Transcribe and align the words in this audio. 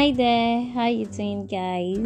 Hi 0.00 0.12
there, 0.12 0.64
how 0.72 0.86
you 0.86 1.04
doing, 1.04 1.46
guys? 1.46 1.98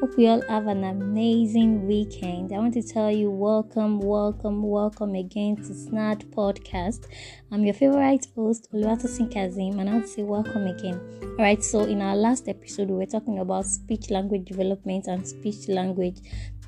Hope 0.00 0.16
we 0.16 0.28
all 0.28 0.40
have 0.48 0.66
an 0.66 0.82
amazing 0.82 1.86
weekend. 1.86 2.54
I 2.54 2.56
want 2.56 2.72
to 2.72 2.82
tell 2.82 3.10
you, 3.10 3.30
welcome, 3.30 4.00
welcome, 4.00 4.62
welcome 4.62 5.14
again 5.14 5.56
to 5.56 5.74
Snad 5.74 6.20
Podcast. 6.30 7.04
I'm 7.52 7.66
your 7.66 7.74
favorite 7.74 8.26
host, 8.34 8.68
Oluwatosin 8.72 9.30
Kazim, 9.30 9.78
and 9.78 9.90
I 9.90 9.92
want 9.92 10.06
to 10.06 10.10
say 10.10 10.22
welcome 10.22 10.68
again. 10.68 10.98
All 11.22 11.44
right, 11.44 11.62
so 11.62 11.80
in 11.80 12.00
our 12.00 12.16
last 12.16 12.48
episode, 12.48 12.88
we 12.88 12.94
were 12.94 13.04
talking 13.04 13.40
about 13.40 13.66
speech 13.66 14.08
language 14.08 14.46
development 14.46 15.06
and 15.06 15.28
speech 15.28 15.68
language 15.68 16.20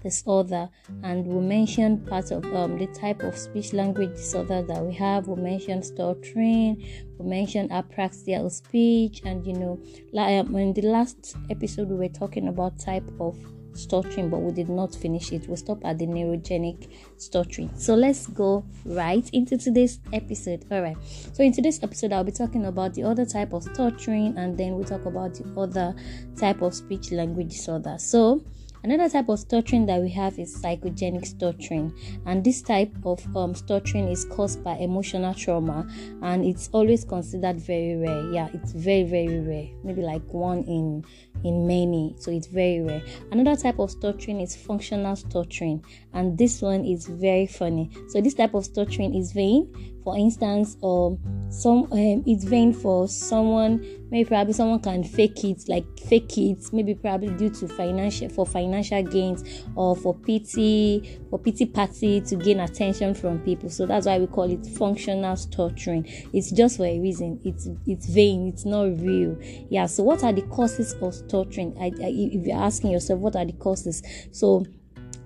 disorder 0.03 0.69
and 1.03 1.27
we 1.27 1.41
mentioned 1.41 2.07
part 2.07 2.30
of 2.30 2.45
um, 2.55 2.79
the 2.79 2.87
type 2.89 3.23
of 3.23 3.37
speech 3.37 3.73
language 3.73 4.11
disorder 4.11 4.63
that 4.63 4.82
we 4.82 4.95
have. 4.95 5.29
We 5.29 5.40
mentioned 5.40 5.85
stuttering 5.85 6.85
we 7.18 7.26
mentioned 7.26 7.71
apraxia 7.71 8.45
of 8.45 8.53
speech 8.53 9.23
and 9.25 9.46
you 9.46 9.54
know 9.54 9.81
like 10.13 10.45
um, 10.45 10.57
in 10.57 10.73
the 10.73 10.82
last 10.82 11.36
episode 11.50 11.89
we 11.89 11.96
were 11.96 12.09
talking 12.09 12.49
about 12.49 12.79
type 12.79 13.09
of 13.21 13.36
stuttering 13.75 14.29
but 14.31 14.39
we 14.39 14.53
did 14.53 14.68
not 14.68 14.95
finish 14.95 15.32
it. 15.32 15.49
We 15.49 15.57
stopped 15.57 15.85
at 15.85 15.99
the 15.99 16.07
neurogenic 16.07 16.90
stuttering. 17.17 17.71
So 17.76 17.95
let's 17.95 18.26
go 18.26 18.64
right 18.85 19.29
into 19.32 19.57
today's 19.57 20.01
episode. 20.12 20.64
All 20.71 20.82
right. 20.82 20.96
So 21.32 21.43
in 21.43 21.53
today's 21.53 21.82
episode 21.82 22.12
i'll 22.12 22.25
be 22.25 22.32
talking 22.32 22.67
about 22.67 22.95
the 22.95 23.04
other 23.04 23.25
type 23.25 23.53
of 23.53 23.64
stuttering 23.64 24.37
and 24.37 24.57
then 24.59 24.75
we'll 24.75 24.85
talk 24.85 25.04
about 25.07 25.35
the 25.35 25.61
other 25.61 25.95
type 26.37 26.62
of 26.62 26.75
speech 26.75 27.12
language 27.12 27.51
disorder. 27.51 27.96
So 27.98 28.43
Another 28.82 29.08
type 29.08 29.29
of 29.29 29.39
stuttering 29.39 29.86
that 29.86 30.00
we 30.00 30.08
have 30.11 30.39
is 30.39 30.57
psychogenic 30.62 31.26
stuttering, 31.26 31.93
and 32.27 32.42
this 32.42 32.62
type 32.62 32.92
of 33.05 33.25
um, 33.36 33.55
stuttering 33.55 34.08
is 34.08 34.25
caused 34.25 34.64
by 34.64 34.77
emotional 34.77 35.34
trauma, 35.34 35.86
and 36.22 36.45
it's 36.45 36.69
always 36.72 37.05
considered 37.05 37.61
very 37.61 37.97
rare. 37.97 38.33
Yeah, 38.33 38.48
it's 38.55 38.72
very 38.72 39.05
very 39.05 39.41
rare, 39.41 39.69
maybe 39.84 40.03
like 40.03 40.22
one 40.33 40.62
in 40.64 41.05
in 41.45 41.67
many, 41.67 42.14
so 42.19 42.31
it's 42.31 42.47
very 42.47 42.81
rare. 42.81 43.03
Another 43.33 43.61
type 43.61 43.78
of 43.78 43.91
stuttering 43.91 44.41
is 44.41 44.56
functional 44.56 45.15
stuttering, 45.17 45.84
and 46.15 46.39
this 46.39 46.62
one 46.62 46.84
is 46.84 47.06
very 47.06 47.47
funny. 47.47 47.91
So 48.09 48.20
this 48.20 48.34
type 48.34 48.55
of 48.55 48.65
stuttering 48.65 49.15
is 49.15 49.33
vain 49.33 50.00
for 50.03 50.17
instance 50.17 50.77
um 50.83 51.19
some 51.51 51.84
um, 51.93 52.23
it's 52.27 52.45
vain 52.45 52.73
for 52.73 53.09
someone 53.09 53.84
maybe 54.11 54.29
probably 54.29 54.53
someone 54.53 54.81
can 54.81 55.03
fake 55.05 55.45
it 55.45 55.62
like 55.69 55.84
fake 56.01 56.37
it 56.39 56.59
maybe 56.73 56.95
probably 56.95 57.29
due 57.37 57.51
to 57.51 57.69
financial 57.69 58.28
for 58.28 58.45
financial 58.45 59.03
gains 59.03 59.65
or 59.77 59.97
for 59.97 60.15
pity 60.15 61.21
for 61.28 61.39
pity 61.39 61.67
party 61.67 62.21
to 62.21 62.37
gain 62.37 62.61
attention 62.61 63.15
from 63.15 63.39
people. 63.41 63.71
So 63.71 63.87
that's 63.87 64.06
why 64.06 64.19
we 64.19 64.27
call 64.27 64.51
it 64.51 64.67
functional 64.67 65.37
stuttering 65.37 66.06
it's 66.33 66.51
just 66.51 66.77
for 66.77 66.87
a 66.87 67.01
reason. 67.01 67.41
It's 67.45 67.69
it's 67.87 68.06
vain. 68.06 68.48
It's 68.48 68.65
not 68.65 69.01
real. 69.01 69.37
Yeah 69.71 69.87
so 69.87 70.03
what 70.03 70.25
are 70.25 70.33
the 70.33 70.43
causes 70.43 70.95
of 71.01 71.15
stuttering 71.15 71.77
I, 71.78 71.87
I, 71.87 72.11
if 72.11 72.47
you're 72.47 72.61
asking 72.61 72.91
yourself 72.93 73.21
what 73.21 73.37
are 73.37 73.45
the 73.45 73.53
causes? 73.53 74.03
So 74.33 74.65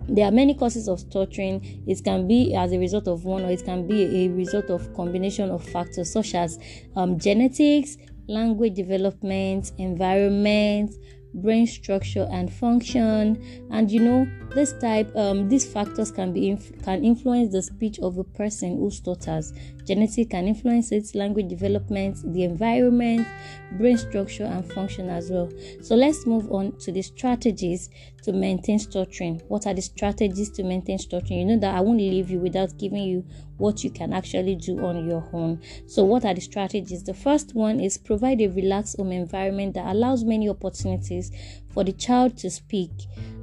there 0.08 0.26
are 0.26 0.32
many 0.32 0.54
causes 0.54 0.88
of 0.88 1.00
stuttering 1.00 1.82
it 1.86 2.02
can 2.04 2.26
be 2.26 2.54
as 2.54 2.72
a 2.72 2.78
result 2.78 3.08
of 3.08 3.24
one 3.24 3.44
or 3.44 3.50
it 3.50 3.64
can 3.64 3.86
be 3.86 4.24
a 4.24 4.28
result 4.28 4.70
of 4.70 4.92
combination 4.94 5.50
of 5.50 5.62
factors 5.64 6.12
such 6.12 6.34
as 6.34 6.58
um, 6.96 7.18
genetics 7.18 7.96
language 8.28 8.74
development 8.74 9.72
environment 9.78 10.94
brain 11.34 11.66
structure 11.66 12.28
and 12.30 12.52
function. 12.52 13.66
And 13.70 13.90
you 13.90 14.00
know 14.00 14.26
this 14.54 14.72
type 14.74 15.14
um, 15.16 15.48
these 15.48 15.66
factors 15.70 16.10
can 16.10 16.32
be 16.32 16.50
inf- 16.50 16.82
can 16.82 17.04
influence 17.04 17.52
the 17.52 17.62
speech 17.62 17.98
of 17.98 18.18
a 18.18 18.24
person 18.24 18.78
who 18.78 18.90
stutters 18.90 19.52
genetic 19.84 20.30
can 20.30 20.48
influence 20.48 20.92
its 20.92 21.14
language 21.14 21.48
development 21.48 22.18
the 22.32 22.44
environment 22.44 23.26
brain 23.72 23.98
structure 23.98 24.44
and 24.44 24.70
function 24.72 25.08
as 25.10 25.30
well. 25.30 25.50
So 25.82 25.94
let's 25.94 26.26
move 26.26 26.50
on 26.52 26.76
to 26.78 26.92
the 26.92 27.02
strategies 27.02 27.90
to 28.22 28.32
maintain 28.32 28.78
stuttering. 28.78 29.42
What 29.48 29.66
are 29.66 29.74
the 29.74 29.82
strategies 29.82 30.50
to 30.50 30.62
maintain 30.62 30.98
stuttering? 30.98 31.40
You 31.40 31.44
know 31.46 31.60
that 31.60 31.74
i 31.74 31.80
won't 31.80 31.98
leave 31.98 32.30
you 32.30 32.38
without 32.38 32.78
giving 32.78 33.02
you 33.02 33.24
what 33.58 33.84
you 33.84 33.90
can 33.90 34.12
actually 34.12 34.56
do 34.56 34.84
on 34.84 35.08
your 35.08 35.28
own. 35.32 35.60
So 35.86 36.04
what 36.04 36.24
are 36.24 36.34
the 36.34 36.40
strategies? 36.40 37.02
The 37.02 37.14
first 37.14 37.54
one 37.54 37.80
is 37.80 37.98
provide 37.98 38.40
a 38.40 38.48
relaxed 38.48 38.96
home 38.96 39.12
environment 39.12 39.74
that 39.74 39.86
allows 39.86 40.24
many 40.24 40.48
opportunities 40.48 41.30
for 41.72 41.84
the 41.84 41.92
child 41.92 42.36
to 42.38 42.50
speak. 42.50 42.90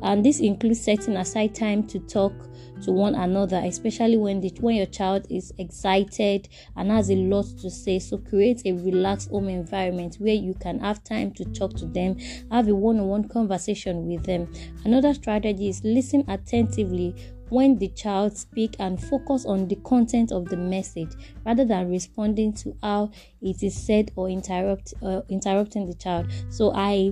And 0.01 0.25
this 0.25 0.39
includes 0.39 0.81
setting 0.81 1.15
aside 1.15 1.55
time 1.55 1.87
to 1.87 1.99
talk 1.99 2.33
to 2.83 2.91
one 2.91 3.15
another 3.15 3.61
especially 3.63 4.17
when 4.17 4.41
the 4.41 4.51
when 4.59 4.75
your 4.75 4.85
child 4.85 5.25
is 5.29 5.53
excited 5.57 6.47
and 6.75 6.91
has 6.91 7.09
a 7.09 7.15
lot 7.15 7.45
to 7.61 7.69
say. 7.69 7.99
So 7.99 8.17
create 8.17 8.61
a 8.65 8.73
relaxed 8.73 9.29
home 9.29 9.49
environment 9.49 10.15
where 10.19 10.33
you 10.33 10.53
can 10.53 10.79
have 10.79 11.03
time 11.03 11.31
to 11.33 11.45
talk 11.45 11.73
to 11.77 11.85
them 11.85 12.17
have 12.51 12.67
a 12.67 12.75
one-on-one 12.75 13.27
conversation 13.29 14.07
with 14.07 14.23
them. 14.25 14.51
Another 14.85 15.13
strategy 15.13 15.69
is 15.69 15.81
listen 15.83 16.23
attentively 16.27 17.15
when 17.49 17.77
the 17.79 17.89
child 17.89 18.37
speak 18.37 18.75
and 18.79 19.01
focus 19.01 19.45
on 19.45 19.67
the 19.67 19.75
content 19.77 20.31
of 20.31 20.45
the 20.47 20.55
message 20.55 21.11
rather 21.45 21.65
than 21.65 21.89
responding 21.89 22.53
to 22.53 22.73
how 22.81 23.11
it 23.41 23.61
is 23.61 23.75
said 23.85 24.09
or 24.15 24.29
interrupt 24.29 24.93
uh, 25.01 25.21
interrupting 25.29 25.85
the 25.85 25.93
child. 25.93 26.31
So 26.49 26.71
i 26.73 27.11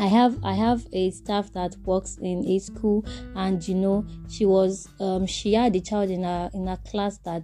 I 0.00 0.06
have 0.06 0.42
I 0.42 0.54
have 0.54 0.86
a 0.94 1.10
staff 1.10 1.52
that 1.52 1.76
works 1.84 2.16
in 2.22 2.46
a 2.46 2.58
school, 2.58 3.04
and 3.36 3.66
you 3.68 3.74
know 3.74 4.06
she 4.30 4.46
was 4.46 4.88
um, 4.98 5.26
she 5.26 5.52
had 5.52 5.76
a 5.76 5.80
child 5.80 6.08
in 6.08 6.24
a 6.24 6.50
in 6.54 6.66
a 6.68 6.78
class 6.78 7.18
that 7.18 7.42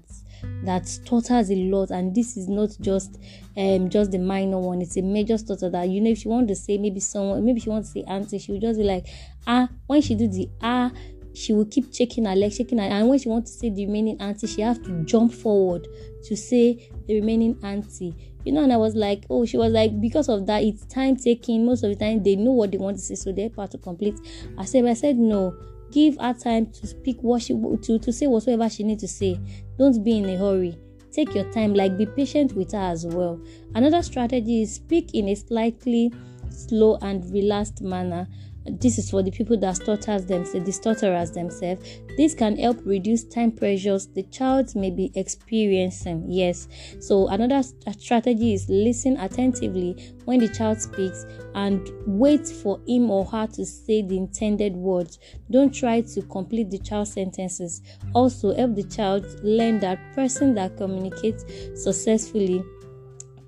that 0.64 0.88
stutters 0.88 1.50
a 1.50 1.54
lot, 1.54 1.90
and 1.90 2.14
this 2.14 2.38
is 2.38 2.48
not 2.48 2.70
just 2.80 3.20
um 3.58 3.90
just 3.90 4.10
the 4.10 4.18
minor 4.18 4.58
one; 4.58 4.80
it's 4.80 4.96
a 4.96 5.02
major 5.02 5.36
stutter 5.36 5.68
that 5.68 5.90
you 5.90 6.00
know 6.00 6.10
if 6.10 6.18
she 6.18 6.28
want 6.28 6.48
to 6.48 6.56
say 6.56 6.78
maybe 6.78 6.98
someone 6.98 7.44
maybe 7.44 7.60
she 7.60 7.68
wants 7.68 7.92
to 7.92 8.00
say 8.00 8.04
auntie, 8.08 8.38
she 8.38 8.52
will 8.52 8.60
just 8.60 8.78
be 8.78 8.84
like 8.84 9.06
ah 9.46 9.68
when 9.86 10.00
she 10.00 10.14
do 10.14 10.26
the 10.26 10.48
ah 10.62 10.90
she 11.34 11.52
will 11.52 11.66
keep 11.66 11.94
shaking 11.94 12.24
her 12.24 12.34
leg, 12.34 12.50
shaking 12.54 12.78
her, 12.78 12.84
and 12.84 13.06
when 13.06 13.18
she 13.18 13.28
wants 13.28 13.52
to 13.52 13.58
say 13.58 13.68
the 13.68 13.84
remaining 13.84 14.18
auntie, 14.22 14.46
she 14.46 14.62
have 14.62 14.82
to 14.82 15.04
jump 15.04 15.30
forward 15.30 15.86
to 16.24 16.34
say 16.34 16.88
the 17.06 17.20
remaining 17.20 17.58
auntie. 17.62 18.14
You 18.46 18.52
know, 18.52 18.62
and 18.62 18.72
I 18.72 18.76
was 18.76 18.94
like, 18.94 19.24
oh, 19.28 19.44
she 19.44 19.56
was 19.56 19.72
like, 19.72 20.00
because 20.00 20.28
of 20.28 20.46
that, 20.46 20.62
it's 20.62 20.86
time 20.86 21.16
taking. 21.16 21.66
Most 21.66 21.82
of 21.82 21.90
the 21.90 21.96
time, 21.96 22.22
they 22.22 22.36
know 22.36 22.52
what 22.52 22.70
they 22.70 22.78
want 22.78 22.96
to 22.96 23.02
say, 23.02 23.16
so 23.16 23.32
they're 23.32 23.50
part 23.50 23.72
to 23.72 23.78
complete. 23.78 24.14
I 24.56 24.64
said, 24.64 24.86
I 24.86 24.94
said 24.94 25.16
no. 25.18 25.56
Give 25.90 26.16
her 26.20 26.32
time 26.32 26.66
to 26.66 26.86
speak 26.86 27.18
what 27.22 27.42
she 27.42 27.54
to 27.54 27.98
to 27.98 28.12
say 28.12 28.28
whatsoever 28.28 28.70
she 28.70 28.84
needs 28.84 29.02
to 29.02 29.08
say. 29.08 29.40
Don't 29.78 30.04
be 30.04 30.18
in 30.18 30.26
a 30.26 30.36
hurry. 30.36 30.78
Take 31.10 31.34
your 31.34 31.50
time. 31.52 31.74
Like 31.74 31.98
be 31.98 32.06
patient 32.06 32.52
with 32.52 32.70
her 32.70 32.78
as 32.78 33.04
well. 33.04 33.40
Another 33.74 34.02
strategy 34.02 34.62
is 34.62 34.76
speak 34.76 35.12
in 35.14 35.28
a 35.28 35.34
slightly 35.34 36.12
slow 36.50 36.98
and 37.02 37.28
relaxed 37.32 37.82
manner 37.82 38.28
this 38.70 38.98
is 38.98 39.10
for 39.10 39.22
the 39.22 39.30
people 39.30 39.56
that 39.58 39.76
stutters 39.76 40.26
themselves, 40.26 40.66
the 40.66 40.72
stutterers 40.72 41.30
themselves. 41.32 42.00
This 42.16 42.34
can 42.34 42.56
help 42.56 42.78
reduce 42.84 43.24
time 43.24 43.52
pressures 43.52 44.06
the 44.08 44.22
child 44.24 44.74
may 44.74 44.90
be 44.90 45.12
experiencing. 45.14 46.24
Yes. 46.28 46.68
So 47.00 47.28
another 47.28 47.62
strategy 47.98 48.54
is 48.54 48.68
listen 48.68 49.16
attentively 49.18 50.14
when 50.24 50.40
the 50.40 50.48
child 50.48 50.80
speaks 50.80 51.26
and 51.54 51.88
wait 52.06 52.46
for 52.48 52.80
him 52.86 53.10
or 53.10 53.24
her 53.26 53.46
to 53.48 53.64
say 53.64 54.02
the 54.02 54.16
intended 54.16 54.74
words. 54.74 55.18
Don't 55.50 55.74
try 55.74 56.00
to 56.00 56.22
complete 56.22 56.70
the 56.70 56.78
child's 56.78 57.12
sentences. 57.12 57.82
Also 58.14 58.54
help 58.54 58.74
the 58.74 58.84
child 58.84 59.24
learn 59.42 59.80
that 59.80 59.98
person 60.14 60.54
that 60.54 60.76
communicates 60.76 61.44
successfully 61.74 62.64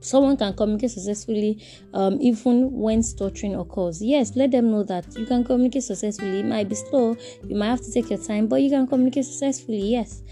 someone 0.00 0.36
can 0.36 0.54
communicate 0.54 0.90
successfully 0.90 1.62
um, 1.94 2.18
even 2.20 2.70
when 2.72 3.02
stuttering 3.02 3.54
occurs. 3.54 4.02
Yes, 4.02 4.36
let 4.36 4.50
them 4.50 4.70
know 4.70 4.82
that 4.84 5.06
you 5.16 5.26
can 5.26 5.44
communicate 5.44 5.84
successfully. 5.84 6.40
It 6.40 6.46
might 6.46 6.68
be 6.68 6.74
slow, 6.74 7.16
you 7.44 7.56
might 7.56 7.68
have 7.68 7.80
to 7.80 7.92
take 7.92 8.10
your 8.10 8.18
time, 8.18 8.46
but 8.46 8.62
you 8.62 8.70
can 8.70 8.86
communicate 8.86 9.24
successfully. 9.24 9.80
Yes. 9.80 10.22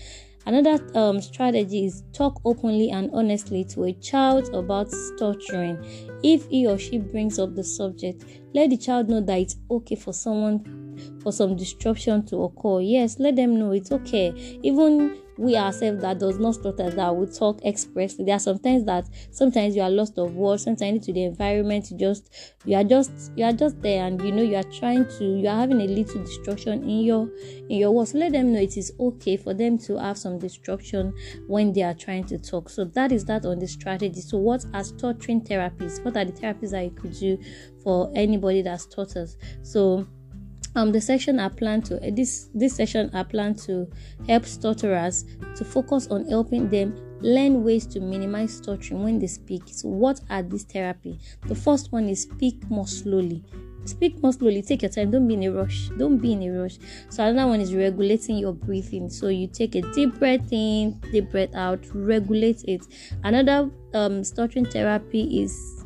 Another 0.47 0.79
um, 0.97 1.21
strategy 1.21 1.87
is 1.87 2.05
talk 2.13 2.41
openly 2.45 2.91
and 2.91 3.11
honestly 3.13 3.65
to 3.65 3.85
a 3.85 3.93
child 3.95 4.49
about 4.55 4.93
stuttering. 4.93 5.77
If 6.23 6.47
he 6.47 6.69
or 6.69 6.79
she 6.79 6.99
brings 6.99 7.41
up 7.41 7.57
the 7.57 7.65
subject, 7.65 8.25
let 8.55 8.71
the 8.71 8.77
child 8.77 9.09
know 9.09 9.21
that 9.23 9.39
it's 9.41 9.57
okay 9.69 9.97
for 9.97 10.13
someone 10.13 10.87
for 11.21 11.33
some 11.33 11.57
disruption 11.57 12.25
to 12.27 12.45
occur. 12.45 12.81
Yes, 12.81 13.19
let 13.19 13.35
them 13.35 13.59
know 13.59 13.73
it's 13.73 13.91
okay. 13.91 14.33
Even 14.63 15.19
we 15.39 15.57
ourselves 15.57 16.01
that 16.03 16.19
does 16.19 16.39
not 16.39 16.55
stutter 16.55 16.91
that 16.91 17.17
will 17.17 17.27
talk 17.27 17.63
expressly. 17.65 18.25
There 18.25 18.37
are 18.37 18.41
sometimes 18.41 18.85
that 18.87 19.09
sometimes 19.31 19.77
you 19.77 19.83
are 19.83 19.91
lost 19.91 20.19
of 20.19 20.35
words, 20.35 20.65
sometimes 20.65 21.07
to 21.07 21.13
the 21.13 21.25
environment, 21.25 21.91
you 21.91 21.99
just 21.99 22.55
you 22.65 22.77
are 22.77 22.85
just 22.85 23.33
you 23.37 23.45
are 23.45 23.53
just 23.53 23.81
there 23.83 24.05
and 24.07 24.21
you 24.23 24.33
know 24.33 24.43
you 24.43 24.57
are 24.57 24.63
trying 24.65 25.07
to 25.19 25.25
you 25.25 25.49
are 25.49 25.57
having 25.57 25.81
a 25.81 25.87
little 25.87 26.23
destruction 26.25 26.83
in 26.83 27.01
your 27.03 27.29
in 27.69 27.79
your 27.79 27.93
words. 27.93 28.15
Let 28.15 28.33
them 28.33 28.53
know 28.53 28.61
it 28.61 28.77
is 28.77 28.93
okay 28.99 29.37
for 29.37 29.55
them 29.55 29.79
to 29.79 29.99
have 30.01 30.19
some 30.19 30.39
destruction 30.39 31.13
when 31.47 31.73
they 31.73 31.83
are 31.83 31.95
trying 31.95 32.25
to 32.27 32.39
talk. 32.39 32.69
So 32.69 32.85
that 32.85 33.13
is 33.13 33.25
that 33.27 33.45
on 33.45 33.59
the 33.59 33.67
strategy. 33.69 34.21
So 34.21 34.39
what 34.39 34.65
are 34.73 34.85
stuttering 34.85 35.43
therapies? 35.43 36.05
What 36.05 36.17
are 36.17 36.25
the 36.25 36.33
therapies 36.33 36.71
that 36.71 36.85
you 36.85 36.91
could 36.91 37.13
do 37.15 37.39
for 37.83 38.11
anybody 38.15 38.63
that 38.63 38.81
stutters? 38.81 39.37
So 39.63 40.07
um 40.77 40.93
the 40.93 41.01
session 41.01 41.41
I 41.41 41.49
plan 41.49 41.83
to 41.83 41.97
uh, 41.97 42.11
this 42.13 42.49
this 42.55 42.77
session 42.77 43.11
I 43.13 43.25
plan 43.25 43.55
to 43.67 43.91
help 44.29 44.45
stutterers 44.45 45.25
to 45.57 45.65
focus 45.65 46.07
on 46.09 46.27
helping 46.29 46.69
them 46.69 46.95
learn 47.21 47.65
ways 47.65 47.87
to 47.87 48.01
minimize 48.01 48.57
stuttering 48.57 49.03
when 49.03 49.19
they 49.19 49.27
speak. 49.27 49.63
So, 49.67 49.89
what 49.89 50.21
are 50.31 50.43
these 50.43 50.65
therapy? 50.65 51.19
The 51.47 51.55
first 51.55 51.93
one 51.93 52.09
is 52.09 52.23
speak 52.23 52.69
more 52.71 52.87
slowly. 52.87 53.45
Speak 53.85 54.21
more 54.21 54.33
slowly, 54.33 54.63
take 54.63 54.83
your 54.83 54.91
time, 54.91 55.13
don't 55.13 55.29
be 55.29 55.35
in 55.35 55.45
a 55.45 55.53
rush. 55.53 55.91
Don't 55.97 56.19
be 56.19 56.33
in 56.33 56.43
a 56.43 56.51
rush. 56.51 56.79
So, 57.09 57.25
another 57.25 57.49
one 57.49 57.61
is 57.61 57.75
regulating 57.75 58.37
your 58.39 58.53
breathing. 58.53 59.09
So, 59.09 59.29
you 59.29 59.47
take 59.47 59.75
a 59.77 59.83
deep 59.93 60.19
breath 60.19 60.53
in, 60.53 61.01
deep 61.13 61.31
breath 61.31 61.55
out, 61.55 61.85
regulate 61.95 62.65
it. 62.65 62.83
Another 63.23 63.71
um, 63.95 64.25
stuttering 64.25 64.67
therapy 64.67 65.43
is 65.43 65.85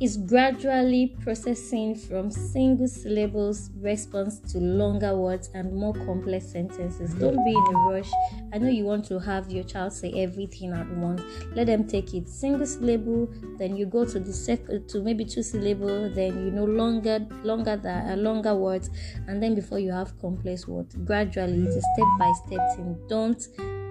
is 0.00 0.16
gradually 0.16 1.16
processing 1.22 1.94
from 1.94 2.30
single 2.30 2.86
syllables 2.86 3.70
response 3.80 4.38
to 4.38 4.58
longer 4.58 5.16
words 5.16 5.50
and 5.54 5.74
more 5.74 5.92
complex 5.92 6.46
sentences. 6.46 7.14
Don't 7.14 7.44
be 7.44 7.50
in 7.50 7.74
a 7.74 7.78
rush. 7.90 8.10
I 8.52 8.58
know 8.58 8.68
you 8.68 8.84
want 8.84 9.04
to 9.06 9.18
have 9.18 9.50
your 9.50 9.64
child 9.64 9.92
say 9.92 10.12
everything 10.16 10.72
at 10.72 10.88
once. 10.96 11.22
Let 11.54 11.66
them 11.66 11.86
take 11.86 12.14
it 12.14 12.28
single 12.28 12.66
syllable, 12.66 13.28
then 13.58 13.76
you 13.76 13.86
go 13.86 14.04
to 14.04 14.20
the 14.20 14.32
second 14.32 14.88
to 14.90 15.02
maybe 15.02 15.24
two 15.24 15.42
syllable, 15.42 16.08
then 16.14 16.44
you 16.44 16.52
know 16.52 16.64
longer 16.64 17.26
longer 17.42 17.76
that 17.76 18.12
uh, 18.12 18.16
longer 18.16 18.54
words, 18.54 18.90
and 19.26 19.42
then 19.42 19.54
before 19.54 19.80
you 19.80 19.90
have 19.90 20.18
complex 20.20 20.68
words. 20.68 20.94
Gradually, 21.04 21.62
it's 21.62 21.76
a 21.76 21.80
step 21.80 22.06
by 22.18 22.32
step 22.46 22.76
thing. 22.76 22.96
Don't 23.08 23.42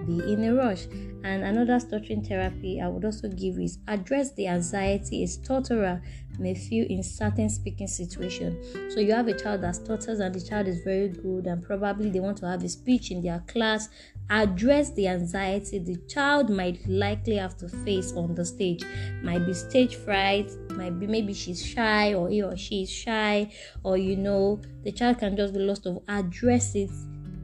be 0.08 0.32
in 0.32 0.44
a 0.44 0.54
rush. 0.54 0.86
And 1.22 1.44
another 1.44 1.78
stuttering 1.78 2.24
therapy 2.24 2.80
I 2.80 2.88
would 2.88 3.04
also 3.04 3.28
give 3.28 3.58
is 3.58 3.78
address 3.86 4.32
the 4.32 4.48
anxiety 4.48 5.22
a 5.22 5.26
stutterer 5.26 6.00
may 6.38 6.54
feel 6.54 6.86
in 6.88 7.02
certain 7.02 7.50
speaking 7.50 7.88
situations. 7.88 8.94
So 8.94 9.00
you 9.00 9.12
have 9.12 9.28
a 9.28 9.38
child 9.38 9.62
that 9.62 9.76
stutters 9.76 10.20
and 10.20 10.34
the 10.34 10.40
child 10.40 10.68
is 10.68 10.80
very 10.84 11.08
good 11.08 11.46
and 11.46 11.62
probably 11.62 12.10
they 12.10 12.20
want 12.20 12.38
to 12.38 12.46
have 12.46 12.62
a 12.62 12.68
speech 12.68 13.10
in 13.10 13.20
their 13.22 13.40
class. 13.48 13.88
Address 14.30 14.92
the 14.92 15.08
anxiety 15.08 15.78
the 15.78 15.96
child 16.08 16.50
might 16.50 16.86
likely 16.88 17.36
have 17.36 17.56
to 17.58 17.68
face 17.68 18.12
on 18.12 18.34
the 18.34 18.44
stage. 18.44 18.84
Might 19.22 19.46
be 19.46 19.54
stage 19.54 19.96
fright, 19.96 20.50
might 20.70 20.98
be 20.98 21.06
maybe 21.06 21.34
she's 21.34 21.64
shy 21.64 22.14
or 22.14 22.28
he 22.28 22.42
or 22.42 22.56
she 22.56 22.82
is 22.82 22.90
shy, 22.90 23.50
or 23.82 23.96
you 23.96 24.16
know, 24.16 24.60
the 24.84 24.92
child 24.92 25.18
can 25.18 25.36
just 25.36 25.54
be 25.54 25.60
lost 25.60 25.86
of 25.86 26.02
address 26.08 26.74
it 26.74 26.90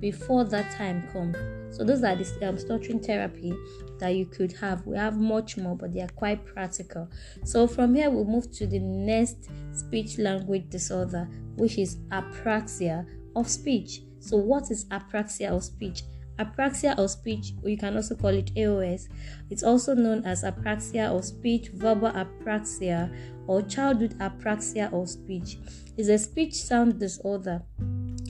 before 0.04 0.44
that 0.44 0.70
time 0.70 1.08
comes. 1.14 1.34
So 1.74 1.82
those 1.82 2.04
are 2.04 2.14
the 2.14 2.46
um, 2.46 2.58
stuttering 2.58 3.00
therapy 3.00 3.54
that 3.98 4.10
you 4.10 4.26
could 4.26 4.52
have. 4.52 4.86
We 4.86 4.98
have 4.98 5.16
much 5.16 5.56
more, 5.56 5.74
but 5.74 5.94
they 5.94 6.02
are 6.02 6.08
quite 6.08 6.44
practical. 6.44 7.08
So 7.42 7.66
from 7.66 7.94
here, 7.94 8.10
we'll 8.10 8.26
move 8.26 8.52
to 8.58 8.66
the 8.66 8.80
next 8.80 9.48
speech 9.72 10.18
language 10.18 10.68
disorder, 10.68 11.26
which 11.56 11.78
is 11.78 11.96
apraxia 12.10 13.06
of 13.34 13.48
speech. 13.48 14.02
So 14.18 14.36
what 14.36 14.70
is 14.70 14.84
apraxia 14.90 15.48
of 15.56 15.64
speech? 15.64 16.02
Apraxia 16.38 16.98
of 16.98 17.10
speech, 17.10 17.54
you 17.64 17.78
can 17.78 17.96
also 17.96 18.14
call 18.14 18.34
it 18.34 18.54
AOS. 18.56 19.08
It's 19.48 19.62
also 19.62 19.94
known 19.94 20.22
as 20.26 20.44
apraxia 20.44 21.16
of 21.16 21.24
speech, 21.24 21.68
verbal 21.68 22.10
apraxia, 22.10 23.10
or 23.46 23.62
childhood 23.62 24.18
apraxia 24.18 24.92
of 24.92 25.08
speech. 25.08 25.56
It's 25.96 26.08
a 26.08 26.18
speech 26.18 26.54
sound 26.54 26.98
disorder 26.98 27.62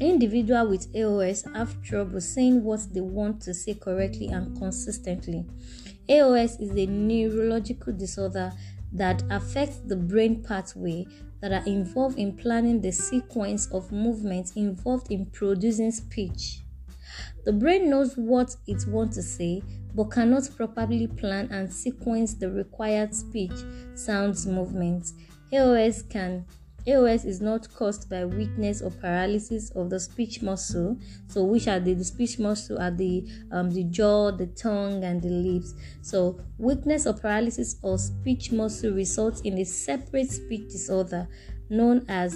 Individuals 0.01 0.69
with 0.69 0.93
AOS 0.93 1.55
have 1.55 1.81
trouble 1.83 2.21
saying 2.21 2.65
what 2.65 2.81
they 2.93 3.01
want 3.01 3.41
to 3.43 3.55
say 3.55 3.75
correctly 3.75 4.27
and 4.27 4.59
consistently. 4.59 5.47
AOS 6.09 6.61
is 6.61 6.71
a 6.77 6.87
neurological 6.87 7.93
disorder 7.93 8.53
that 8.93 9.23
affects 9.31 9.77
the 9.87 9.95
brain 9.95 10.43
pathway 10.43 11.07
that 11.41 11.53
are 11.53 11.65
involved 11.67 12.19
in 12.19 12.37
planning 12.37 12.81
the 12.81 12.91
sequence 12.91 13.71
of 13.71 13.93
movements 13.93 14.53
involved 14.57 15.13
in 15.13 15.27
producing 15.27 15.93
speech. 15.93 16.65
The 17.45 17.53
brain 17.53 17.89
knows 17.89 18.17
what 18.17 18.57
it 18.67 18.85
wants 18.89 19.15
to 19.17 19.23
say 19.23 19.63
but 19.95 20.11
cannot 20.11 20.51
properly 20.57 21.07
plan 21.07 21.49
and 21.53 21.73
sequence 21.73 22.35
the 22.35 22.51
required 22.51 23.15
speech, 23.15 23.53
sounds, 23.95 24.45
movements. 24.45 25.13
AOS 25.53 26.09
can 26.09 26.45
AOS 26.87 27.25
is 27.25 27.41
not 27.41 27.73
caused 27.73 28.11
by 28.11 28.25
weakness 28.27 28.83
or 28.83 28.91
paralysis 28.91 29.71
of 29.71 29.89
the 29.89 29.99
speech 29.99 30.43
muscle. 30.43 30.99
So, 31.29 31.45
which 31.45 31.67
are 31.67 31.81
the, 31.81 31.95
the 31.95 32.05
speech 32.05 32.39
muscle 32.39 32.79
are 32.79 32.91
the 32.91 33.27
um, 33.51 33.71
the 33.71 33.85
jaw, 33.85 34.31
the 34.31 34.47
tongue, 34.49 35.03
and 35.03 35.23
the 35.23 35.31
lips. 35.31 35.75
So, 36.03 36.41
weakness 36.59 37.07
or 37.07 37.15
paralysis 37.15 37.77
of 37.83 38.01
speech 38.01 38.53
muscle 38.53 38.93
results 38.93 39.41
in 39.43 39.59
a 39.59 39.65
separate 39.65 40.31
speech 40.31 40.69
disorder 40.69 41.27
known 41.71 42.05
as 42.09 42.35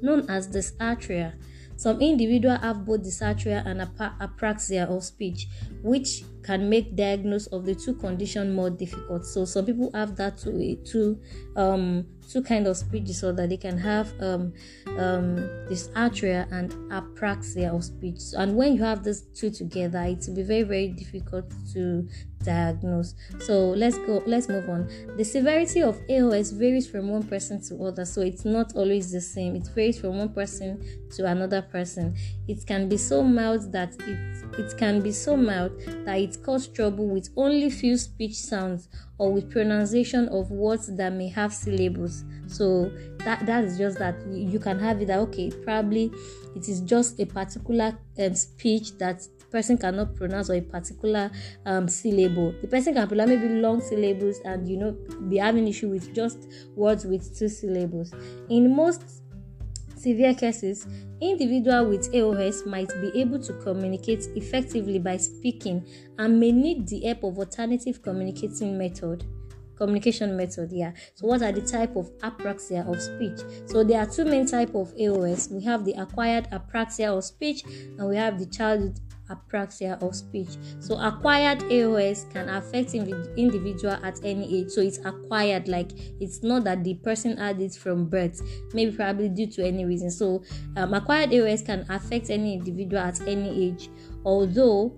known 0.00 0.28
as 0.30 0.48
dysarthria. 0.48 1.34
Some 1.76 2.00
individuals 2.00 2.60
have 2.62 2.86
both 2.86 3.02
dysarthria 3.02 3.66
and 3.66 3.82
apraxia 3.82 4.88
of 4.88 5.04
speech, 5.04 5.46
which 5.82 6.24
can 6.42 6.70
make 6.70 6.96
diagnosis 6.96 7.48
of 7.48 7.66
the 7.66 7.74
two 7.74 7.94
conditions 7.94 8.54
more 8.54 8.70
difficult. 8.70 9.26
So 9.26 9.44
some 9.44 9.66
people 9.66 9.90
have 9.92 10.16
that 10.16 10.38
two, 10.38 10.78
two 10.84 11.20
um 11.54 12.06
two 12.30 12.42
kind 12.42 12.66
of 12.66 12.76
speech 12.76 13.04
disorder. 13.04 13.46
They 13.46 13.56
can 13.56 13.78
have 13.78 14.12
um, 14.20 14.52
um, 14.98 15.36
dysarthria 15.68 16.50
and 16.52 16.72
apraxia 16.90 17.74
of 17.74 17.84
speech. 17.84 18.20
And 18.36 18.56
when 18.56 18.74
you 18.74 18.82
have 18.82 19.04
these 19.04 19.22
two 19.22 19.50
together, 19.50 20.02
it 20.02 20.24
will 20.26 20.36
be 20.36 20.42
very 20.42 20.62
very 20.62 20.88
difficult 20.88 21.52
to 21.72 22.08
diagnose. 22.42 23.14
So 23.40 23.70
let's 23.70 23.98
go. 23.98 24.22
Let's 24.26 24.48
move 24.48 24.68
on. 24.68 24.88
The 25.16 25.24
severity 25.24 25.82
of 25.82 25.98
AOS 26.08 26.52
varies 26.52 26.88
from 26.88 27.08
one 27.08 27.24
person 27.24 27.60
to 27.62 27.84
other, 27.84 28.04
so 28.04 28.22
it's 28.22 28.44
not 28.44 28.74
always 28.74 29.12
the 29.12 29.20
same. 29.20 29.56
It 29.56 29.68
varies 29.74 30.00
from 30.00 30.18
one 30.18 30.30
person 30.30 30.82
to 31.16 31.26
another 31.26 31.62
person. 31.62 32.16
It 32.48 32.66
can 32.66 32.88
be 32.88 32.96
so 32.96 33.22
mild 33.22 33.72
that 33.72 33.94
it 34.00 34.36
it 34.58 34.76
can 34.78 35.00
be 35.02 35.12
so 35.12 35.36
mild 35.36 35.72
that 36.04 36.18
it 36.18 36.42
causes 36.42 36.68
trouble 36.68 37.06
with 37.08 37.28
only 37.36 37.68
few 37.68 37.96
speech 37.98 38.36
sounds 38.36 38.88
or 39.18 39.32
with 39.32 39.50
pronunciation 39.50 40.28
of 40.28 40.50
words 40.50 40.94
that 40.96 41.12
may 41.12 41.28
have 41.28 41.52
syllables. 41.52 42.24
So 42.46 42.90
that 43.18 43.44
that 43.46 43.64
is 43.64 43.78
just 43.78 43.98
that 43.98 44.14
you 44.30 44.58
can 44.58 44.78
have 44.78 45.00
it 45.00 45.06
that 45.06 45.18
okay, 45.20 45.50
probably 45.50 46.12
it 46.54 46.68
is 46.68 46.80
just 46.80 47.18
a 47.20 47.26
particular 47.26 47.98
um, 48.18 48.34
speech 48.34 48.96
that 48.98 49.20
the 49.38 49.44
person 49.46 49.78
cannot 49.78 50.14
pronounce 50.14 50.50
or 50.50 50.54
a 50.54 50.60
particular 50.60 51.30
um, 51.64 51.88
syllable. 51.88 52.54
The 52.60 52.68
person 52.68 52.94
can 52.94 53.08
pronounce 53.08 53.30
maybe 53.30 53.48
long 53.48 53.80
syllables 53.80 54.38
and 54.44 54.68
you 54.68 54.76
know 54.76 54.96
be 55.28 55.38
having 55.38 55.66
issue 55.66 55.88
with 55.88 56.14
just 56.14 56.46
words 56.74 57.04
with 57.04 57.36
two 57.36 57.48
syllables. 57.48 58.12
In 58.48 58.74
most 58.74 59.15
severe 60.06 60.34
cases, 60.34 60.86
individual 61.20 61.86
with 61.86 62.12
AOS 62.12 62.64
might 62.64 62.88
be 63.00 63.20
able 63.20 63.40
to 63.40 63.52
communicate 63.54 64.24
effectively 64.36 65.00
by 65.00 65.16
speaking 65.16 65.84
and 66.16 66.38
may 66.38 66.52
need 66.52 66.86
the 66.86 67.00
help 67.00 67.24
of 67.24 67.38
alternative 67.38 68.00
communicating 68.02 68.78
method 68.78 69.24
communication 69.76 70.36
method 70.36 70.72
yeah. 70.72 70.92
So 71.14 71.26
what 71.26 71.42
are 71.42 71.52
the 71.52 71.60
type 71.60 71.96
of 71.96 72.10
apraxia 72.18 72.88
of 72.88 73.02
speech? 73.02 73.40
So 73.66 73.84
there 73.84 74.00
are 74.00 74.06
two 74.06 74.24
main 74.24 74.46
type 74.46 74.74
of 74.74 74.94
aos 74.96 75.50
we 75.52 75.62
have 75.64 75.84
the 75.84 75.92
acquired 75.92 76.48
apraxia 76.50 77.16
of 77.16 77.24
speech 77.24 77.64
and 77.64 78.08
we 78.08 78.16
have 78.16 78.38
the 78.38 78.46
childhood 78.46 78.98
apraxia 79.30 80.00
of 80.02 80.14
speech. 80.14 80.56
So 80.80 80.98
acquired 80.98 81.60
AOS 81.60 82.30
can 82.32 82.48
affect 82.48 82.94
individual 82.94 83.94
at 84.02 84.18
any 84.24 84.60
age. 84.60 84.70
So 84.70 84.80
it's 84.80 84.98
acquired, 84.98 85.68
like 85.68 85.92
it's 86.20 86.42
not 86.42 86.64
that 86.64 86.84
the 86.84 86.94
person 86.94 87.36
had 87.36 87.60
it 87.60 87.74
from 87.74 88.06
birth, 88.06 88.40
maybe 88.72 88.96
probably 88.96 89.28
due 89.28 89.46
to 89.48 89.66
any 89.66 89.84
reason. 89.84 90.10
So 90.10 90.42
um, 90.76 90.94
acquired 90.94 91.30
AOS 91.30 91.64
can 91.64 91.86
affect 91.88 92.30
any 92.30 92.54
individual 92.54 93.02
at 93.02 93.20
any 93.26 93.68
age, 93.68 93.90
although 94.24 94.96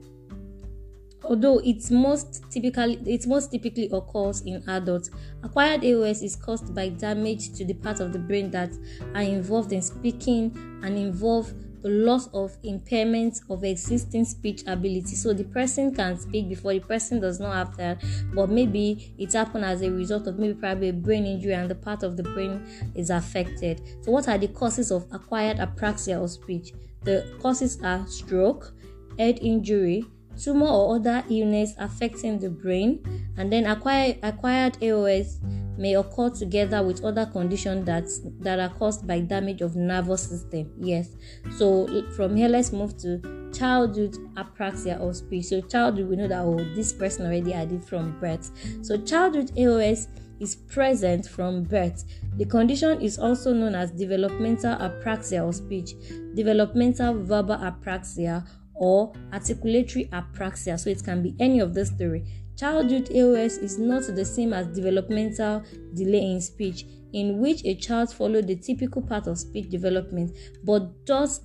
although 1.25 1.59
it's 1.65 1.91
most 1.91 2.45
typically 2.51 2.99
it 3.07 3.27
most 3.27 3.51
typically 3.51 3.89
occurs 3.93 4.41
in 4.43 4.63
adults 4.69 5.11
acquired 5.43 5.83
aos 5.83 6.23
is 6.23 6.37
caused 6.37 6.75
by 6.75 6.89
damage 6.89 7.53
to 7.53 7.65
the 7.65 7.75
part 7.75 8.01
of 8.01 8.13
the 8.13 8.19
brain 8.19 8.51
that 8.51 8.71
are 9.15 9.23
involved 9.23 9.73
in 9.73 9.83
speaking 9.83 10.53
and 10.83 10.97
involve 10.97 11.53
loss 11.89 12.29
of 12.29 12.57
impairment 12.63 13.41
of 13.51 13.65
existing 13.65 14.25
speech 14.25 14.63
ability. 14.67 15.17
So 15.17 15.33
the 15.33 15.45
person 15.45 15.95
can 15.95 16.19
speak 16.19 16.49
before 16.49 16.73
the 16.73 16.81
person 16.81 17.21
does 17.21 17.41
not 17.41 17.55
have 17.55 17.77
that, 17.77 18.03
but 18.35 18.51
maybe 18.51 19.15
it 19.19 19.33
happened 19.33 19.65
as 19.65 19.83
a 19.83 19.91
result 19.91 20.27
of 20.27 20.39
maybe 20.39 20.55
probably 20.55 20.91
a 20.91 20.93
brain 20.93 21.27
injury 21.27 21.55
and 21.55 21.71
the 21.71 21.75
part 21.75 22.03
of 22.03 22.17
the 22.17 22.23
brain 22.23 22.65
is 22.95 23.11
affected. 23.11 23.83
So 24.03 24.13
what 24.13 24.29
are 24.29 24.39
the 24.39 24.49
causes 24.49 24.91
of 24.91 25.07
acquired 25.13 25.59
apraxia 25.59 26.23
of 26.23 26.31
speech? 26.31 26.73
The 27.03 27.37
causes 27.41 27.79
are 27.83 28.07
stroke, 28.07 28.75
head 29.19 29.39
injury, 29.41 30.05
tumor 30.39 30.67
or 30.67 30.97
other 30.97 31.25
illness 31.31 31.75
affecting 31.79 32.39
the 32.39 32.51
brain, 32.51 33.03
and 33.37 33.53
then 33.53 33.67
acquired 33.67 34.19
acquired 34.23 34.75
AOS 34.81 35.39
may 35.79 35.95
occur 35.95 36.31
together 36.31 36.83
with 36.83 37.05
other 37.05 37.27
conditions 37.27 37.87
that 37.87 38.05
that 38.41 38.59
are 38.59 38.69
caused 38.69 39.07
by 39.07 39.21
damage 39.21 39.63
of 39.63 39.77
nervous 39.77 40.23
system. 40.29 40.71
Yes. 40.79 41.17
So 41.57 41.87
from 42.13 42.37
here, 42.37 42.49
let's 42.49 42.73
move 42.73 42.97
to 42.99 43.51
childhood 43.55 44.17
apraxia 44.35 44.99
of 44.99 45.17
speech. 45.17 45.47
So 45.47 45.61
childhood, 45.61 46.09
we 46.09 46.17
know 46.17 46.29
that 46.29 46.41
oh, 46.41 46.59
this 46.75 46.93
person 46.93 47.27
already 47.27 47.53
had 47.53 47.73
it 47.73 47.85
from 47.85 48.19
birth. 48.21 48.51
So 48.85 48.99
childhood 48.99 49.53
AOS 49.57 50.09
is 50.41 50.57
present 50.57 51.27
from 51.27 51.65
birth. 51.65 52.05
The 52.37 52.45
condition 52.45 53.01
is 53.01 53.19
also 53.19 53.53
known 53.53 53.75
as 53.75 53.91
developmental 53.91 54.77
apraxia 54.77 55.47
of 55.47 55.55
speech, 55.55 55.95
developmental 56.35 57.23
verbal 57.25 57.57
apraxia, 57.57 58.47
or 58.75 59.13
articulatory 59.33 60.09
apraxia. 60.11 60.79
So 60.79 60.91
it 60.91 61.03
can 61.05 61.23
be 61.23 61.35
any 61.41 61.61
of 61.61 61.75
those 61.75 61.91
three. 61.91 62.25
Childhood 62.59 63.11
AOS 63.11 63.63
is 63.63 63.79
not 63.79 64.03
the 64.03 64.25
same 64.25 64.53
as 64.53 64.67
developmental 64.67 65.63
delay 65.95 66.33
in 66.33 66.41
speech, 66.41 66.87
in 67.13 67.39
which 67.39 67.65
a 67.65 67.77
child 67.77 68.13
follows 68.13 68.47
the 68.47 68.57
typical 68.57 69.01
path 69.01 69.29
of 69.29 69.39
speech 69.39 69.71
development 69.71 70.37
but 70.65 71.05
does, 71.07 71.41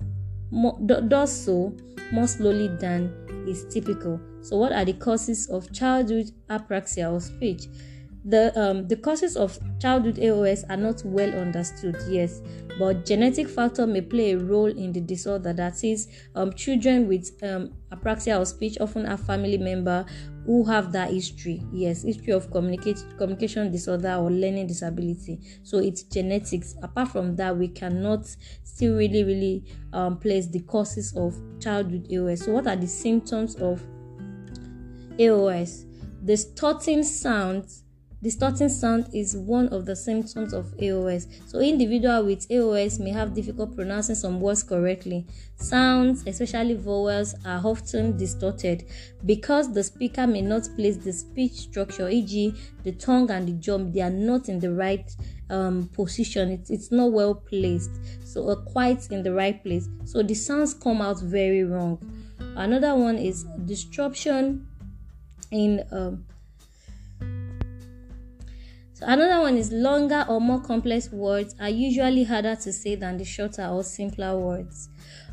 does 1.08 1.32
so 1.32 1.76
more 2.10 2.26
slowly 2.26 2.66
than 2.80 3.12
is 3.46 3.64
typical. 3.72 4.20
So, 4.42 4.56
what 4.56 4.72
are 4.72 4.84
the 4.84 4.94
causes 4.94 5.48
of 5.50 5.72
childhood 5.72 6.30
apraxia 6.50 7.12
or 7.12 7.20
speech? 7.20 7.66
The, 8.26 8.58
um, 8.58 8.88
the 8.88 8.96
causes 8.96 9.36
of 9.36 9.58
childhood 9.80 10.16
AOS 10.16 10.64
are 10.70 10.78
not 10.78 11.02
well 11.04 11.30
understood, 11.30 11.96
yes, 12.08 12.40
but 12.78 13.04
genetic 13.04 13.48
factor 13.48 13.86
may 13.86 14.00
play 14.00 14.32
a 14.32 14.38
role 14.38 14.66
in 14.66 14.92
the 14.92 15.00
disorder. 15.00 15.52
That 15.52 15.84
is, 15.84 16.08
um, 16.34 16.54
children 16.54 17.06
with 17.06 17.30
um, 17.42 17.72
apraxia 17.92 18.40
or 18.40 18.46
speech 18.46 18.78
often 18.80 19.04
have 19.04 19.20
family 19.20 19.58
member 19.58 20.06
who 20.46 20.64
have 20.64 20.92
that 20.92 21.10
history, 21.10 21.62
yes, 21.72 22.02
history 22.02 22.32
of 22.32 22.50
communication 22.50 23.72
disorder 23.72 24.14
or 24.14 24.30
learning 24.30 24.66
disability. 24.66 25.40
So 25.62 25.78
it's 25.78 26.02
genetics. 26.02 26.74
Apart 26.82 27.08
from 27.08 27.36
that, 27.36 27.56
we 27.56 27.68
cannot 27.68 28.26
still 28.62 28.96
really, 28.96 29.24
really 29.24 29.64
um, 29.92 30.18
place 30.18 30.46
the 30.46 30.60
causes 30.60 31.16
of 31.16 31.34
childhood 31.60 32.08
AOS. 32.10 32.44
So 32.44 32.52
what 32.52 32.66
are 32.66 32.76
the 32.76 32.86
symptoms 32.86 33.54
of 33.56 33.82
AOS? 35.18 35.86
The 36.22 36.36
starting 36.36 37.02
sounds 37.04 37.83
Distorting 38.24 38.70
sound 38.70 39.10
is 39.12 39.36
one 39.36 39.68
of 39.68 39.84
the 39.84 39.94
symptoms 39.94 40.54
of 40.54 40.74
AOS. 40.78 41.26
So, 41.46 41.58
individual 41.58 42.24
with 42.24 42.48
AOS 42.48 42.98
may 42.98 43.10
have 43.10 43.34
difficult 43.34 43.76
pronouncing 43.76 44.14
some 44.14 44.40
words 44.40 44.62
correctly. 44.62 45.26
Sounds, 45.56 46.24
especially 46.26 46.72
vowels, 46.72 47.34
are 47.44 47.60
often 47.62 48.16
distorted 48.16 48.86
because 49.26 49.74
the 49.74 49.84
speaker 49.84 50.26
may 50.26 50.40
not 50.40 50.66
place 50.74 50.96
the 50.96 51.12
speech 51.12 51.52
structure, 51.52 52.08
e.g., 52.08 52.54
the 52.82 52.92
tongue 52.92 53.30
and 53.30 53.46
the 53.46 53.52
jaw, 53.52 53.76
they 53.76 54.00
are 54.00 54.08
not 54.08 54.48
in 54.48 54.58
the 54.58 54.72
right 54.72 55.14
um, 55.50 55.90
position. 55.92 56.50
It, 56.50 56.70
it's 56.70 56.90
not 56.90 57.12
well 57.12 57.34
placed, 57.34 57.90
so 58.24 58.56
quite 58.56 59.06
in 59.10 59.22
the 59.22 59.34
right 59.34 59.62
place. 59.62 59.86
So 60.06 60.22
the 60.22 60.34
sounds 60.34 60.72
come 60.72 61.02
out 61.02 61.20
very 61.20 61.62
wrong. 61.62 61.98
Another 62.56 62.94
one 62.94 63.18
is 63.18 63.44
disruption 63.66 64.66
in 65.50 65.84
um, 65.92 66.24
another 69.06 69.40
one 69.40 69.56
is 69.56 69.72
longer 69.72 70.24
or 70.28 70.40
more 70.40 70.60
complex 70.60 71.10
words 71.10 71.54
are 71.60 71.68
usually 71.68 72.24
harder 72.24 72.56
to 72.56 72.72
say 72.72 72.94
than 72.94 73.16
the 73.16 73.24
shorter 73.24 73.66
or 73.66 73.82
simpler 73.82 74.38
words. 74.38 74.88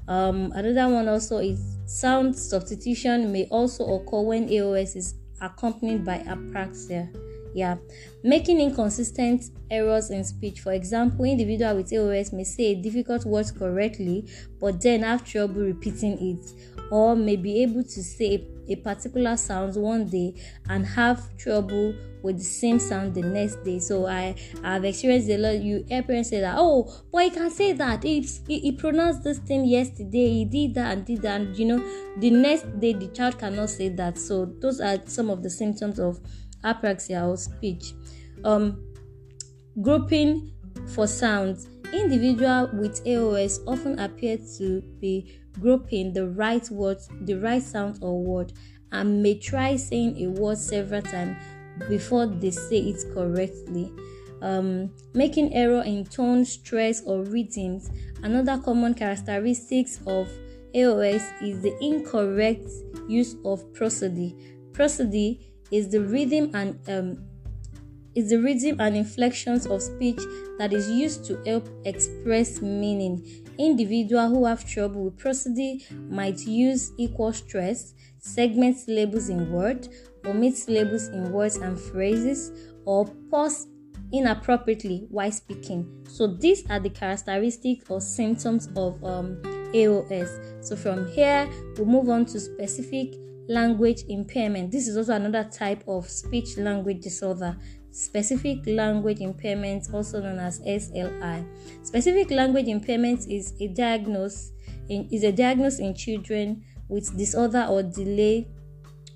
Um, 0.07 0.51
another 0.55 0.93
one 0.93 1.07
also 1.07 1.37
is 1.37 1.77
sound 1.85 2.35
substitution 2.35 3.31
may 3.31 3.45
also 3.45 3.85
occur 3.85 4.21
when 4.21 4.49
AOS 4.49 4.95
is 4.95 5.15
accompanied 5.41 6.05
by 6.05 6.19
apraxia. 6.19 7.09
Yeah, 7.53 7.75
making 8.23 8.61
inconsistent 8.61 9.43
errors 9.69 10.09
in 10.09 10.23
speech. 10.23 10.61
For 10.61 10.71
example, 10.71 11.25
individual 11.25 11.75
with 11.75 11.91
AOS 11.91 12.31
may 12.31 12.45
say 12.45 12.71
a 12.71 12.75
difficult 12.75 13.25
word 13.25 13.51
correctly, 13.57 14.25
but 14.59 14.81
then 14.81 15.03
have 15.03 15.25
trouble 15.25 15.61
repeating 15.61 16.17
it, 16.37 16.51
or 16.91 17.13
may 17.15 17.35
be 17.35 17.61
able 17.61 17.83
to 17.83 18.03
say 18.03 18.47
a 18.71 18.75
particular 18.75 19.37
sound 19.37 19.75
one 19.75 20.07
day 20.07 20.33
and 20.69 20.85
have 20.85 21.35
trouble 21.37 21.93
with 22.23 22.37
the 22.37 22.43
same 22.43 22.79
sound 22.79 23.13
the 23.13 23.21
next 23.21 23.63
day. 23.63 23.79
So 23.79 24.05
I 24.07 24.35
have 24.63 24.85
experienced 24.85 25.29
a 25.29 25.37
lot. 25.37 25.59
You 25.59 25.83
hear 25.87 26.03
parents 26.03 26.29
say 26.29 26.41
that, 26.41 26.55
oh, 26.57 26.91
boy, 27.11 27.23
he 27.23 27.29
can 27.31 27.49
say 27.49 27.73
that. 27.73 28.03
He, 28.03 28.21
he, 28.47 28.59
he 28.59 28.71
pronounced 28.71 29.23
this 29.23 29.39
thing 29.39 29.65
yesterday. 29.65 30.29
He 30.29 30.45
did 30.45 30.75
that 30.75 30.97
and 30.97 31.05
did 31.05 31.21
that. 31.23 31.41
And 31.41 31.57
you 31.57 31.65
know, 31.65 31.79
the 32.17 32.29
next 32.29 32.79
day 32.79 32.93
the 32.93 33.07
child 33.07 33.39
cannot 33.39 33.69
say 33.69 33.89
that. 33.89 34.17
So 34.17 34.45
those 34.45 34.79
are 34.79 34.99
some 35.05 35.29
of 35.29 35.43
the 35.43 35.49
symptoms 35.49 35.99
of 35.99 36.19
apraxia 36.63 37.27
or 37.27 37.37
speech. 37.37 37.93
Um, 38.43 38.83
grouping 39.81 40.51
for 40.87 41.07
sounds. 41.07 41.67
Individual 41.93 42.69
with 42.73 43.03
AOS 43.05 43.59
often 43.67 43.99
appear 43.99 44.37
to 44.57 44.81
be 44.99 45.39
grouping 45.59 46.13
the 46.13 46.29
right 46.29 46.69
words, 46.69 47.09
the 47.21 47.35
right 47.35 47.61
sound 47.61 47.99
or 48.01 48.23
word, 48.23 48.53
and 48.91 49.21
may 49.21 49.37
try 49.37 49.75
saying 49.75 50.17
a 50.23 50.29
word 50.29 50.57
several 50.57 51.01
times 51.01 51.37
before 51.89 52.27
they 52.27 52.51
say 52.51 52.77
it 52.77 53.03
correctly. 53.13 53.91
Um, 54.41 54.91
making 55.13 55.53
error 55.53 55.83
in 55.83 56.05
tone, 56.05 56.45
stress, 56.45 57.03
or 57.05 57.23
rhythms. 57.23 57.91
Another 58.23 58.57
common 58.57 58.93
characteristics 58.93 59.99
of 60.07 60.27
AOS 60.73 61.23
is 61.41 61.61
the 61.61 61.77
incorrect 61.83 62.67
use 63.07 63.35
of 63.45 63.71
prosody. 63.73 64.35
Prosody 64.73 65.53
is 65.71 65.89
the 65.89 66.01
rhythm 66.01 66.51
and 66.53 66.79
um, 66.89 67.23
is 68.15 68.29
the 68.29 68.37
rhythm 68.37 68.79
and 68.79 68.95
inflections 68.95 69.65
of 69.65 69.81
speech 69.81 70.19
that 70.57 70.73
is 70.73 70.89
used 70.89 71.25
to 71.25 71.41
help 71.45 71.67
express 71.85 72.61
meaning. 72.61 73.25
Individuals 73.57 74.31
who 74.31 74.45
have 74.45 74.67
trouble 74.67 75.05
with 75.05 75.17
prosody 75.17 75.85
might 76.09 76.39
use 76.41 76.91
equal 76.97 77.33
stress, 77.33 77.93
segment 78.19 78.77
syllables 78.77 79.29
in 79.29 79.51
words, 79.51 79.89
omit 80.25 80.55
syllables 80.55 81.07
in 81.07 81.31
words 81.31 81.57
and 81.57 81.79
phrases, 81.79 82.51
or 82.85 83.05
pause 83.29 83.67
inappropriately 84.11 85.07
while 85.09 85.31
speaking. 85.31 86.05
So 86.09 86.27
these 86.27 86.69
are 86.69 86.79
the 86.79 86.89
characteristics 86.89 87.89
or 87.89 88.01
symptoms 88.01 88.67
of 88.75 89.03
um, 89.03 89.37
AOS. 89.73 90.63
So 90.65 90.75
from 90.75 91.07
here, 91.11 91.49
we 91.77 91.85
move 91.85 92.09
on 92.09 92.25
to 92.25 92.39
specific 92.39 93.15
language 93.47 94.03
impairment. 94.07 94.71
This 94.71 94.87
is 94.87 94.97
also 94.97 95.13
another 95.13 95.49
type 95.49 95.83
of 95.87 96.09
speech 96.09 96.57
language 96.57 97.01
disorder. 97.01 97.57
Specific 97.91 98.65
language 98.65 99.19
impairment, 99.19 99.87
also 99.93 100.21
known 100.21 100.39
as 100.39 100.59
SLI. 100.61 101.45
Specific 101.83 102.31
language 102.31 102.67
impairment 102.67 103.27
is 103.27 103.53
a 103.59 103.67
diagnosis 103.67 104.51
in, 104.89 105.07
is 105.11 105.23
a 105.23 105.31
diagnosis 105.31 105.79
in 105.79 105.93
children 105.93 106.63
with 106.87 107.17
disorder 107.17 107.67
or 107.69 107.83
delay 107.83 108.47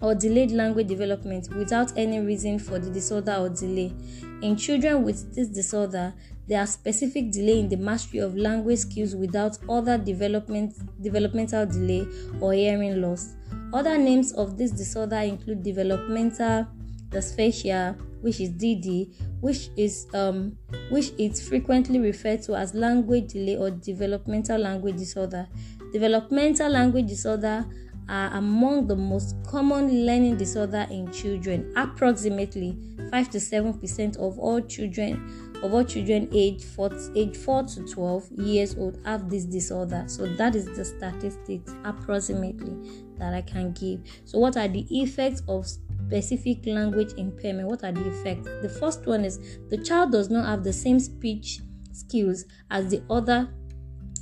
or 0.02 0.14
delayed 0.14 0.52
language 0.52 0.88
development 0.88 1.48
without 1.56 1.98
any 1.98 2.20
reason 2.20 2.60
for 2.60 2.80
the 2.80 2.90
disorder 2.90 3.36
or 3.36 3.50
delay. 3.50 3.94
In 4.42 4.56
children 4.58 5.04
with 5.04 5.34
this 5.34 5.48
disorder, 5.48 6.14
there 6.48 6.60
are 6.60 6.68
specific 6.68 7.32
delay 7.32 7.60
in 7.60 7.70
the 7.70 7.78
mastery 7.78 8.20
of 8.20 8.36
language 8.36 8.80
skills 8.80 9.16
without 9.16 9.58
other 9.70 9.98
development 9.98 10.74
developmental 11.02 11.66
delay 11.66 12.06
or 12.40 12.54
hearing 12.54 13.02
loss. 13.02 13.34
Other 13.74 13.98
names 13.98 14.32
of 14.34 14.58
this 14.58 14.72
disorder 14.72 15.18
include 15.18 15.64
developmental 15.64 16.68
dysphasia, 17.16 17.96
which 18.22 18.40
is 18.40 18.50
DD, 18.50 19.14
which 19.40 19.70
is 19.78 20.08
um, 20.14 20.58
which 20.90 21.12
is 21.18 21.48
frequently 21.48 22.00
referred 22.00 22.42
to 22.44 22.56
as 22.56 22.74
language 22.74 23.34
delay 23.34 23.56
or 23.56 23.72
developmental 23.72 24.60
language 24.60 24.98
disorder. 24.98 25.48
Developmental 25.94 26.70
language 26.70 27.08
disorder 27.08 27.66
are 28.10 28.34
among 28.34 28.88
the 28.88 28.96
most 28.96 29.36
common 29.48 30.06
learning 30.06 30.38
disorder 30.38 30.86
in 30.92 31.12
children. 31.12 31.72
Approximately 31.76 32.78
5 33.12 33.30
to 33.30 33.38
7% 33.38 34.18
of 34.18 34.38
all 34.40 34.62
children 34.62 35.46
of 35.64 35.74
all 35.74 35.84
children 35.84 36.30
aged 36.32 36.64
4, 36.64 36.92
age 37.16 37.38
4 37.38 37.64
to 37.64 37.88
12 37.88 38.32
years 38.38 38.76
old 38.78 39.00
have 39.06 39.30
this 39.30 39.46
disorder. 39.46 40.04
So 40.08 40.28
that 40.36 40.56
is 40.56 40.66
the 40.66 40.86
statistics 40.86 41.74
approximately 41.84 43.04
that 43.18 43.34
I 43.34 43.42
can 43.42 43.72
give. 43.72 44.02
So 44.26 44.40
what 44.40 44.58
are 44.58 44.68
the 44.68 44.86
effects 45.02 45.42
of 45.48 45.66
specific 46.08 46.66
language 46.66 47.14
impairment? 47.18 47.68
What 47.68 47.84
are 47.84 47.92
the 47.92 48.08
effects? 48.08 48.48
The 48.62 48.70
first 48.70 49.06
one 49.06 49.26
is 49.26 49.60
the 49.70 49.78
child 49.78 50.12
does 50.12 50.30
not 50.30 50.46
have 50.46 50.64
the 50.64 50.74
same 50.74 51.00
speech 51.00 51.62
skills 51.92 52.46
as 52.70 52.90
the 52.90 53.02
other 53.10 53.50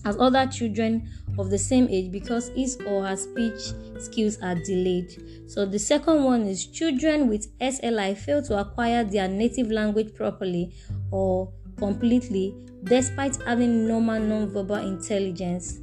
as 0.06 0.18
other 0.20 0.46
children 0.48 1.10
of 1.38 1.50
the 1.50 1.58
same 1.58 1.88
age 1.90 2.12
because 2.12 2.50
his 2.50 2.78
or 2.86 3.06
her 3.06 3.16
speech 3.16 3.72
skills 4.00 4.38
are 4.42 4.56
delayed. 4.56 5.16
So 5.48 5.66
the 5.66 5.80
second 5.80 6.24
one 6.24 6.42
is 6.44 6.68
children 6.68 7.30
with 7.30 7.58
SLI 7.60 8.18
fail 8.18 8.42
to 8.44 8.60
acquire 8.60 9.06
their 9.06 9.30
native 9.30 9.72
language 9.72 10.14
properly 10.14 10.74
or 11.12 11.54
completely 11.78 12.54
despite 12.84 13.42
having 13.44 13.88
normal 13.88 14.20
non-verbal 14.20 14.76
intelligence. 14.76 15.80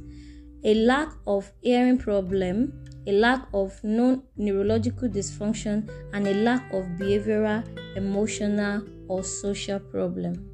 A 0.63 0.75
lack 0.75 1.09
of 1.25 1.51
hearing 1.61 1.97
problem, 1.97 2.80
a 3.07 3.11
lack 3.11 3.47
of 3.53 3.83
known 3.83 4.23
neurological 4.37 5.09
dysfunction, 5.09 5.89
and 6.13 6.27
a 6.27 6.33
lack 6.33 6.71
of 6.73 6.85
behavioral, 6.99 7.63
emotional, 7.95 8.83
or 9.07 9.23
social 9.23 9.79
problem. 9.79 10.47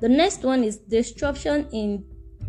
The 0.00 0.08
next 0.08 0.42
one 0.42 0.64
is 0.64 0.76
disruption 0.78 1.66
in 1.72 2.04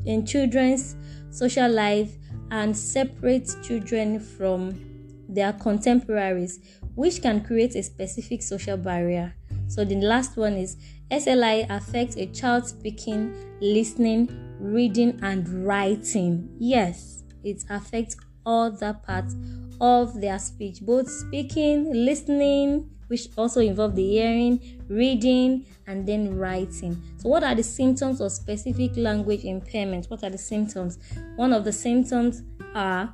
in 0.06 0.26
children's 0.26 0.96
social 1.32 1.72
life 1.72 2.16
and 2.52 2.78
separate 2.78 3.50
children 3.64 4.20
from 4.20 4.80
their 5.28 5.54
contemporaries, 5.54 6.60
which 6.96 7.22
can 7.22 7.44
create 7.44 7.76
a 7.76 7.84
specific 7.84 8.44
social 8.44 8.78
barrier. 8.78 9.34
So, 9.68 9.84
the 9.84 9.96
last 9.96 10.38
one 10.38 10.54
is 10.54 10.78
SLI 11.12 11.66
affects 11.70 12.18
a 12.18 12.28
child's 12.28 12.70
speaking, 12.70 13.34
listening, 13.62 14.30
reading, 14.60 15.20
and 15.24 15.48
writing. 15.66 16.50
Yes, 16.60 17.24
it 17.44 17.64
affects 17.70 18.16
other 18.46 18.94
parts 18.94 19.36
of 19.82 20.20
their 20.22 20.40
speech, 20.40 20.82
both 20.82 21.10
speaking, 21.10 21.92
listening, 21.94 22.90
which 23.08 23.28
also 23.38 23.60
involve 23.60 23.96
the 23.96 24.08
hearing, 24.08 24.82
reading, 24.88 25.66
and 25.88 26.08
then 26.08 26.38
writing. 26.38 27.02
So, 27.18 27.30
what 27.30 27.44
are 27.44 27.56
the 27.56 27.64
symptoms 27.64 28.22
of 28.22 28.32
specific 28.32 28.96
language 28.98 29.44
impairment? 29.44 30.08
What 30.08 30.24
are 30.24 30.30
the 30.30 30.38
symptoms? 30.38 30.98
One 31.36 31.54
of 31.54 31.64
the 31.64 31.72
symptoms 31.72 32.42
are, 32.74 33.14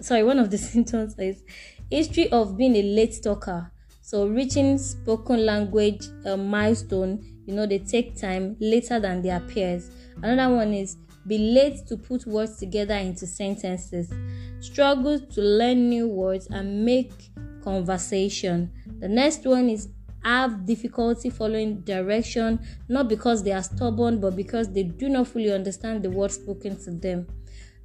sorry, 0.00 0.22
one 0.24 0.38
of 0.38 0.50
the 0.50 0.58
symptoms 0.72 1.18
is 1.18 1.42
history 1.90 2.30
of 2.30 2.56
being 2.56 2.76
a 2.76 2.82
late 2.82 3.16
talker. 3.22 3.70
So, 4.02 4.26
reaching 4.26 4.76
spoken 4.78 5.46
language 5.46 6.06
uh, 6.26 6.36
milestone, 6.36 7.24
you 7.46 7.54
know, 7.54 7.66
they 7.66 7.78
take 7.78 8.18
time 8.20 8.56
later 8.60 9.00
than 9.00 9.22
their 9.22 9.40
peers. 9.40 9.90
Another 10.22 10.54
one 10.54 10.74
is 10.74 10.96
be 11.26 11.38
late 11.38 11.86
to 11.86 11.96
put 11.96 12.26
words 12.26 12.56
together 12.56 12.94
into 12.94 13.26
sentences, 13.26 14.12
struggle 14.60 15.18
to 15.18 15.40
learn 15.40 15.88
new 15.88 16.08
words 16.08 16.46
and 16.50 16.84
make 16.84 17.30
conversation. 17.62 18.70
The 19.00 19.08
next 19.08 19.44
one 19.44 19.68
is 19.68 19.88
have 20.22 20.64
difficulty 20.64 21.30
following 21.30 21.80
direction, 21.82 22.58
not 22.88 23.08
because 23.08 23.42
they 23.42 23.52
are 23.52 23.62
stubborn, 23.62 24.20
but 24.20 24.34
because 24.34 24.72
they 24.72 24.82
do 24.82 25.08
not 25.08 25.28
fully 25.28 25.52
understand 25.52 26.02
the 26.02 26.10
words 26.10 26.34
spoken 26.34 26.76
to 26.84 26.90
them. 26.90 27.26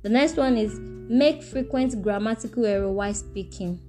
The 0.02 0.10
next 0.10 0.38
one 0.38 0.56
is 0.58 0.80
make 0.80 1.44
frequent 1.44 2.02
grammatical 2.02 2.66
error 2.66 2.92
while 2.92 3.14
speaking. 3.14 3.82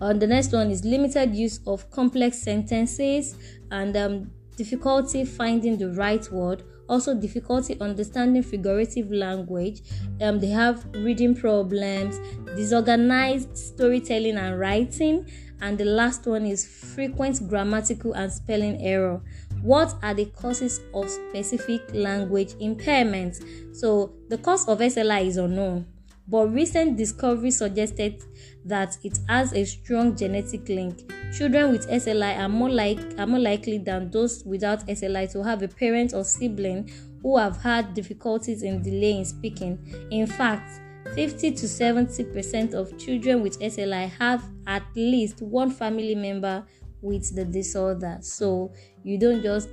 Uh, 0.00 0.12
the 0.12 0.26
next 0.26 0.52
one 0.52 0.70
is 0.70 0.84
limited 0.84 1.34
use 1.34 1.58
of 1.66 1.90
complex 1.90 2.38
sentences 2.38 3.34
and 3.70 3.96
um, 3.96 4.30
difficulty 4.56 5.24
finding 5.24 5.78
the 5.78 5.90
right 5.92 6.30
word 6.30 6.62
also 6.88 7.14
difficulty 7.14 7.78
understanding 7.80 8.42
figurative 8.42 9.10
language. 9.10 9.82
Um, 10.20 10.40
they 10.40 10.48
have 10.48 10.84
reading 10.94 11.34
problems 11.34 12.18
disorganized 12.56 13.56
storytelling 13.56 14.36
and 14.36 14.58
writing. 14.58 15.28
And 15.60 15.78
the 15.78 15.86
last 15.86 16.26
one 16.26 16.44
is 16.44 16.66
frequent 16.66 17.48
grammatical 17.48 18.12
and 18.12 18.30
spelling 18.30 18.80
error. 18.82 19.22
What 19.62 19.94
are 20.02 20.12
the 20.12 20.26
causes 20.26 20.80
of 20.92 21.08
specific 21.08 21.82
language 21.94 22.52
impairments 22.54 23.42
so 23.74 24.14
the 24.28 24.38
cause 24.38 24.66
of 24.68 24.78
sli 24.78 25.26
is 25.26 25.36
unknown. 25.36 25.86
But 26.28 26.46
recent 26.48 26.96
discovery 26.96 27.50
suggested 27.50 28.22
that 28.66 28.96
it 29.02 29.18
has 29.28 29.52
a 29.52 29.64
strong 29.64 30.16
genetic 30.16 30.68
link. 30.68 31.10
Children 31.32 31.72
with 31.72 31.88
SLI 31.88 32.38
are 32.38 32.48
more 32.48 32.70
like 32.70 32.98
are 33.18 33.26
more 33.26 33.40
likely 33.40 33.78
than 33.78 34.10
those 34.10 34.44
without 34.44 34.86
SLI 34.86 35.30
to 35.32 35.42
have 35.42 35.62
a 35.62 35.68
parent 35.68 36.12
or 36.14 36.24
sibling 36.24 36.90
who 37.22 37.36
have 37.36 37.56
had 37.62 37.94
difficulties 37.94 38.62
in 38.62 38.82
delaying 38.82 39.24
speaking. 39.24 39.78
In 40.10 40.26
fact, 40.26 40.80
50 41.14 41.52
to 41.52 41.66
70% 41.66 42.74
of 42.74 42.96
children 42.98 43.42
with 43.42 43.58
SLI 43.60 44.10
have 44.18 44.44
at 44.66 44.82
least 44.94 45.40
one 45.40 45.70
family 45.70 46.14
member 46.14 46.64
with 47.00 47.34
the 47.34 47.44
disorder. 47.44 48.18
So 48.20 48.72
you 49.04 49.18
don't 49.18 49.42
just 49.42 49.68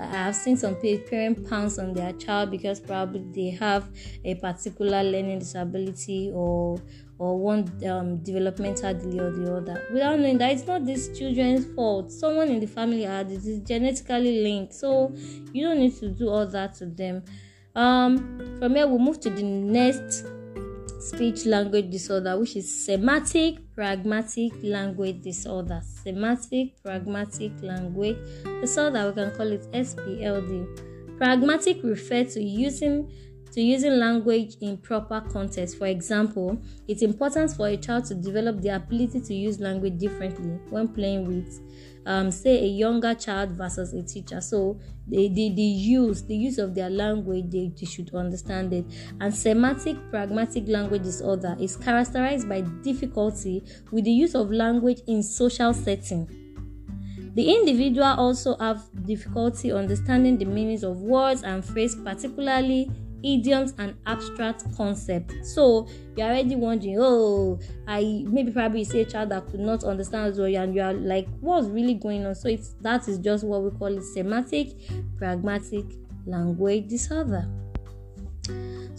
I 0.00 0.06
have 0.06 0.34
seen 0.34 0.56
some 0.56 0.76
parents 0.76 1.48
pounce 1.48 1.78
on 1.78 1.92
their 1.92 2.12
child 2.14 2.50
because 2.50 2.80
probably 2.80 3.24
they 3.34 3.50
have 3.56 3.90
a 4.24 4.34
particular 4.36 5.02
learning 5.02 5.40
disability 5.40 6.30
or 6.34 6.80
or 7.22 7.38
one 7.38 7.70
um, 7.88 8.16
developmental 8.24 8.92
delay 8.94 9.20
or 9.20 9.30
the 9.30 9.56
other 9.56 9.86
without 9.92 10.18
knowing 10.18 10.38
that 10.38 10.50
it's 10.50 10.66
not 10.66 10.84
this 10.84 11.16
children's 11.16 11.72
fault. 11.72 12.10
Someone 12.10 12.48
in 12.48 12.58
the 12.58 12.66
family 12.66 13.04
had 13.04 13.30
it 13.30 13.44
is 13.44 13.60
genetically 13.60 14.42
linked, 14.42 14.74
so 14.74 15.14
you 15.52 15.64
don't 15.64 15.78
need 15.78 15.96
to 15.98 16.08
do 16.08 16.28
all 16.28 16.46
that 16.48 16.74
to 16.74 16.86
them. 16.86 17.22
Um, 17.76 18.56
from 18.58 18.74
here, 18.74 18.88
we'll 18.88 18.98
move 18.98 19.20
to 19.20 19.30
the 19.30 19.44
next 19.44 20.24
speech 20.98 21.46
language 21.46 21.92
disorder, 21.92 22.36
which 22.36 22.56
is 22.56 22.84
semantic 22.86 23.72
pragmatic 23.72 24.52
language 24.64 25.22
disorder. 25.22 25.80
Semantic 26.02 26.82
pragmatic 26.82 27.52
language 27.62 28.18
disorder, 28.60 29.06
we 29.06 29.12
can 29.22 29.30
call 29.36 29.52
it 29.52 29.62
SPLD. 29.70 31.18
Pragmatic 31.18 31.84
refers 31.84 32.34
to 32.34 32.42
using 32.42 33.08
to 33.52 33.60
using 33.60 33.98
language 33.98 34.56
in 34.60 34.78
proper 34.78 35.20
context. 35.32 35.78
For 35.78 35.86
example, 35.86 36.60
it's 36.88 37.02
important 37.02 37.52
for 37.52 37.68
a 37.68 37.76
child 37.76 38.06
to 38.06 38.14
develop 38.14 38.62
the 38.62 38.70
ability 38.70 39.20
to 39.20 39.34
use 39.34 39.60
language 39.60 39.98
differently 39.98 40.58
when 40.70 40.88
playing 40.88 41.26
with 41.26 41.60
um, 42.06 42.30
say 42.30 42.64
a 42.64 42.66
younger 42.66 43.14
child 43.14 43.50
versus 43.50 43.92
a 43.92 44.02
teacher. 44.02 44.40
So 44.40 44.80
they, 45.06 45.28
the, 45.28 45.54
the 45.54 45.62
use 45.62 46.22
the 46.22 46.34
use 46.34 46.58
of 46.58 46.74
their 46.74 46.90
language 46.90 47.50
they, 47.50 47.72
they 47.78 47.86
should 47.86 48.14
understand 48.14 48.72
it. 48.72 48.86
And 49.20 49.34
semantic 49.34 49.96
pragmatic 50.10 50.66
language 50.66 51.02
disorder 51.02 51.56
is 51.60 51.76
characterized 51.76 52.48
by 52.48 52.62
difficulty 52.82 53.62
with 53.90 54.04
the 54.04 54.12
use 54.12 54.34
of 54.34 54.50
language 54.50 55.00
in 55.06 55.22
social 55.22 55.74
setting. 55.74 56.28
The 57.34 57.54
individual 57.54 58.04
also 58.04 58.56
have 58.58 58.82
difficulty 59.06 59.72
understanding 59.72 60.36
the 60.36 60.44
meanings 60.44 60.82
of 60.82 60.98
words 60.98 61.42
and 61.42 61.64
phrases 61.64 62.00
particularly 62.02 62.90
idioms 63.24 63.74
and 63.78 63.94
abstract 64.06 64.64
concepts. 64.76 65.54
So 65.54 65.88
you're 66.16 66.26
already 66.26 66.56
wondering, 66.56 66.98
oh, 66.98 67.60
I 67.86 68.24
maybe 68.26 68.52
probably 68.52 68.84
say 68.84 69.02
a 69.02 69.04
child 69.04 69.30
that 69.30 69.46
could 69.50 69.60
not 69.60 69.84
understand 69.84 70.32
as 70.32 70.38
well, 70.38 70.54
and 70.54 70.74
you 70.74 70.82
are 70.82 70.92
like, 70.92 71.28
what's 71.40 71.66
really 71.68 71.94
going 71.94 72.26
on? 72.26 72.34
So 72.34 72.48
it's 72.48 72.74
that 72.80 73.08
is 73.08 73.18
just 73.18 73.44
what 73.44 73.62
we 73.62 73.70
call 73.70 73.96
it 73.96 74.02
semantic, 74.02 74.68
pragmatic 75.18 75.84
language 76.26 76.88
disorder. 76.88 77.48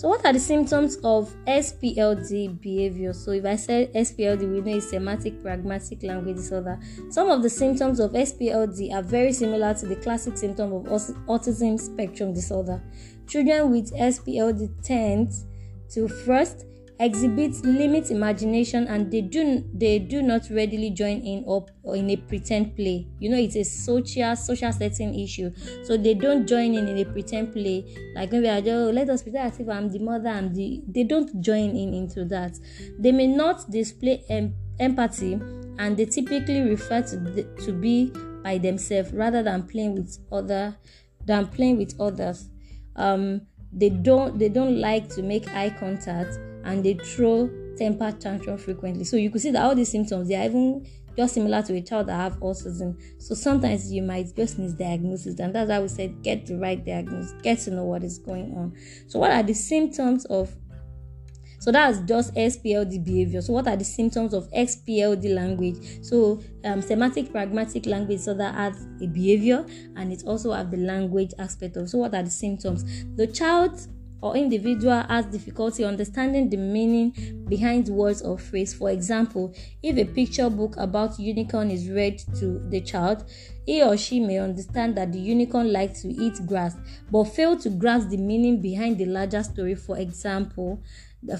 So, 0.03 0.09
what 0.09 0.25
are 0.25 0.33
the 0.33 0.39
symptoms 0.39 0.97
of 0.97 1.33
SPLD 1.45 2.59
behavior? 2.59 3.13
So, 3.13 3.31
if 3.31 3.45
I 3.45 3.55
said 3.55 3.93
SPLD, 3.93 4.39
we 4.39 4.59
know 4.59 4.75
it's 4.75 4.89
semantic 4.89 5.41
pragmatic 5.41 6.03
language 6.03 6.35
disorder. 6.35 6.77
Some 7.09 7.29
of 7.29 7.41
the 7.41 7.49
symptoms 7.49 8.01
of 8.01 8.11
SPLD 8.11 8.93
are 8.93 9.01
very 9.01 9.31
similar 9.31 9.73
to 9.75 9.85
the 9.85 9.95
classic 9.95 10.37
symptom 10.37 10.73
of 10.73 10.83
autism 10.83 11.79
spectrum 11.79 12.33
disorder. 12.33 12.81
Children 13.27 13.71
with 13.71 13.93
SPLD 13.93 14.83
tend 14.83 15.31
to 15.91 16.07
first 16.07 16.65
exhibit 16.99 17.53
limit 17.65 18.11
imagination 18.11 18.87
and 18.87 19.11
they 19.11 19.21
do 19.21 19.63
they 19.73 19.99
do 19.99 20.21
not 20.21 20.47
readily 20.49 20.89
join 20.91 21.19
in 21.21 21.43
up 21.49 21.69
or 21.83 21.95
in 21.95 22.09
a 22.09 22.15
pretend 22.15 22.75
play. 22.75 23.07
You 23.19 23.29
know 23.29 23.37
it's 23.37 23.55
a 23.55 23.63
social 23.63 24.35
social 24.35 24.71
setting 24.71 25.19
issue. 25.19 25.51
So 25.83 25.97
they 25.97 26.13
don't 26.13 26.47
join 26.47 26.73
in 26.73 26.87
in 26.87 26.97
a 26.99 27.05
pretend 27.05 27.53
play. 27.53 27.85
Like 28.15 28.31
maybe 28.31 28.49
i 28.49 28.61
just 28.61 28.71
oh, 28.71 28.91
let 28.91 29.09
us 29.09 29.23
pretend 29.23 29.51
as 29.53 29.59
if 29.59 29.67
i'm 29.69 29.89
the 29.89 29.99
mother 29.99 30.29
i'm 30.29 30.53
the 30.53 30.81
they 30.87 31.03
don't 31.03 31.41
join 31.41 31.71
in 31.75 31.93
into 31.93 32.25
that. 32.25 32.57
They 32.99 33.11
may 33.11 33.27
not 33.27 33.69
display 33.69 34.23
em- 34.29 34.55
empathy 34.79 35.33
and 35.79 35.97
they 35.97 36.05
typically 36.05 36.61
refer 36.61 37.01
to 37.01 37.17
the, 37.17 37.43
to 37.65 37.73
be 37.73 38.11
by 38.43 38.57
themselves 38.57 39.11
rather 39.13 39.41
than 39.41 39.63
playing 39.63 39.95
with 39.95 40.19
other 40.31 40.75
than 41.25 41.47
playing 41.47 41.77
with 41.77 41.99
others 41.99 42.49
um, 42.95 43.41
they 43.71 43.89
don't 43.89 44.37
they 44.37 44.49
don't 44.49 44.79
like 44.79 45.09
to 45.09 45.21
make 45.21 45.47
eye 45.49 45.69
contact 45.69 46.37
and 46.63 46.83
they 46.83 46.93
throw 46.93 47.49
temper 47.77 48.11
tantrum 48.11 48.57
frequently. 48.57 49.03
So 49.03 49.17
you 49.17 49.29
could 49.29 49.41
see 49.41 49.51
that 49.51 49.63
all 49.63 49.75
these 49.75 49.89
symptoms 49.89 50.27
they 50.27 50.35
are 50.35 50.45
even 50.45 50.85
just 51.15 51.35
similar 51.35 51.61
to 51.61 51.75
a 51.75 51.81
child 51.81 52.07
that 52.07 52.15
have 52.15 52.39
autism. 52.39 52.99
So 53.19 53.35
sometimes 53.35 53.91
you 53.91 54.01
might 54.01 54.35
just 54.35 54.59
misdiagnose 54.59 55.39
and 55.39 55.53
that's 55.53 55.69
why 55.69 55.79
we 55.79 55.87
said 55.87 56.21
get 56.21 56.45
the 56.45 56.57
right 56.57 56.83
diagnosis 56.83 57.33
get 57.41 57.59
to 57.59 57.71
know 57.71 57.85
what 57.85 58.03
is 58.03 58.17
going 58.17 58.55
on. 58.55 58.75
So 59.07 59.19
what 59.19 59.31
are 59.31 59.43
the 59.43 59.53
symptoms 59.53 60.25
of 60.25 60.55
so 61.63 61.71
that's 61.71 61.99
just 61.99 62.35
SPLD 62.35 63.05
behavior. 63.05 63.41
So 63.41 63.53
what 63.53 63.69
are 63.69 63.77
the 63.77 63.85
symptoms 63.85 64.33
of 64.33 64.51
SPLD 64.51 65.33
language? 65.33 66.03
So 66.03 66.41
um, 66.65 66.81
semantic 66.81 67.31
pragmatic 67.31 67.85
language 67.85 68.19
so 68.19 68.33
that 68.33 68.53
has 68.53 68.85
a 69.01 69.07
behavior 69.07 69.65
and 69.95 70.11
it 70.11 70.23
also 70.27 70.51
have 70.51 70.71
the 70.71 70.77
language 70.77 71.31
aspect 71.39 71.77
of. 71.77 71.89
So 71.89 71.99
what 71.99 72.13
are 72.15 72.23
the 72.23 72.29
symptoms? 72.29 73.05
The 73.15 73.27
child 73.27 73.87
or 74.21 74.35
individual 74.35 75.03
has 75.03 75.25
difficulty 75.27 75.85
understanding 75.85 76.49
the 76.49 76.57
meaning 76.57 77.45
behind 77.47 77.87
words 77.87 78.21
or 78.21 78.37
phrase. 78.37 78.73
For 78.73 78.89
example, 78.89 79.55
if 79.81 79.95
a 79.97 80.03
picture 80.03 80.49
book 80.49 80.75
about 80.77 81.17
unicorn 81.17 81.71
is 81.71 81.89
read 81.89 82.19
to 82.39 82.59
the 82.69 82.81
child, 82.81 83.23
he 83.65 83.81
or 83.81 83.95
she 83.95 84.19
may 84.19 84.39
understand 84.39 84.97
that 84.97 85.13
the 85.13 85.19
unicorn 85.19 85.71
likes 85.71 86.01
to 86.01 86.09
eat 86.09 86.45
grass, 86.45 86.75
but 87.09 87.23
fail 87.23 87.57
to 87.59 87.69
grasp 87.69 88.09
the 88.09 88.17
meaning 88.17 88.61
behind 88.61 88.97
the 88.97 89.05
larger 89.05 89.43
story. 89.43 89.75
For 89.75 89.97
example, 89.97 90.81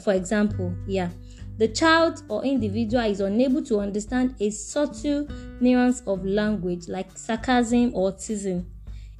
for 0.01 0.13
example, 0.13 0.73
yeah, 0.87 1.09
the 1.57 1.67
child 1.67 2.23
or 2.29 2.43
individual 2.43 3.03
is 3.03 3.19
unable 3.19 3.63
to 3.65 3.79
understand 3.79 4.35
a 4.39 4.49
subtle 4.49 5.27
nuance 5.59 6.01
of 6.07 6.25
language 6.25 6.87
like 6.87 7.15
sarcasm 7.15 7.91
or 7.93 8.11
teasing. 8.11 8.65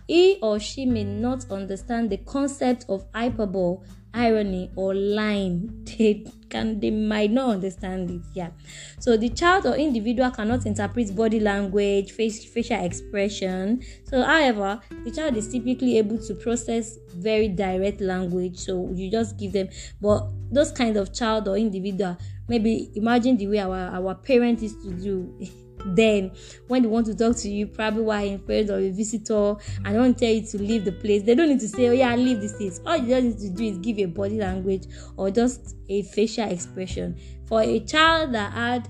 He 0.08 0.38
or 0.41 0.60
she 0.60 0.86
may 0.86 1.04
not 1.04 1.49
understand 1.52 2.10
the 2.10 2.17
concept 2.17 2.86
of 2.89 3.06
hyperbole 3.13 3.86
irony 4.13 4.71
or 4.76 4.93
lying 4.93 5.84
they 5.97 6.26
can 6.49 6.80
they 6.80 6.91
might 6.91 7.32
not 7.32 7.49
understand 7.49 8.12
it 8.12 8.21
yeah. 8.34 8.52
So 8.99 9.17
the 9.17 9.30
child 9.30 9.65
or 9.65 9.76
individual 9.76 10.30
cannot 10.32 10.65
interpret 10.65 11.15
body 11.15 11.39
language 11.39 12.12
face 12.12 12.45
facial 12.45 12.84
expression. 12.84 13.82
So 14.06 14.21
however 14.21 14.80
the 15.04 15.12
child 15.12 15.36
is 15.36 15.47
typically 15.47 15.97
able 15.97 16.19
to 16.19 16.36
process 16.36 16.97
very 17.15 17.47
direct 17.47 18.02
language 18.02 18.58
so 18.58 18.89
you 18.93 19.10
just 19.10 19.38
give 19.38 19.54
them 19.54 19.69
but 20.02 20.28
those 20.52 20.71
kind 20.71 20.97
of 20.97 21.13
child 21.13 21.47
or 21.47 21.58
individual 21.58 22.17
maybe 22.47 22.91
imagine 22.95 23.38
the 23.38 23.47
way 23.47 23.60
our 23.60 23.89
our 23.93 24.15
parents 24.15 24.63
used 24.63 24.82
to 24.84 24.91
do 24.91 25.34
then 25.86 26.32
when 26.67 26.82
they 26.82 26.88
want 26.88 27.06
to 27.06 27.15
talk 27.15 27.36
to 27.38 27.50
you 27.50 27.67
probably 27.67 28.04
while 28.04 28.26
in 28.26 28.39
front 28.39 28.69
of 28.69 28.80
a 28.80 28.91
visitor 28.91 29.56
and 29.86 30.15
to 30.15 30.19
tell 30.19 30.34
you 30.34 30.46
to 30.46 30.58
leave 30.58 30.86
the 30.86 30.91
place. 30.91 31.24
They 31.24 31.36
don't 31.36 31.50
need 31.50 31.60
to 31.60 31.67
say 31.67 31.89
oh 31.89 31.93
yeah 31.93 32.15
leave 32.15 32.41
this 32.41 32.54
place 32.54 32.80
all 32.86 32.98
you 32.98 33.08
just 33.08 33.24
need 33.24 33.38
to 33.39 33.50
do 33.50 33.63
is 33.63 33.78
give 33.80 33.98
a 34.00 34.06
body 34.06 34.39
language 34.39 34.84
or 35.17 35.32
just 35.32 35.76
a 35.89 36.04
facial 36.04 36.50
expression. 36.50 37.19
For 37.46 37.62
a 37.62 37.80
child 37.82 38.34
that 38.34 38.54
had 38.54 38.89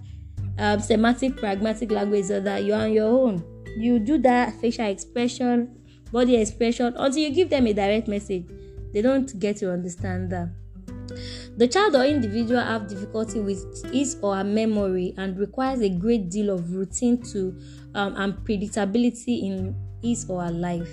um, 0.57 0.79
semantic 0.79 1.37
pragmatic 1.37 1.91
language 1.91 2.25
so 2.25 2.39
that 2.39 2.63
you're 2.63 2.77
on 2.77 2.93
your 2.93 3.07
own 3.07 3.43
you 3.75 3.97
do 3.97 4.19
that 4.19 4.53
facial 4.61 4.85
expression 4.85 5.75
body 6.11 6.35
expression 6.35 6.93
until 6.95 7.23
you 7.23 7.31
give 7.31 7.49
them 7.49 7.65
a 7.67 7.73
direct 7.73 8.07
message. 8.07 8.45
They 8.93 9.01
don't 9.01 9.37
get 9.39 9.57
to 9.57 9.71
understand 9.71 10.31
that 10.31 10.49
the 11.57 11.67
child 11.67 11.95
or 11.95 12.03
individual 12.03 12.59
have 12.61 12.87
difficulty 12.87 13.39
with 13.39 13.63
his 13.91 14.17
or 14.21 14.35
her 14.35 14.43
memory 14.43 15.13
and 15.17 15.37
requires 15.37 15.81
a 15.81 15.89
great 15.89 16.29
deal 16.29 16.49
of 16.49 16.73
routine 16.73 17.21
to 17.31 17.57
um, 17.95 18.15
and 18.17 18.33
predictability 18.45 19.43
in 19.43 19.75
his 20.01 20.25
or 20.29 20.43
her 20.43 20.51
life. 20.51 20.89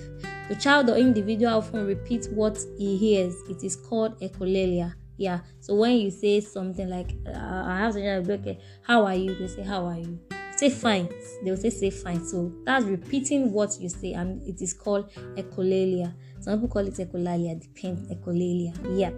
The 0.49 0.57
child 0.57 0.91
or 0.91 0.97
individual 0.97 1.55
often 1.55 1.87
repeats 1.87 2.29
what 2.29 2.59
he 2.77 2.97
hears. 2.97 3.35
It 3.49 3.63
is 3.63 3.77
called 3.77 4.21
echolalia. 4.21 4.95
Yeah. 5.17 5.41
So 5.61 5.75
when 5.77 5.93
you 5.99 6.11
say 6.11 6.41
something 6.41 6.89
like, 6.89 7.15
uh, 7.27 7.33
"I 7.37 7.79
have 7.79 7.95
to 7.95 8.33
okay, 8.33 8.59
how 8.83 9.05
are 9.05 9.15
you?" 9.15 9.35
They 9.35 9.47
say, 9.49 9.63
"How 9.63 9.85
are 9.85 9.99
you?" 9.99 10.19
Say 10.57 10.71
fine. 10.71 11.09
They 11.45 11.51
will 11.51 11.59
say, 11.59 11.71
"Say 11.71 11.91
fine." 11.91 12.25
So 12.25 12.53
that's 12.65 12.85
repeating 12.87 13.53
what 13.53 13.79
you 13.81 13.89
say, 13.89 14.15
and 14.15 14.43
it 14.49 14.61
is 14.61 14.73
called 14.73 15.11
echolalia. 15.37 16.15
Some 16.41 16.59
people 16.59 16.69
call 16.69 16.87
it 16.87 16.95
echolalia, 16.95 17.61
depends. 17.61 18.11
Echolalia. 18.11 18.73
Yeah. 18.99 19.11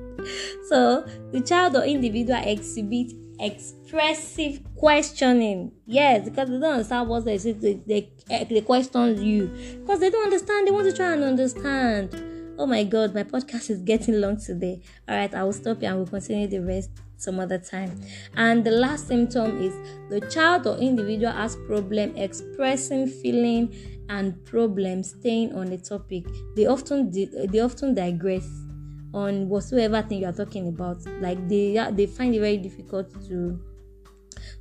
So 0.69 1.07
the 1.33 1.41
child 1.41 1.77
or 1.77 1.85
individual 1.85 2.41
exhibit 2.43 3.13
expressive 3.39 4.61
questioning. 4.77 5.73
Yes, 5.87 6.29
because 6.29 6.49
they 6.49 6.59
don't 6.59 6.73
understand 6.73 7.09
what 7.09 7.25
they 7.25 7.39
say. 7.39 7.53
They, 7.53 7.75
they, 7.87 8.13
eh, 8.31 8.45
they 8.45 8.61
question 8.61 9.23
you 9.23 9.49
because 9.81 10.01
they 10.01 10.11
don't 10.11 10.25
understand. 10.25 10.67
They 10.67 10.71
want 10.71 10.87
to 10.87 10.97
try 10.97 11.13
and 11.13 11.25
understand. 11.25 12.15
Oh 12.59 12.67
my 12.67 12.85
god, 12.85 13.15
my 13.15 13.25
podcast 13.25 13.71
is 13.71 13.81
getting 13.81 14.21
long 14.21 14.39
today. 14.39 14.83
All 15.09 15.17
right, 15.17 15.35
I 15.35 15.43
will 15.43 15.53
stop 15.53 15.81
here 15.81 15.91
and 15.91 15.99
we'll 15.99 16.07
continue 16.07 16.47
the 16.47 16.61
rest 16.61 16.91
some 17.17 17.41
other 17.41 17.59
time. 17.59 18.01
And 18.37 18.65
the 18.65 18.73
last 18.73 19.09
symptom 19.09 19.63
is 19.63 19.75
the 20.11 20.21
child 20.29 20.67
or 20.67 20.77
individual 20.77 21.33
has 21.33 21.57
problem 21.67 22.17
expressing 22.17 23.07
feeling 23.07 23.73
and 24.09 24.45
problem 24.45 25.03
staying 25.03 25.55
on 25.55 25.69
a 25.69 25.79
topic. 25.79 26.25
They 26.57 26.67
often 26.67 27.11
they 27.11 27.61
often 27.61 27.95
digress 27.95 28.49
on 29.15 29.49
whatsoever 29.49 30.03
thing 30.03 30.21
you 30.21 30.27
are 30.27 30.33
talking 30.33 30.69
about. 30.69 30.99
Like 31.21 31.49
they 31.49 31.75
they 31.93 32.07
find 32.07 32.35
it 32.35 32.41
very 32.41 32.59
difficult 32.59 33.11
to 33.29 33.61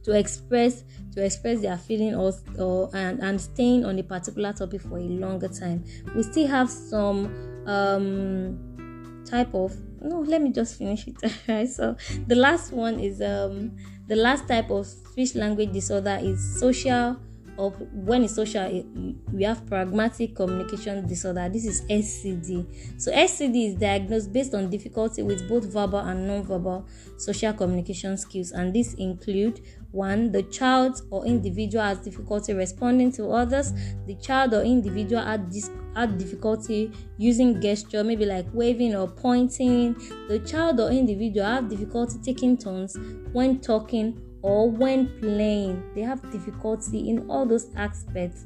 to 0.03 0.17
express 0.17 0.83
to 1.13 1.23
express 1.23 1.61
their 1.61 1.77
feeling 1.77 2.15
or, 2.15 2.33
or 2.57 2.89
and, 2.95 3.19
and 3.21 3.39
staying 3.39 3.85
on 3.85 3.99
a 3.99 4.03
particular 4.03 4.53
topic 4.53 4.81
for 4.81 4.97
a 4.97 5.01
longer 5.01 5.47
time. 5.47 5.83
We 6.15 6.23
still 6.23 6.47
have 6.47 6.69
some 6.69 7.63
um 7.67 9.23
type 9.25 9.53
of 9.53 9.75
no 10.01 10.19
let 10.21 10.41
me 10.41 10.51
just 10.51 10.77
finish 10.77 11.07
it 11.07 11.15
right 11.47 11.69
so 11.69 11.95
the 12.27 12.35
last 12.35 12.73
one 12.73 12.99
is 12.99 13.21
um 13.21 13.71
the 14.07 14.15
last 14.15 14.47
type 14.47 14.69
of 14.71 14.85
speech 14.87 15.35
language 15.35 15.71
disorder 15.71 16.17
is 16.21 16.59
social 16.59 17.17
or 17.57 17.71
when 17.71 18.23
it's 18.23 18.35
social 18.35 18.63
eh, 18.63 18.83
we 19.31 19.43
have 19.43 19.65
pragmatic 19.65 20.35
communication 20.35 21.07
disorder. 21.07 21.49
This 21.51 21.65
is 21.65 21.81
scd 21.89 22.65
so 22.97 23.11
scd 23.11 23.69
is 23.69 23.75
diagnosed 23.75 24.31
based 24.31 24.53
on 24.53 24.69
difficulty 24.69 25.23
with 25.23 25.47
both 25.47 25.65
verbal 25.71 25.99
and 25.99 26.27
non-verbal 26.27 26.87
social 27.17 27.53
communication 27.53 28.17
skills. 28.17 28.51
And 28.51 28.73
this 28.73 28.93
include 28.95 29.61
one 29.91 30.31
the 30.31 30.43
child 30.43 31.01
or 31.09 31.25
individual 31.25 31.83
has 31.83 31.99
difficulty 31.99 32.53
responding 32.53 33.11
to 33.13 33.29
others. 33.31 33.73
The 34.07 34.15
child 34.15 34.53
or 34.53 34.61
individual 34.63 35.21
had, 35.21 35.49
dis- 35.49 35.69
had 35.95 36.17
difficulty 36.17 36.91
using 37.17 37.59
gesture 37.61 38.03
maybe 38.03 38.25
like 38.25 38.45
waving 38.53 38.95
or 38.95 39.07
pointing. 39.07 39.93
The 40.27 40.39
child 40.39 40.79
or 40.79 40.89
individual 40.89 41.45
have 41.45 41.69
difficulty 41.69 42.19
taking 42.23 42.57
turns 42.57 42.97
when 43.33 43.59
talking 43.59 44.19
or 44.41 44.69
when 44.69 45.19
playing. 45.19 45.83
They 45.95 46.01
have 46.01 46.21
difficulty 46.31 47.09
in 47.09 47.29
all 47.29 47.45
those 47.45 47.67
aspects. 47.75 48.45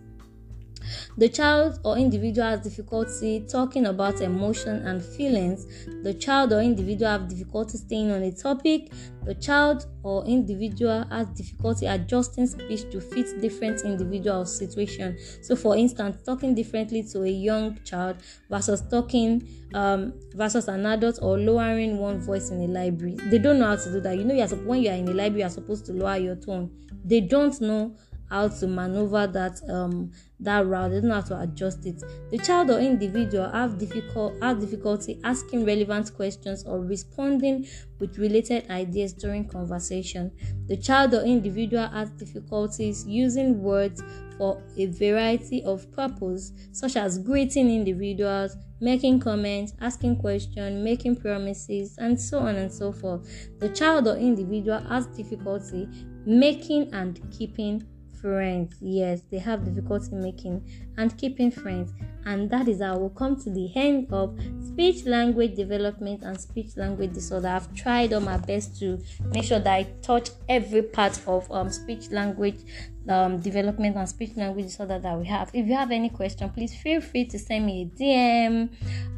The 1.17 1.30
child 1.30 1.80
or 1.84 1.98
individual 1.98 2.48
has 2.48 2.62
difficulty 2.62 3.45
talking 3.50 3.86
about 3.86 4.21
emotion 4.21 4.86
and 4.88 5.04
feelings. 5.04 5.65
The 6.04 6.13
child 6.13 6.54
or 6.54 6.62
individual 6.62 7.12
have 7.12 7.28
difficulty 7.28 7.78
staying 7.78 8.12
on 8.12 8.21
a 8.21 8.32
topic. 8.32 8.91
The 9.24 9.36
child 9.36 9.88
or 10.04 10.24
individual 10.26 11.04
has 11.10 11.28
difficulty 11.30 11.88
adjusting 11.88 12.48
speech 12.48 12.89
to 12.91 13.02
fit 13.02 13.41
different 13.41 13.82
individual 13.82 14.45
situation. 14.45 15.17
So, 15.41 15.56
for 15.56 15.76
instance, 15.76 16.21
talking 16.24 16.54
differently 16.54 17.04
to 17.12 17.24
a 17.24 17.30
young 17.30 17.80
child 17.84 18.17
versus 18.50 18.84
talking 18.89 19.48
um, 19.74 20.13
versus 20.34 20.67
an 20.67 20.86
adult 20.86 21.19
or 21.21 21.39
lowering 21.39 21.98
one 21.98 22.19
voice 22.19 22.50
in 22.50 22.62
a 22.62 22.67
library. 22.67 23.17
They 23.32 23.39
don't 23.39 23.60
know 23.60 23.67
how 23.67 23.76
to 23.78 23.91
do 23.91 24.00
that. 24.02 24.17
You 24.17 24.24
know, 24.24 24.36
you're 24.36 24.48
when 24.48 24.82
you 24.82 24.89
are 24.89 24.93
in 24.95 25.08
a 25.08 25.13
library, 25.13 25.41
you're 25.41 25.50
supposed 25.50 25.86
to 25.88 25.93
lower 25.93 26.17
your 26.17 26.36
tone. 26.36 26.71
They 27.04 27.21
don't 27.21 27.60
know 27.62 27.95
how 28.29 28.47
to 28.47 28.67
maneuver 28.67 29.27
that 29.27 29.59
um 29.69 30.11
that 30.39 30.65
route 30.65 30.91
they 30.91 30.99
don't 30.99 31.09
know 31.09 31.15
how 31.15 31.21
to 31.21 31.39
adjust 31.39 31.85
it. 31.85 32.01
The 32.31 32.38
child 32.38 32.69
or 32.71 32.79
individual 32.79 33.49
have 33.51 33.77
difficult 33.77 34.35
have 34.41 34.59
difficulty 34.59 35.19
asking 35.23 35.65
relevant 35.65 36.13
questions 36.13 36.63
or 36.65 36.81
responding 36.81 37.65
with 37.99 38.17
related 38.17 38.69
ideas 38.69 39.13
during 39.13 39.47
conversation. 39.47 40.31
The 40.67 40.77
child 40.77 41.13
or 41.13 41.21
individual 41.23 41.88
has 41.88 42.11
difficulties 42.11 43.05
using 43.07 43.61
words 43.61 44.01
for 44.38 44.61
a 44.77 44.88
variety 44.88 45.63
of 45.63 45.89
purpose 45.91 46.51
such 46.73 46.95
as 46.97 47.17
greeting 47.19 47.69
individuals 47.69 48.57
making 48.81 49.19
comments 49.19 49.73
asking 49.79 50.17
questions 50.17 50.83
making 50.83 51.15
promises 51.15 51.95
and 51.97 52.19
so 52.19 52.39
on 52.39 52.55
and 52.55 52.71
so 52.71 52.91
forth. 52.91 53.25
The 53.59 53.69
child 53.69 54.07
or 54.07 54.17
individual 54.17 54.79
has 54.89 55.07
difficulty 55.07 55.88
making 56.25 56.93
and 56.93 57.19
keeping 57.31 57.88
friends. 58.25 58.75
Yes, 58.81 59.21
they 59.29 59.38
have 59.38 59.63
difficulty 59.63 60.15
making 60.15 60.67
and 60.97 61.15
keeping 61.15 61.51
friends. 61.51 61.93
And 62.25 62.49
that 62.49 62.67
is 62.67 62.81
how 62.81 62.97
we'll 62.97 63.11
come 63.11 63.35
to 63.43 63.51
the 63.51 63.71
end 63.75 64.11
of 64.11 64.35
speech 64.65 65.05
language 65.05 65.53
development 65.55 66.23
and 66.23 66.41
speech 66.41 66.75
language 66.75 67.13
disorder. 67.13 67.49
I've 67.49 67.71
tried 67.75 68.13
all 68.13 68.21
my 68.21 68.38
best 68.38 68.79
to 68.79 68.99
make 69.31 69.43
sure 69.43 69.59
that 69.59 69.71
I 69.71 69.83
touch 70.01 70.31
every 70.49 70.81
part 70.81 71.21
of 71.27 71.51
um, 71.51 71.69
speech 71.69 72.09
language 72.09 72.61
um, 73.07 73.39
development 73.41 73.95
and 73.95 74.09
speech 74.09 74.35
language 74.35 74.65
disorder 74.65 74.97
that 74.97 75.19
we 75.19 75.27
have. 75.27 75.51
If 75.53 75.67
you 75.67 75.75
have 75.75 75.91
any 75.91 76.09
question, 76.09 76.49
please 76.49 76.73
feel 76.73 77.01
free 77.01 77.25
to 77.25 77.38
send 77.38 77.67
me 77.67 77.83
a 77.83 77.85
DM 77.99 78.69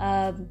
um, 0.02 0.50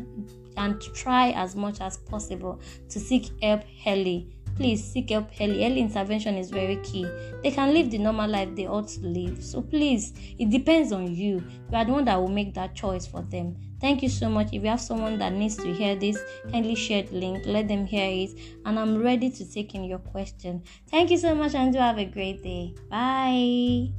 And 0.59 0.78
try 0.94 1.31
as 1.31 1.57
much 1.57 1.81
as 1.81 1.96
possible 1.96 2.61
to 2.90 3.00
seek 3.00 3.31
help 3.42 3.62
early 3.87 4.28
please 4.56 4.84
seek 4.84 5.10
help 5.10 5.28
early. 5.40 5.64
Early 5.64 5.80
intervention 5.80 6.36
is 6.36 6.50
very 6.50 6.76
key. 6.76 7.06
They 7.42 7.50
can 7.50 7.72
live 7.72 7.90
the 7.90 7.98
normal 7.98 8.30
life 8.30 8.54
they 8.54 8.66
ought 8.66 8.88
to 8.88 9.00
live. 9.00 9.42
So 9.42 9.62
please, 9.62 10.12
it 10.38 10.50
depends 10.50 10.92
on 10.92 11.14
you. 11.14 11.42
You 11.70 11.76
are 11.76 11.84
the 11.84 11.92
one 11.92 12.04
that 12.04 12.20
will 12.20 12.28
make 12.28 12.54
that 12.54 12.74
choice 12.74 13.06
for 13.06 13.22
them. 13.22 13.56
Thank 13.80 14.02
you 14.02 14.08
so 14.08 14.28
much. 14.28 14.48
If 14.52 14.62
you 14.62 14.68
have 14.68 14.80
someone 14.80 15.18
that 15.18 15.32
needs 15.32 15.56
to 15.56 15.72
hear 15.72 15.96
this, 15.96 16.18
kindly 16.52 16.76
share 16.76 17.02
the 17.02 17.16
link, 17.16 17.42
let 17.46 17.66
them 17.66 17.84
hear 17.84 18.08
it, 18.08 18.38
and 18.64 18.78
I'm 18.78 19.02
ready 19.02 19.28
to 19.28 19.50
take 19.50 19.74
in 19.74 19.84
your 19.84 19.98
question. 19.98 20.62
Thank 20.88 21.10
you 21.10 21.18
so 21.18 21.34
much, 21.34 21.56
and 21.56 21.72
do 21.72 21.80
have 21.80 21.98
a 21.98 22.04
great 22.04 22.44
day. 22.44 22.74
Bye. 22.88 23.90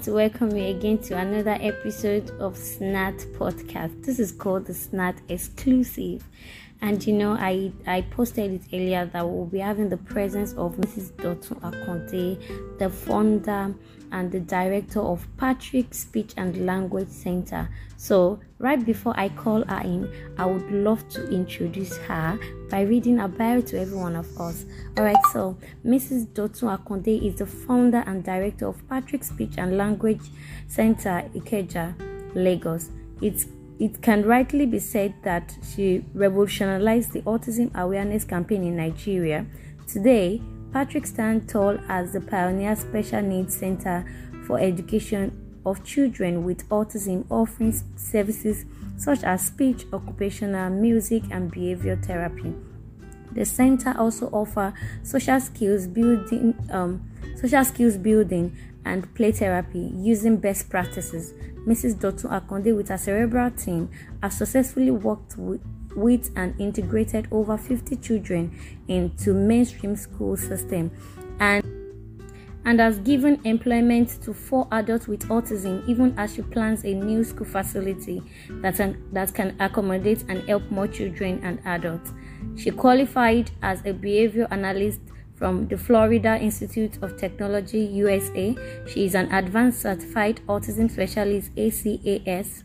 Want 0.00 0.06
to 0.06 0.12
welcome 0.14 0.56
you 0.56 0.64
again 0.64 0.96
to 0.96 1.14
another 1.14 1.58
episode 1.60 2.30
of 2.40 2.56
Snat 2.56 3.18
Podcast. 3.34 4.02
This 4.02 4.18
is 4.18 4.32
called 4.32 4.64
the 4.64 4.72
Snat 4.72 5.20
Exclusive. 5.28 6.26
And 6.82 7.06
you 7.06 7.12
know, 7.12 7.32
I, 7.32 7.72
I 7.86 8.02
posted 8.02 8.52
it 8.52 8.62
earlier 8.72 9.04
that 9.12 9.28
we'll 9.28 9.44
be 9.44 9.58
having 9.58 9.88
the 9.88 9.98
presence 9.98 10.52
of 10.54 10.76
Mrs. 10.76 11.12
Dotun 11.12 11.60
Akande, 11.60 12.78
the 12.78 12.88
founder 12.88 13.74
and 14.12 14.32
the 14.32 14.40
director 14.40 15.00
of 15.00 15.26
Patrick 15.36 15.94
Speech 15.94 16.32
and 16.36 16.66
Language 16.66 17.08
Center. 17.08 17.68
So, 17.96 18.40
right 18.58 18.84
before 18.84 19.12
I 19.16 19.28
call 19.28 19.62
her 19.64 19.80
in, 19.82 20.10
I 20.38 20.46
would 20.46 20.70
love 20.70 21.06
to 21.10 21.28
introduce 21.30 21.96
her 21.98 22.38
by 22.70 22.80
reading 22.82 23.20
a 23.20 23.28
bio 23.28 23.60
to 23.60 23.80
every 23.80 23.96
one 23.96 24.16
of 24.16 24.40
us. 24.40 24.64
Alright, 24.98 25.24
so 25.32 25.56
Mrs. 25.84 26.26
Dotun 26.28 26.76
Akande 26.78 27.22
is 27.22 27.36
the 27.36 27.46
founder 27.46 28.02
and 28.06 28.24
director 28.24 28.66
of 28.66 28.88
Patrick 28.88 29.22
Speech 29.22 29.54
and 29.58 29.76
Language 29.76 30.22
Center, 30.66 31.28
Ikeja, 31.34 31.94
Lagos. 32.34 32.90
It's 33.20 33.46
it 33.80 34.02
can 34.02 34.22
rightly 34.24 34.66
be 34.66 34.78
said 34.78 35.14
that 35.22 35.56
she 35.74 36.04
revolutionized 36.12 37.12
the 37.12 37.22
autism 37.22 37.74
awareness 37.74 38.24
campaign 38.24 38.62
in 38.62 38.76
Nigeria. 38.76 39.46
Today, 39.88 40.42
Patrick 40.70 41.06
stands 41.06 41.50
tall 41.50 41.78
as 41.88 42.12
the 42.12 42.20
pioneer 42.20 42.76
special 42.76 43.22
needs 43.22 43.56
center 43.56 44.04
for 44.46 44.60
education 44.60 45.32
of 45.64 45.82
children 45.82 46.44
with 46.44 46.68
autism, 46.68 47.24
offering 47.30 47.74
services 47.96 48.66
such 48.98 49.24
as 49.24 49.46
speech, 49.46 49.86
occupational, 49.94 50.68
music, 50.68 51.22
and 51.30 51.50
behavior 51.50 51.96
therapy. 51.96 52.52
The 53.32 53.46
center 53.46 53.94
also 53.96 54.28
offers 54.28 54.74
social 55.02 55.40
skills 55.40 55.86
building, 55.86 56.54
um, 56.70 57.10
social 57.40 57.64
skills 57.64 57.96
building, 57.96 58.54
and 58.84 59.12
play 59.14 59.32
therapy 59.32 59.90
using 59.96 60.36
best 60.36 60.68
practices. 60.68 61.32
Mrs. 61.66 61.98
Dotun 61.98 62.30
Akande, 62.30 62.74
with 62.74 62.88
her 62.88 62.98
cerebral 62.98 63.50
team, 63.50 63.90
has 64.22 64.36
successfully 64.38 64.90
worked 64.90 65.36
with 65.36 66.30
and 66.36 66.58
integrated 66.60 67.28
over 67.30 67.56
50 67.58 67.96
children 67.96 68.56
into 68.88 69.34
mainstream 69.34 69.96
school 69.96 70.36
system 70.36 70.90
and 71.40 71.64
and 72.66 72.78
has 72.78 72.98
given 72.98 73.40
employment 73.44 74.18
to 74.22 74.34
four 74.34 74.68
adults 74.72 75.08
with 75.08 75.26
autism 75.28 75.86
even 75.88 76.14
as 76.18 76.34
she 76.34 76.42
plans 76.42 76.84
a 76.84 76.92
new 76.92 77.24
school 77.24 77.46
facility 77.46 78.22
that, 78.60 78.78
an, 78.80 79.02
that 79.12 79.32
can 79.32 79.56
accommodate 79.60 80.24
and 80.28 80.46
help 80.46 80.70
more 80.70 80.86
children 80.86 81.40
and 81.42 81.58
adults. 81.64 82.12
She 82.56 82.70
qualified 82.70 83.50
as 83.62 83.84
a 83.86 83.92
behavior 83.92 84.46
analyst 84.50 85.00
from 85.40 85.66
the 85.68 85.76
Florida 85.78 86.38
Institute 86.38 86.98
of 87.02 87.16
Technology, 87.16 87.80
USA. 87.80 88.54
She 88.86 89.06
is 89.06 89.14
an 89.14 89.32
advanced 89.32 89.80
certified 89.80 90.42
autism 90.46 90.90
specialist, 90.90 91.50
ACAS 91.56 92.62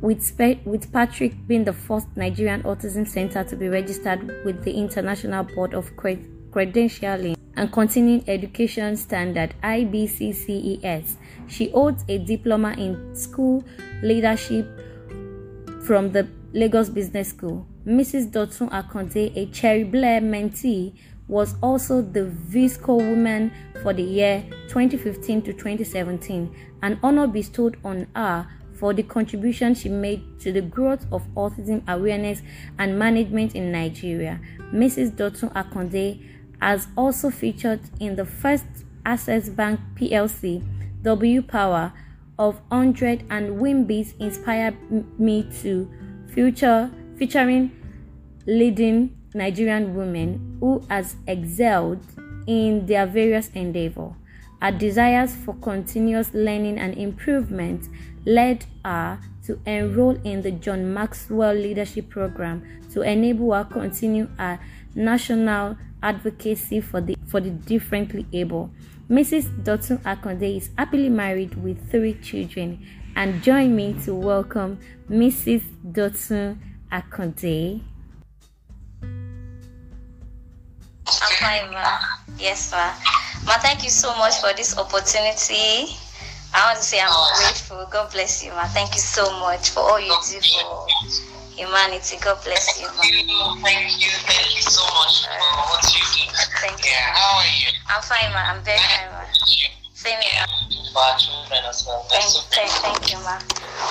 with, 0.00 0.22
Spe- 0.22 0.64
with 0.64 0.90
Patrick 0.94 1.46
being 1.46 1.64
the 1.64 1.74
first 1.74 2.08
Nigerian 2.16 2.62
Autism 2.62 3.06
Center 3.06 3.44
to 3.44 3.54
be 3.54 3.68
registered 3.68 4.42
with 4.46 4.64
the 4.64 4.72
International 4.72 5.44
Board 5.44 5.74
of 5.74 5.94
Cred- 5.96 6.26
Credentialing 6.50 7.36
and 7.56 7.70
Continuing 7.70 8.24
Education 8.26 8.96
Standard 8.96 9.54
IBCCES. 9.62 11.16
She 11.48 11.68
holds 11.68 12.02
a 12.08 12.16
diploma 12.16 12.72
in 12.78 13.14
school 13.14 13.62
leadership 14.02 14.66
from 15.82 16.12
the 16.12 16.26
Lagos 16.54 16.88
Business 16.88 17.28
School. 17.28 17.66
Mrs. 17.86 18.30
Dotun 18.30 18.70
Akande, 18.70 19.36
a 19.36 19.52
Cherie 19.52 19.84
Blair 19.84 20.20
mentee, 20.20 20.94
was 21.30 21.54
also 21.62 22.02
the 22.02 22.24
Visco 22.50 22.96
Woman 22.96 23.52
for 23.82 23.92
the 23.92 24.02
year 24.02 24.44
2015 24.68 25.42
to 25.42 25.52
2017, 25.52 26.54
an 26.82 26.98
honor 27.04 27.28
bestowed 27.28 27.78
on 27.84 28.08
her 28.16 28.48
for 28.74 28.92
the 28.92 29.04
contribution 29.04 29.72
she 29.74 29.88
made 29.88 30.22
to 30.40 30.50
the 30.50 30.60
growth 30.60 31.06
of 31.12 31.22
autism 31.36 31.86
awareness 31.88 32.42
and 32.78 32.98
management 32.98 33.54
in 33.54 33.70
Nigeria. 33.70 34.40
Mrs. 34.74 35.12
Dotun 35.12 35.52
Akande 35.54 36.20
has 36.60 36.88
also 36.96 37.30
featured 37.30 37.80
in 38.00 38.16
the 38.16 38.24
first 38.24 38.66
Access 39.06 39.48
Bank 39.48 39.78
PLC 39.94 40.64
W 41.02 41.42
Power 41.42 41.92
of 42.38 42.56
100 42.68 43.24
and 43.30 43.60
Wimbies 43.60 44.18
inspired 44.18 44.74
me 45.18 45.48
to 45.62 45.88
future 46.26 46.90
featuring 47.16 47.70
leading 48.46 49.16
Nigerian 49.34 49.94
women 49.94 50.56
who 50.60 50.82
has 50.88 51.16
excelled 51.26 52.04
in 52.46 52.86
their 52.86 53.06
various 53.06 53.48
endeavor. 53.50 54.14
Our 54.62 54.72
desires 54.72 55.34
for 55.34 55.54
continuous 55.54 56.34
learning 56.34 56.78
and 56.78 56.96
improvement 56.98 57.88
led 58.26 58.66
her 58.84 59.18
to 59.46 59.58
enroll 59.64 60.16
in 60.22 60.42
the 60.42 60.50
John 60.50 60.92
Maxwell 60.92 61.54
Leadership 61.54 62.10
Program 62.10 62.62
to 62.92 63.02
enable 63.02 63.52
her 63.54 63.64
continue 63.64 64.28
her 64.38 64.60
national 64.94 65.78
advocacy 66.02 66.80
for 66.80 67.00
the 67.00 67.16
for 67.26 67.40
the 67.40 67.50
differently 67.50 68.26
able. 68.32 68.70
Mrs. 69.08 69.64
Dotun 69.64 69.98
Akande 70.02 70.56
is 70.56 70.70
happily 70.76 71.08
married 71.08 71.54
with 71.62 71.90
three 71.90 72.14
children 72.14 72.84
and 73.16 73.42
join 73.42 73.74
me 73.74 73.94
to 74.04 74.14
welcome 74.14 74.78
Mrs. 75.08 75.62
Dotun 75.92 76.58
Akande. 76.92 77.82
I'm 81.18 81.34
fine, 81.42 81.72
ma. 81.72 81.98
Yes, 82.38 82.70
ma. 82.72 82.94
Ma, 83.46 83.58
thank 83.58 83.82
you 83.82 83.90
so 83.90 84.14
much 84.16 84.38
for 84.40 84.52
this 84.54 84.76
opportunity. 84.78 85.90
I 86.54 86.66
want 86.66 86.78
to 86.78 86.84
say 86.84 87.00
I'm 87.00 87.10
grateful. 87.38 87.86
God 87.90 88.10
bless 88.12 88.44
you, 88.44 88.50
ma. 88.52 88.66
Thank 88.70 88.94
you 88.94 89.00
so 89.02 89.26
much 89.40 89.70
for 89.70 89.80
all 89.80 90.00
you 90.00 90.14
do 90.28 90.38
for 90.40 90.86
humanity. 91.54 92.16
God 92.22 92.38
bless 92.44 92.80
you, 92.80 92.86
ma. 92.86 93.02
Thank 93.02 93.26
you, 93.26 93.62
thank 93.62 93.90
you, 94.00 94.10
thank 94.26 94.54
you 94.56 94.62
so 94.62 94.82
much 94.94 95.26
for 95.26 95.34
what 95.70 95.82
you 95.90 96.02
do. 96.14 96.30
Thank 96.62 96.78
you. 96.84 96.90
Yeah, 96.90 97.14
how 97.14 97.38
are 97.38 97.46
you? 97.46 97.70
I'm 97.90 98.02
fine, 98.02 98.30
ma. 98.32 98.42
I'm 98.54 98.62
very 98.62 98.78
fine, 98.78 99.10
ma. 99.10 99.24
Same 99.94 100.18
here. 100.22 100.46
For 100.92 100.98
our 100.98 101.18
children 101.18 101.60
as 101.68 101.84
well. 101.86 102.06
Thank, 102.08 102.30
thank, 102.54 102.70
thank 102.82 103.12
you, 103.12 103.18
ma. 103.22 103.38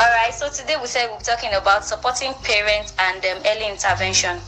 All 0.01 0.11
right. 0.15 0.33
So 0.33 0.49
today 0.49 0.75
we 0.81 0.87
said 0.87 1.09
we're 1.11 1.19
talking 1.19 1.53
about 1.53 1.85
supporting 1.85 2.33
parents 2.43 2.93
and 2.99 3.23
um, 3.25 3.37
early 3.45 3.69
intervention. 3.69 4.39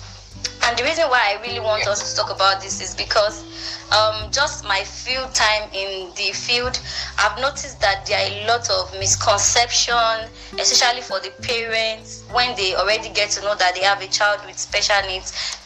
And 0.63 0.77
the 0.77 0.83
reason 0.83 1.09
why 1.09 1.37
I 1.37 1.41
really 1.41 1.59
want 1.59 1.87
us 1.87 2.11
to 2.11 2.21
talk 2.21 2.33
about 2.33 2.61
this 2.61 2.81
is 2.81 2.95
because 2.95 3.43
um, 3.91 4.31
just 4.31 4.63
my 4.63 4.83
few 4.83 5.19
time 5.33 5.69
in 5.73 6.11
the 6.15 6.31
field, 6.33 6.79
I've 7.17 7.39
noticed 7.41 7.81
that 7.81 8.05
there 8.05 8.19
are 8.19 8.31
a 8.31 8.47
lot 8.47 8.69
of 8.69 8.91
misconception, 8.99 10.29
especially 10.59 11.01
for 11.01 11.19
the 11.19 11.31
parents 11.41 12.23
when 12.31 12.55
they 12.55 12.75
already 12.75 13.09
get 13.09 13.31
to 13.31 13.41
know 13.41 13.55
that 13.55 13.75
they 13.75 13.81
have 13.81 14.01
a 14.01 14.07
child 14.07 14.39
with 14.45 14.57
special 14.57 15.01
needs 15.07 15.57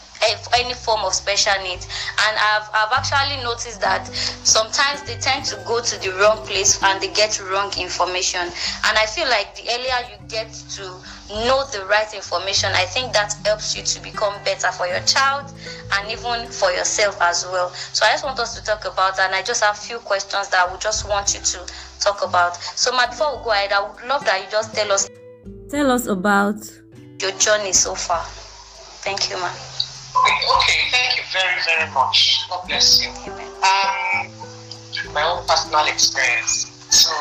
any 0.57 0.73
form 0.73 1.01
of 1.03 1.13
special 1.13 1.53
needs. 1.63 1.85
And 2.27 2.37
I've, 2.37 2.69
I've 2.73 2.91
actually 2.93 3.43
noticed 3.43 3.81
that 3.81 4.07
sometimes 4.07 5.03
they 5.03 5.15
tend 5.17 5.45
to 5.45 5.55
go 5.67 5.81
to 5.81 5.99
the 5.99 6.11
wrong 6.19 6.45
place 6.45 6.81
and 6.83 7.01
they 7.01 7.09
get 7.13 7.39
wrong 7.51 7.71
information. 7.77 8.41
And 8.41 8.97
i 8.97 9.05
feel 9.05 9.27
like 9.27 9.55
the 9.55 9.63
earlier 9.69 10.09
you 10.11 10.17
get 10.27 10.51
to 10.77 10.83
know 11.29 11.65
the 11.71 11.83
right 11.85 12.13
information 12.13 12.69
i 12.73 12.85
think 12.85 13.11
that 13.13 13.33
helps 13.45 13.75
you 13.75 13.83
to 13.83 14.01
become 14.01 14.33
better 14.43 14.71
for 14.71 14.87
your 14.87 14.99
child 15.01 15.51
and 15.93 16.11
even 16.11 16.47
for 16.51 16.71
yourself 16.71 17.19
as 17.21 17.45
well 17.51 17.69
so 17.69 18.05
i 18.05 18.11
just 18.11 18.23
want 18.23 18.39
us 18.39 18.57
to 18.57 18.63
talk 18.63 18.85
about 18.85 19.15
that. 19.17 19.27
and 19.27 19.35
i 19.35 19.41
just 19.41 19.63
have 19.63 19.75
a 19.75 19.79
few 19.79 19.97
questions 19.99 20.47
that 20.49 20.67
i 20.67 20.71
would 20.71 20.81
just 20.81 21.07
want 21.09 21.33
you 21.33 21.39
to 21.41 21.59
talk 21.99 22.23
about 22.23 22.55
so 22.57 22.91
ma 22.91 23.07
before 23.07 23.37
we 23.37 23.43
go 23.43 23.51
ahead 23.51 23.71
i 23.71 23.81
would 23.81 24.07
love 24.07 24.23
that 24.25 24.41
you 24.43 24.49
just 24.51 24.73
tell 24.73 24.91
us 24.91 25.09
Tell 25.69 25.89
us 25.89 26.05
about 26.05 26.57
your 27.19 27.31
journey 27.33 27.73
so 27.73 27.95
far 27.95 28.23
thank 29.01 29.29
you 29.29 29.37
ma 29.37 29.49
Okay, 30.15 30.79
thank 30.91 31.17
you 31.17 31.23
very, 31.33 31.59
very 31.67 31.91
much. 31.91 32.47
God 32.49 32.65
bless 32.67 33.03
you. 33.03 33.11
Amen. 33.27 33.51
Um, 33.61 34.31
my 35.13 35.23
own 35.23 35.45
personal 35.45 35.85
experience. 35.87 36.71
So, 36.89 37.11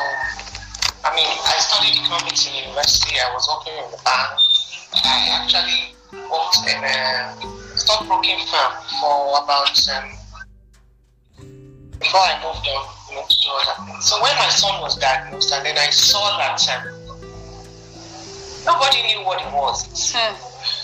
I 1.04 1.12
mean, 1.12 1.28
I 1.28 1.60
studied 1.60 2.00
economics 2.00 2.48
in 2.48 2.64
university. 2.64 3.20
I 3.20 3.28
was 3.36 3.44
working 3.44 3.76
in 3.76 3.90
the 3.92 4.00
bank. 4.08 4.40
I 5.04 5.36
actually 5.36 5.92
worked 6.16 6.64
in 6.64 6.80
a 6.80 7.76
stockbroking 7.76 8.40
firm 8.48 8.72
for 9.00 9.44
about 9.44 9.76
um, 9.92 10.08
before 12.00 12.24
I 12.24 12.40
moved 12.40 12.64
on, 12.64 12.88
you 13.12 13.20
know, 13.20 13.26
to 13.28 13.48
other 13.52 13.84
things. 13.84 14.04
So 14.08 14.16
when 14.22 14.32
my 14.40 14.48
son 14.48 14.80
was 14.80 14.96
diagnosed, 14.96 15.52
and 15.52 15.66
then 15.66 15.76
I 15.76 15.90
saw 15.90 16.38
that 16.38 16.56
um, 16.72 16.88
nobody 18.64 19.04
knew 19.04 19.20
what 19.28 19.44
it 19.44 19.52
was. 19.52 19.84
Hmm. 20.08 20.32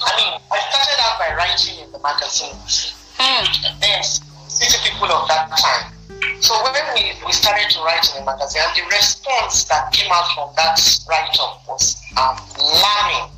I 0.05 0.11
mean, 0.21 0.37
I 0.53 0.59
started 0.69 1.01
out 1.01 1.17
by 1.17 1.33
writing 1.33 1.81
in 1.81 1.93
the 1.93 2.01
magazines. 2.05 2.93
Hmm. 3.17 3.49
Then 3.81 4.03
city 4.05 4.77
people 4.85 5.09
of 5.09 5.29
that 5.29 5.49
time. 5.49 6.00
So 6.41 6.57
when 6.65 6.73
we, 6.95 7.13
we 7.25 7.33
started 7.33 7.69
to 7.71 7.79
write 7.85 8.03
in 8.17 8.25
the 8.25 8.27
magazine, 8.27 8.63
and 8.65 8.73
the 8.75 8.85
response 8.91 9.65
that 9.65 9.93
came 9.93 10.11
out 10.11 10.27
from 10.35 10.51
that 10.57 10.81
write-up 11.09 11.63
was 11.69 12.01
alarming 12.17 13.31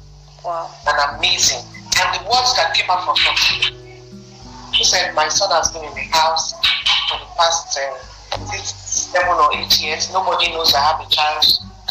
wow 0.45 0.71
and 0.87 1.19
amazing. 1.19 1.61
And 2.01 2.09
the 2.15 2.25
words 2.25 2.55
that 2.57 2.73
came 2.75 2.89
out 2.89 3.05
from 3.05 3.17
people, 3.17 3.77
she 4.73 4.85
said, 4.85 5.15
my 5.15 5.29
son 5.29 5.51
has 5.51 5.71
been 5.71 5.85
in 5.85 5.95
the 5.95 6.09
house 6.17 6.55
for 7.11 7.19
the 7.19 7.27
past 7.37 7.79
uh, 7.79 7.99
seven 8.57 9.37
or 9.37 9.53
eight 9.55 9.81
years. 9.81 10.11
Nobody 10.13 10.51
knows 10.51 10.73
I 10.75 10.81
have 10.81 11.01
a 11.05 11.09
child 11.11 11.45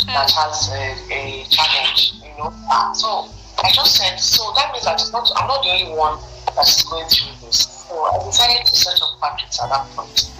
that 0.07 0.31
has 0.31 0.71
a, 0.73 0.95
a 1.13 1.45
challenge, 1.49 2.13
you 2.23 2.33
know. 2.39 2.51
So 2.93 3.29
I 3.63 3.69
just 3.71 3.95
said, 3.95 4.17
so 4.17 4.51
that 4.55 4.71
means 4.71 4.85
that 4.85 4.99
it's 4.99 5.11
not, 5.11 5.29
I'm 5.37 5.47
not 5.47 5.61
the 5.61 5.69
only 5.69 5.93
one 5.93 6.17
that's 6.55 6.83
going 6.89 7.07
through 7.07 7.35
this. 7.45 7.85
So 7.87 7.93
I 8.05 8.17
decided 8.25 8.65
to 8.65 8.75
set 8.75 8.99
up 9.01 9.19
Patrick's 9.21 9.61
at 9.61 9.69
that 9.69 9.85
point. 9.95 10.31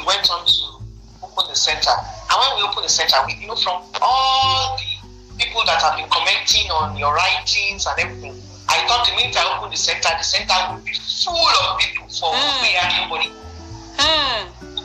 We 0.00 0.06
went 0.06 0.24
on 0.32 0.46
to 0.48 0.80
open 1.20 1.44
the 1.48 1.54
center. 1.54 1.92
And 1.92 2.36
when 2.40 2.56
we 2.56 2.62
opened 2.64 2.84
the 2.84 2.88
center, 2.88 3.20
we 3.26 3.36
you 3.36 3.48
know 3.48 3.56
from 3.56 3.84
all 4.00 4.80
the 4.80 5.36
people 5.36 5.60
that 5.68 5.76
have 5.84 6.00
been 6.00 6.08
commenting 6.08 6.70
on 6.72 6.96
your 6.96 7.12
writings 7.12 7.84
and 7.84 8.00
everything, 8.00 8.40
I 8.64 8.80
thought 8.88 9.04
the 9.04 9.12
minute 9.12 9.36
I 9.36 9.44
opened 9.58 9.72
the 9.72 9.76
center, 9.76 10.08
the 10.16 10.24
center 10.24 10.56
would 10.72 10.84
be 10.84 10.96
full 10.96 11.36
of 11.36 11.78
people 11.84 12.08
for 12.08 12.32
mm. 12.32 12.64
and 12.80 12.88
nobody. 12.96 13.28
Mm. 14.00 14.80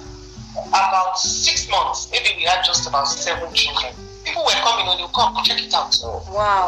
About 0.67 1.17
six 1.17 1.69
months, 1.71 2.11
maybe 2.11 2.35
we 2.35 2.43
had 2.43 2.65
just 2.65 2.87
about 2.89 3.07
seven 3.07 3.53
children. 3.53 3.93
People 4.25 4.43
were 4.43 4.59
coming 4.67 4.87
on, 4.91 4.99
you 4.99 5.07
come, 5.15 5.31
check 5.45 5.63
it 5.63 5.73
out. 5.73 5.95
Wow. 6.27 6.67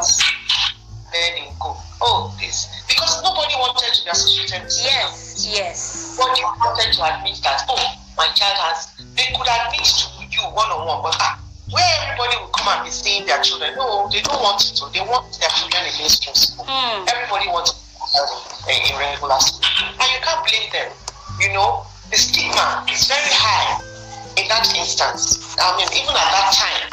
Then 1.11 1.43
you 1.43 1.51
go, 1.59 1.75
oh, 1.99 2.33
this. 2.39 2.71
Because 2.87 3.21
nobody 3.23 3.55
wanted 3.59 3.91
to 3.91 4.03
be 4.05 4.09
associated 4.09 4.63
with 4.63 4.79
Yes, 4.79 5.47
yes. 5.51 6.15
Nobody 6.17 6.43
wanted 6.43 6.93
to 6.93 7.01
admit 7.03 7.41
that, 7.43 7.65
oh, 7.67 8.06
my 8.17 8.27
child 8.33 8.57
has, 8.65 8.97
they 9.13 9.29
could 9.31 9.45
admit 9.45 9.85
to 9.85 10.25
you 10.25 10.43
one 10.57 10.67
on 10.73 10.89
one, 10.89 11.05
but 11.05 11.13
ah, 11.21 11.37
where 11.69 11.85
everybody 12.01 12.33
will 12.41 12.49
come 12.49 12.65
and 12.73 12.81
be 12.81 12.91
seeing 12.91 13.25
their 13.29 13.39
children. 13.45 13.77
No, 13.77 14.09
they 14.09 14.25
don't 14.25 14.41
want 14.41 14.57
it 14.65 14.73
to. 14.81 14.89
They 14.89 15.05
want 15.05 15.29
their 15.37 15.53
children 15.53 15.85
in 15.85 15.93
mainstream 16.01 16.33
school. 16.33 16.65
Mm. 16.65 17.05
Everybody 17.13 17.47
wants 17.53 17.71
to 17.71 17.77
in, 18.73 18.79
in 18.89 18.93
regular 18.97 19.37
school. 19.37 19.61
And 19.85 20.07
you 20.09 20.19
can't 20.25 20.41
blame 20.47 20.67
them. 20.73 20.89
You 21.37 21.53
know, 21.53 21.85
the 22.09 22.17
stigma 22.17 22.87
is 22.89 23.05
very 23.05 23.31
high 23.37 23.77
in 24.41 24.49
that 24.49 24.65
instance. 24.73 25.55
I 25.61 25.77
mean, 25.77 25.87
even 25.93 26.15
at 26.17 26.29
that 26.33 26.49
time, 26.57 26.89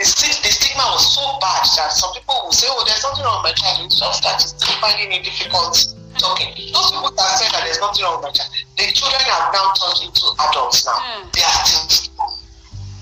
the, 0.00 0.06
the 0.08 0.52
stigma 0.56 0.86
was 0.96 1.04
so 1.04 1.20
bad 1.36 1.68
that 1.76 1.92
some 1.92 2.14
people 2.16 2.48
will 2.48 2.56
say, 2.56 2.66
oh, 2.70 2.80
there's 2.88 3.04
something 3.04 3.20
wrong 3.20 3.44
with 3.44 3.52
my 3.52 3.54
child. 3.60 3.84
You 3.84 3.92
just 3.92 4.24
start 4.24 4.40
finding 4.80 5.12
it 5.12 5.28
difficult 5.28 5.99
talking. 6.18 6.50
Those 6.72 6.90
people 6.90 7.10
that 7.14 7.30
said 7.38 7.50
that 7.52 7.62
there's 7.64 7.80
nothing 7.80 8.04
wrong 8.04 8.22
with 8.22 8.30
my 8.30 8.32
child, 8.32 8.50
the 8.78 8.86
children 8.92 9.22
have 9.22 9.52
now 9.52 9.70
turned 9.76 10.10
into 10.10 10.24
adults 10.50 10.86
now. 10.86 10.98
Mm. 10.98 11.32
They 11.32 11.42
are 11.42 11.64
still 11.66 12.10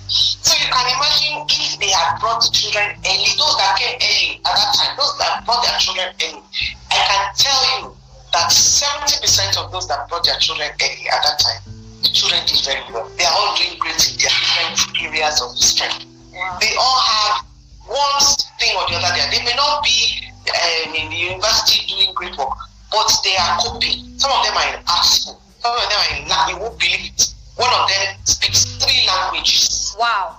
so 0.08 0.56
you 0.56 0.72
can 0.72 0.86
imagine 0.88 1.44
if 1.44 1.76
they 1.76 1.92
had 1.92 2.16
brought 2.16 2.40
the 2.40 2.48
children 2.48 2.96
early, 3.04 3.28
those 3.36 3.56
that 3.60 3.76
came 3.76 3.92
early 4.00 4.40
at 4.40 4.56
that 4.56 4.72
time, 4.72 4.96
those 4.96 5.12
that 5.20 5.44
brought 5.44 5.60
their 5.68 5.76
children 5.76 6.08
early, 6.24 6.40
I 6.88 6.96
can 6.96 7.24
tell 7.36 7.60
you 7.76 7.92
that 8.32 8.48
70% 8.48 9.20
of 9.60 9.68
those 9.68 9.84
that 9.88 10.08
brought 10.08 10.24
their 10.24 10.40
children 10.40 10.72
early 10.80 11.04
at 11.12 11.20
that 11.20 11.36
time, 11.36 11.60
the 12.00 12.08
children 12.08 12.40
did 12.48 12.56
very 12.64 12.80
well. 12.88 13.04
They 13.20 13.28
are 13.28 13.36
all 13.36 13.52
doing 13.60 13.76
great 13.76 14.00
in 14.08 14.16
their 14.16 14.32
different 14.32 14.96
areas 14.96 15.44
of 15.44 15.52
strength. 15.60 16.08
Wow. 16.32 16.56
They 16.56 16.72
all 16.80 17.00
have 17.04 17.44
one 17.84 18.24
thing 18.56 18.72
or 18.80 18.88
the 18.88 18.96
other 18.96 19.12
there. 19.12 19.28
They 19.28 19.44
may 19.44 19.56
not 19.60 19.84
be 19.84 20.24
um, 20.48 20.94
in 20.96 21.12
the 21.12 21.20
university 21.36 21.84
doing 21.84 22.16
great 22.16 22.32
work, 22.40 22.56
but 22.90 23.10
they 23.24 23.36
are 23.36 23.58
coping. 23.60 24.18
Some 24.18 24.32
of 24.32 24.44
them 24.44 24.56
are 24.56 24.68
in 24.74 24.80
art 24.88 25.04
school. 25.04 25.40
Some 25.60 25.72
of 25.74 25.82
them 25.88 25.98
are 25.98 26.10
in 26.16 26.28
lab. 26.28 26.50
You 26.50 26.58
won't 26.58 26.78
believe 26.78 27.12
it. 27.12 27.34
One 27.56 27.72
of 27.74 27.88
them 27.88 28.16
speaks 28.24 28.64
three 28.78 29.06
languages. 29.06 29.96
Wow. 29.98 30.38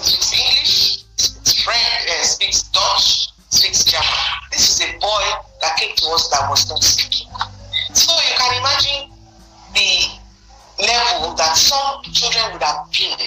Speaks 0.00 0.32
English, 0.32 1.04
speaks 1.16 1.62
French, 1.62 2.08
uh, 2.08 2.22
speaks 2.22 2.62
Dutch, 2.68 3.28
speaks 3.50 3.84
German. 3.84 4.06
This 4.52 4.80
is 4.80 4.88
a 4.88 4.98
boy 4.98 5.24
that 5.60 5.76
came 5.76 5.94
to 5.96 6.06
us 6.10 6.28
that 6.28 6.48
was 6.48 6.68
not 6.68 6.82
speaking. 6.82 7.28
So 7.94 8.12
you 8.12 8.34
can 8.36 8.58
imagine 8.60 9.10
the 9.74 10.84
level 10.84 11.34
that 11.34 11.56
some 11.56 12.02
children 12.12 12.52
would 12.52 12.62
have 12.62 12.86
been 12.92 13.18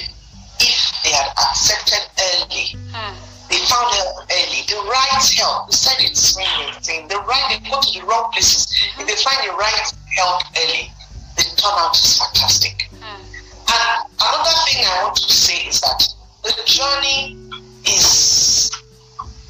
if 0.59 1.03
they 1.03 1.11
had 1.11 1.33
accepted 1.37 2.07
early. 2.19 2.77
Hmm. 2.93 3.30
They 3.51 3.59
found 3.67 3.91
help 3.93 4.23
early, 4.31 4.63
the 4.63 4.79
right 4.87 5.27
help. 5.35 5.67
We 5.67 5.73
said 5.73 5.99
it's 5.99 6.39
thing. 6.87 7.07
The 7.09 7.19
right, 7.27 7.43
they 7.51 7.69
go 7.69 7.81
to 7.81 7.99
the 7.99 8.05
wrong 8.07 8.31
places. 8.31 8.71
If 8.97 9.05
they 9.05 9.15
find 9.19 9.43
the 9.43 9.51
right 9.57 9.91
help 10.15 10.41
early, 10.55 10.89
the 11.35 11.43
turnout 11.59 11.93
is 11.99 12.17
fantastic. 12.17 12.87
Mm. 12.95 13.19
And 13.67 14.07
another 14.23 14.55
thing 14.71 14.87
I 14.87 15.03
want 15.03 15.17
to 15.17 15.33
say 15.33 15.67
is 15.67 15.81
that 15.81 15.99
the 16.43 16.63
journey 16.63 17.35
is 17.83 18.71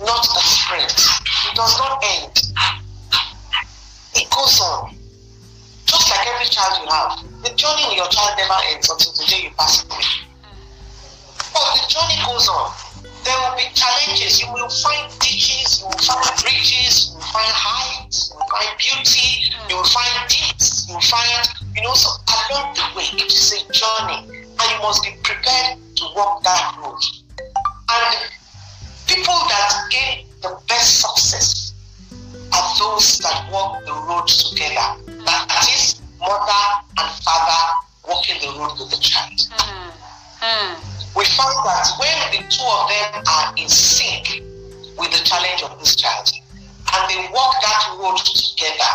not 0.01 0.25
a 0.25 0.41
sprint. 0.49 0.97
It 1.51 1.55
does 1.55 1.77
not 1.77 2.01
end. 2.01 2.41
It 4.15 4.29
goes 4.31 4.59
on. 4.61 4.95
Just 5.85 6.09
like 6.09 6.27
every 6.27 6.47
child 6.47 6.81
you 6.81 6.89
have, 6.89 7.43
the 7.43 7.53
journey 7.53 7.85
with 7.85 7.97
your 7.97 8.09
child 8.09 8.33
never 8.37 8.57
ends 8.73 8.89
until 8.89 9.13
the 9.13 9.25
day 9.29 9.43
you 9.43 9.51
pass 9.59 9.85
away. 9.85 10.01
But 11.53 11.77
the 11.77 11.85
journey 11.87 12.17
goes 12.25 12.49
on. 12.49 12.90
There 13.23 13.37
will 13.37 13.55
be 13.55 13.67
challenges. 13.73 14.41
You 14.41 14.51
will 14.53 14.69
find 14.69 15.11
ditches, 15.19 15.81
you 15.81 15.87
will 15.87 16.03
find 16.03 16.25
bridges, 16.41 17.09
you 17.09 17.15
will 17.15 17.29
find 17.29 17.53
heights, 17.53 18.31
you 18.31 18.37
will 18.37 18.49
find 18.49 18.71
beauty, 18.77 19.51
you 19.69 19.75
will 19.75 19.91
find 19.91 20.29
deeps, 20.29 20.87
you 20.87 20.95
will 20.95 21.01
find 21.01 21.47
you 21.75 21.81
know, 21.83 21.93
so 21.93 22.09
along 22.27 22.75
the 22.75 22.83
way, 22.97 23.05
it 23.13 23.31
is 23.31 23.53
a 23.53 23.73
journey, 23.73 24.27
and 24.27 24.71
you 24.71 24.79
must 24.79 25.03
be 25.03 25.11
prepared 25.23 25.77
to 25.95 26.03
walk 26.15 26.43
that 26.43 26.77
road. 26.83 26.99
And 27.39 28.17
people 29.07 29.33
that 29.47 29.87
gain 29.89 30.27
the 30.41 30.59
best 30.67 30.99
success 31.01 31.73
are 32.51 32.79
those 32.79 33.19
that 33.19 33.49
walk 33.51 33.85
the 33.85 33.93
road 33.93 34.27
together. 34.27 34.99
That 35.25 35.67
is, 35.73 36.01
mother 36.19 36.83
and 36.99 37.09
father 37.23 37.77
walking 38.07 38.41
the 38.41 38.59
road 38.59 38.77
with 38.77 38.91
the 38.91 38.97
child. 38.97 39.31
Mm. 39.31 40.00
Mm. 40.41 40.73
We 41.15 41.23
find 41.25 41.53
that 41.65 41.85
when 41.99 42.17
the 42.33 42.41
two 42.49 42.65
of 42.65 42.89
them 42.89 43.23
are 43.29 43.53
in 43.57 43.69
sync 43.69 44.41
with 44.97 45.11
the 45.11 45.21
challenge 45.23 45.61
of 45.61 45.77
this 45.79 45.95
child, 45.95 46.31
and 46.93 47.03
they 47.09 47.29
walk 47.31 47.55
that 47.61 47.95
road 47.99 48.17
together, 48.17 48.91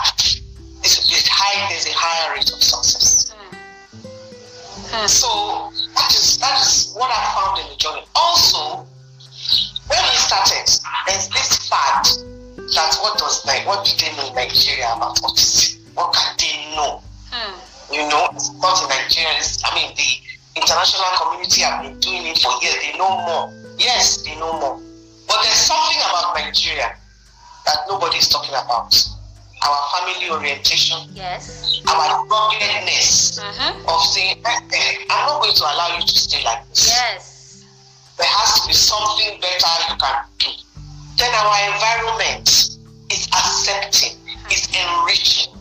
it's, 0.83 1.29
high, 1.29 1.69
there's 1.71 1.87
a 1.87 1.95
higher 1.95 2.35
rate 2.35 2.51
of 2.51 2.63
success. 2.63 3.33
Mm. 4.91 5.09
So 5.09 5.71
that 5.95 6.11
is 6.11 6.39
that 6.39 6.59
is 6.61 6.95
what 6.95 7.11
I 7.11 7.23
found 7.35 7.63
in 7.63 7.71
the 7.71 7.77
journey. 7.77 8.03
Also, 8.15 8.87
when 9.87 10.03
we 10.03 10.17
started, 10.19 10.67
there's 11.07 11.29
this 11.31 11.69
fact 11.69 12.27
that 12.75 12.97
what 13.03 13.19
does 13.19 13.45
like 13.47 13.67
what 13.67 13.85
do 13.87 13.93
they 13.99 14.11
know 14.17 14.29
in 14.29 14.35
Nigeria 14.35 14.93
about 14.95 15.17
autism? 15.23 15.79
What 15.95 16.13
can 16.15 16.35
they 16.39 16.75
know? 16.75 17.03
Mm. 17.31 17.95
You 17.95 18.09
know, 18.09 18.29
it's 18.35 18.53
not 18.59 18.83
in 18.83 18.89
Nigeria. 18.89 19.31
It's, 19.39 19.63
I 19.65 19.75
mean, 19.75 19.95
the 19.95 20.26
international 20.57 21.11
community 21.21 21.63
have 21.63 21.83
been 21.83 21.99
doing 22.01 22.27
it 22.27 22.39
for 22.39 22.53
years. 22.63 22.77
They 22.81 22.99
know 22.99 23.11
more. 23.11 23.53
Yes, 23.79 24.23
they 24.23 24.35
know 24.37 24.59
more. 24.59 24.81
But 25.29 25.43
there's 25.43 25.55
something 25.55 25.99
about 25.99 26.35
Nigeria 26.35 26.97
that 27.67 27.79
nobody 27.89 28.17
is 28.19 28.29
talking 28.29 28.55
about 28.55 28.95
our 29.67 29.81
family 29.91 30.31
orientation, 30.31 31.11
yes, 31.13 31.83
our 31.89 32.27
ruggedness 32.29 33.41
mm-hmm. 33.41 33.89
of 33.89 34.01
saying, 34.03 34.37
I'm 34.45 35.27
not 35.27 35.43
going 35.43 35.55
to 35.55 35.65
allow 35.65 35.97
you 35.99 36.07
to 36.07 36.19
stay 36.19 36.45
like 36.45 36.69
this. 36.69 36.89
Yes. 36.89 37.65
There 38.17 38.27
has 38.29 38.61
to 38.61 38.69
be 38.69 38.75
something 38.75 39.41
better 39.41 39.73
you 39.91 39.97
can 39.99 40.25
do. 40.39 40.51
Then 41.19 41.33
our 41.35 41.57
environment 41.73 42.49
is 43.11 43.27
accepting, 43.33 44.15
mm-hmm. 44.23 44.53
is 44.53 44.71
enriching. 44.71 45.53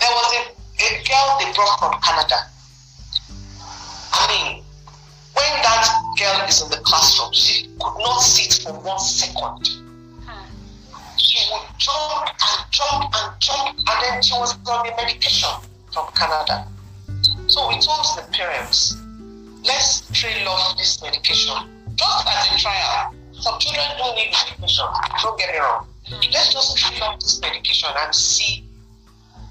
There 0.00 0.12
was 0.12 0.28
a, 0.36 0.40
a 0.84 0.90
girl 1.08 1.26
they 1.40 1.48
brought 1.54 1.78
from 1.80 1.94
Canada. 2.02 2.36
I 4.12 4.26
mean, 4.28 4.62
when 5.34 5.62
that 5.62 6.14
girl 6.18 6.48
is 6.48 6.62
in 6.62 6.70
the 6.70 6.80
classroom, 6.84 7.32
she 7.32 7.66
could 7.80 7.98
not 7.98 8.20
sit 8.20 8.62
for 8.62 8.72
one 8.80 8.98
second 8.98 9.88
she 11.28 11.52
would 11.52 11.66
jump 11.78 12.28
and 12.28 12.70
jump 12.70 13.14
and 13.14 13.40
jump, 13.40 13.78
and 13.78 14.02
then 14.02 14.22
she 14.22 14.32
was 14.34 14.54
on 14.66 14.86
the 14.86 14.92
medication 14.96 15.50
from 15.92 16.06
Canada. 16.14 16.66
So 17.46 17.68
we 17.68 17.74
told 17.74 18.06
the 18.16 18.26
parents, 18.32 18.96
let's 19.64 20.08
trail 20.12 20.48
off 20.48 20.78
this 20.78 21.02
medication 21.02 21.54
just 21.96 22.26
as 22.26 22.54
a 22.54 22.58
trial. 22.58 23.14
Some 23.32 23.58
children 23.58 23.86
don't 23.98 24.16
need 24.16 24.32
medication, 24.32 24.86
don't 25.22 25.38
get 25.38 25.52
me 25.52 25.58
wrong. 25.58 25.86
Let's 26.32 26.52
just 26.52 26.76
trail 26.76 27.02
off 27.02 27.20
this 27.20 27.40
medication 27.40 27.90
and 27.96 28.14
see 28.14 28.64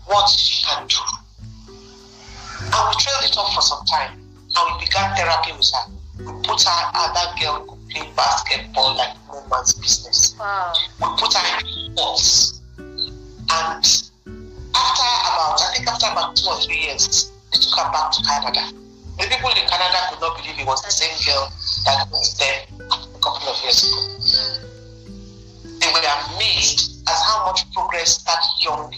what 0.05 0.29
she 0.29 0.63
can 0.63 0.87
do. 0.87 0.97
And 2.59 2.89
we 2.89 2.95
trailed 2.99 3.23
it 3.23 3.37
off 3.37 3.53
for 3.53 3.61
some 3.61 3.85
time, 3.85 4.19
and 4.57 4.73
we 4.73 4.85
began 4.85 5.15
therapy 5.15 5.51
with 5.53 5.69
her. 5.69 5.85
We 6.17 6.33
put 6.41 6.61
her, 6.63 6.81
other 6.97 7.13
that 7.13 7.37
girl 7.39 7.61
could 7.69 7.89
play 7.89 8.09
basketball 8.15 8.97
like 8.97 9.13
no 9.27 9.45
man's 9.49 9.73
business. 9.73 10.35
Wow. 10.39 10.73
We 10.99 11.07
put 11.17 11.33
her 11.33 11.59
in 11.61 11.93
sports. 11.93 12.61
And 12.77 13.85
after 14.73 15.09
about, 15.29 15.61
I 15.61 15.73
think 15.75 15.87
after 15.87 16.09
about 16.11 16.35
two 16.35 16.49
or 16.49 16.57
three 16.61 16.89
years, 16.89 17.31
they 17.53 17.59
took 17.61 17.77
her 17.77 17.91
back 17.91 18.11
to 18.11 18.23
Canada. 18.25 18.65
The 19.17 19.29
people 19.29 19.49
in 19.49 19.67
Canada 19.69 19.97
could 20.09 20.21
not 20.21 20.37
believe 20.37 20.59
it 20.59 20.65
was 20.65 20.81
the 20.81 20.91
same 20.91 21.13
girl 21.25 21.49
that 21.85 22.09
was 22.11 22.37
there 22.37 22.65
a 22.81 23.19
couple 23.21 23.49
of 23.49 23.57
years 23.61 23.85
ago. 23.85 24.01
Mm. 24.21 24.67
They 25.81 25.89
were 25.93 26.05
amazed 26.33 27.07
at 27.07 27.17
how 27.25 27.45
much 27.45 27.69
progress 27.73 28.23
that 28.23 28.41
young 28.61 28.93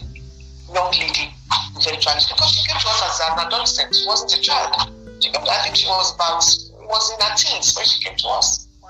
young 0.73 0.91
lady 0.91 1.33
eventually 1.77 2.21
because 2.29 2.51
she 2.51 2.67
came 2.67 2.79
to 2.79 2.87
us 2.87 3.01
as 3.03 3.19
an 3.31 3.47
adolescent. 3.47 3.95
She 3.95 4.05
wasn't 4.05 4.37
a 4.37 4.41
child. 4.41 4.91
I 5.19 5.59
think 5.63 5.75
she 5.75 5.87
was 5.87 6.15
about 6.15 6.43
was 6.89 7.11
in 7.13 7.19
her 7.21 7.35
teens 7.35 7.75
when 7.75 7.85
she 7.85 8.03
came 8.03 8.17
to 8.17 8.27
us. 8.29 8.67
Wow. 8.81 8.89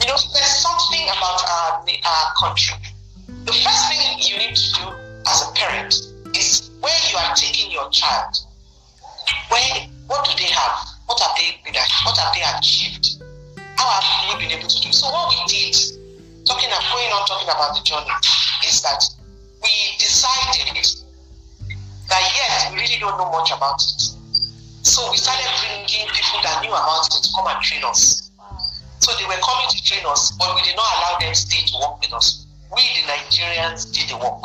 You 0.00 0.06
know, 0.06 0.16
there's 0.32 0.56
something 0.62 1.04
about 1.10 1.40
our, 1.44 1.84
our 1.84 2.26
country. 2.38 2.78
The 3.44 3.52
first 3.52 3.82
thing 3.90 4.00
you 4.22 4.38
need 4.38 4.56
to 4.56 4.68
do 4.80 4.84
as 5.26 5.44
a 5.44 5.52
parent 5.52 5.92
is 6.34 6.70
where 6.80 6.96
you 7.10 7.16
are 7.18 7.34
taking 7.34 7.70
your 7.70 7.90
child. 7.90 8.32
Where 9.50 9.88
what 10.06 10.24
do 10.24 10.32
they 10.38 10.48
have? 10.48 10.78
What 11.06 11.20
have 11.20 11.36
they 11.36 11.60
been? 11.64 11.74
What 12.04 12.16
have 12.16 12.32
they 12.34 12.44
achieved? 12.56 13.20
How 13.76 14.00
have 14.00 14.38
we 14.38 14.46
been 14.46 14.58
able 14.58 14.68
to 14.68 14.80
do? 14.80 14.92
So 14.92 15.10
what 15.10 15.28
we 15.28 15.38
did, 15.52 15.76
talking 16.46 16.70
and 16.70 16.84
going 16.92 17.10
on 17.12 17.26
talking 17.26 17.48
about 17.48 17.76
the 17.76 17.82
journey, 17.84 18.14
is 18.66 18.80
that 18.82 19.04
we 19.62 19.70
decided 19.98 20.80
that 22.08 22.22
yes, 22.32 22.70
we 22.72 22.80
really 22.80 22.98
don't 22.98 23.18
know 23.18 23.30
much 23.30 23.50
about 23.50 23.82
it. 23.82 24.17
So 24.88 25.04
we 25.10 25.18
started 25.18 25.44
bringing 25.60 26.08
people 26.08 26.40
that 26.40 26.64
knew 26.64 26.72
about 26.72 27.04
it 27.04 27.20
to 27.20 27.28
come 27.36 27.44
and 27.44 27.60
train 27.60 27.84
us. 27.84 28.32
So 29.04 29.12
they 29.20 29.28
were 29.28 29.36
coming 29.44 29.68
to 29.68 29.78
train 29.84 30.00
us, 30.08 30.32
but 30.40 30.56
we 30.56 30.62
did 30.64 30.80
not 30.80 30.88
allow 30.96 31.20
them 31.20 31.28
to 31.28 31.36
stay 31.36 31.60
to 31.60 31.76
work 31.76 32.00
with 32.00 32.16
us. 32.16 32.48
We, 32.72 32.80
the 32.96 33.04
Nigerians, 33.04 33.92
did 33.92 34.08
the 34.08 34.16
work. 34.16 34.40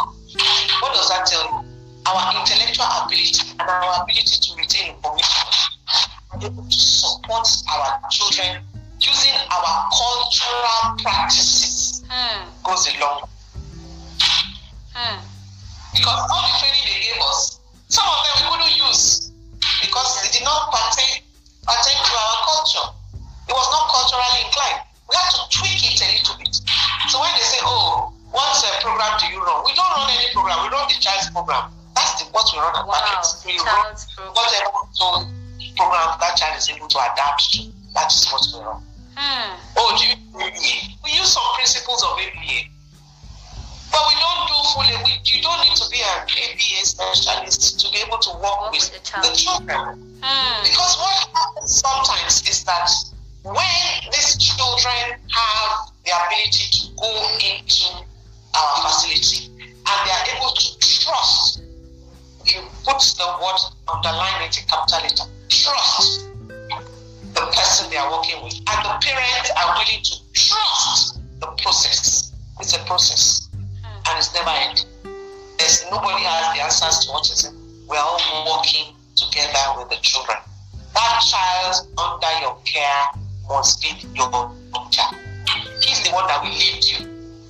What 0.84 0.92
does 1.00 1.08
that 1.16 1.24
tell 1.32 1.48
you? 1.48 1.64
Our 2.12 2.44
intellectual 2.44 2.92
ability 2.92 3.56
and 3.56 3.64
our 3.64 4.04
ability 4.04 4.36
to 4.44 4.50
retain 4.60 4.92
information 5.00 5.48
and 6.36 6.44
able 6.44 6.68
to 6.68 6.76
support 6.76 7.48
our 7.72 8.04
children 8.12 8.60
using 9.00 9.40
our 9.48 9.72
cultural 9.96 11.00
practices 11.00 12.04
hmm. 12.12 12.52
goes 12.68 12.84
a 12.92 13.00
long 13.00 13.24
Hmm. 14.92 15.24
Because 15.96 16.20
all 16.20 16.44
the 16.44 16.54
training 16.60 16.84
they 16.84 17.00
gave 17.00 17.22
us, 17.32 17.62
some 17.88 18.04
of 18.04 18.20
them 18.28 18.36
we 18.44 18.58
couldn't 18.60 18.88
use 18.92 19.33
because 19.84 20.24
they 20.24 20.32
did 20.32 20.48
not 20.48 20.72
pertain, 20.72 21.20
pertain 21.68 22.00
to 22.00 22.14
our 22.16 22.38
culture. 22.48 22.88
It 23.48 23.54
was 23.54 23.68
not 23.76 23.92
culturally 23.92 24.48
inclined. 24.48 24.88
We 25.12 25.20
had 25.20 25.36
to 25.36 25.44
tweak 25.52 25.84
it 25.84 26.00
a 26.00 26.08
little 26.08 26.40
bit. 26.40 26.56
So 27.12 27.20
when 27.20 27.30
they 27.36 27.44
say, 27.44 27.60
oh, 27.68 28.16
what 28.32 28.56
uh, 28.64 28.80
program 28.80 29.20
do 29.20 29.28
you 29.28 29.44
run? 29.44 29.62
We 29.68 29.76
don't 29.76 29.92
run 29.92 30.10
any 30.10 30.32
program. 30.32 30.64
We 30.64 30.72
run 30.72 30.88
the 30.88 30.98
child's 30.98 31.30
program. 31.30 31.70
That's 31.94 32.24
the, 32.24 32.32
what 32.32 32.48
we 32.50 32.58
run 32.58 32.74
at 32.74 32.88
wow. 32.88 33.22
We 33.46 33.60
run 33.60 33.94
whatever 34.34 34.72
so 34.96 35.28
program 35.78 36.18
that 36.18 36.34
child 36.40 36.58
is 36.58 36.66
able 36.72 36.88
to 36.88 36.98
adapt 36.98 37.54
to. 37.54 37.70
That 37.94 38.10
is 38.10 38.26
what 38.32 38.42
we 38.50 38.58
run. 38.66 38.82
Hmm. 39.14 39.54
Oh, 39.78 39.94
do 40.00 40.04
you 40.10 40.18
We 41.06 41.12
use 41.14 41.30
some 41.30 41.46
principles 41.54 42.02
of 42.02 42.18
ABA 42.18 42.73
but 43.94 44.02
we 44.10 44.16
don't 44.18 44.44
do 44.50 44.58
fully. 44.74 44.98
We, 45.06 45.22
you 45.24 45.40
don't 45.46 45.62
need 45.62 45.78
to 45.78 45.86
be 45.94 46.02
an 46.02 46.26
ABA 46.26 46.82
specialist 46.82 47.80
to 47.80 47.92
be 47.94 48.02
able 48.02 48.18
to 48.18 48.32
work 48.42 48.74
with, 48.74 48.90
the, 48.90 49.00
children. 49.38 50.18
Mm. 50.18 50.64
Because 50.66 50.98
what 50.98 51.14
happens 51.30 51.78
sometimes 51.78 52.42
is 52.50 52.64
that 52.66 52.90
when 53.46 53.94
these 54.10 54.36
children 54.42 55.22
have 55.30 55.94
the 56.04 56.12
ability 56.12 56.66
to 56.74 56.82
go 56.98 57.14
into 57.38 57.86
our 58.58 58.74
facility 58.82 59.54
and 59.62 59.98
they 60.10 60.14
are 60.18 60.26
able 60.38 60.50
to 60.50 60.66
trust, 60.82 61.62
you 62.50 62.66
put 62.82 62.98
the 62.98 63.30
word 63.46 63.62
underline 63.94 64.42
it 64.42 64.58
in 64.58 64.66
capital 64.66 65.06
letter, 65.06 65.30
trust 65.50 66.26
the 67.38 67.46
person 67.54 67.90
they 67.92 67.98
are 67.98 68.10
working 68.10 68.42
with. 68.44 68.58
And 68.58 68.80
the 68.82 68.98
parents 69.06 69.52
are 69.54 69.78
willing 69.78 70.02
to 70.02 70.16
trust 70.34 71.22
the 71.40 71.48
process. 71.62 72.34
It's 72.60 72.76
a 72.76 72.80
process 72.86 73.43
and 74.08 74.18
it's 74.18 74.34
never 74.34 74.50
ending. 74.50 74.86
There's 75.58 75.86
nobody 75.90 76.24
has 76.24 76.56
the 76.56 76.64
answers 76.64 77.06
to 77.06 77.12
what 77.12 77.26
is 77.30 77.46
it. 77.46 77.54
We're 77.88 77.98
all 77.98 78.20
working 78.58 78.96
together 79.16 79.78
with 79.78 79.90
the 79.90 80.00
children. 80.02 80.38
That 80.94 81.24
child 81.26 81.88
under 81.98 82.34
your 82.42 82.58
care 82.66 83.06
must 83.48 83.82
be 83.82 83.96
your 84.14 84.30
child. 84.92 85.16
He's 85.82 86.04
the 86.04 86.12
one 86.12 86.28
that 86.28 86.42
will 86.42 86.52
lead 86.52 86.84
you 86.84 86.98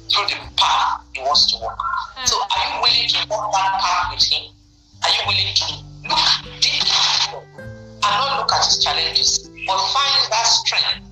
through 0.09 0.27
the 0.29 0.37
path 0.57 1.01
he 1.13 1.21
wants 1.21 1.51
to 1.51 1.57
walk. 1.61 1.77
Mm. 1.77 2.27
So 2.27 2.35
are 2.37 2.63
you 2.69 2.81
willing 2.81 3.07
to 3.09 3.19
walk 3.29 3.51
that 3.53 3.79
path 3.81 4.13
with 4.13 4.23
him? 4.23 4.51
Are 5.03 5.09
you 5.09 5.21
willing 5.27 5.53
to 5.53 5.67
look 6.09 6.61
deep 6.61 6.85
and 7.33 8.13
not 8.19 8.39
look 8.39 8.51
at 8.51 8.65
his 8.65 8.77
challenges, 8.79 9.47
but 9.47 9.79
find 9.93 10.31
that 10.31 10.45
strength 10.45 11.09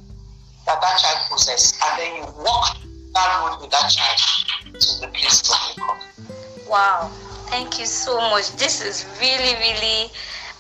that 0.65 0.81
that 0.81 0.97
child 0.99 1.19
possesses, 1.29 1.79
and 1.81 1.99
then 1.99 2.15
you 2.17 2.25
walk 2.43 2.77
that 3.13 3.67
that 3.71 3.89
child 3.89 4.79
to 4.79 4.99
the 5.01 5.07
place 5.13 5.51
of. 5.51 6.67
Wow, 6.67 7.11
thank 7.49 7.79
you 7.79 7.85
so 7.85 8.19
much. 8.29 8.51
This 8.55 8.83
is 8.83 9.05
really, 9.19 9.53
really 9.59 10.11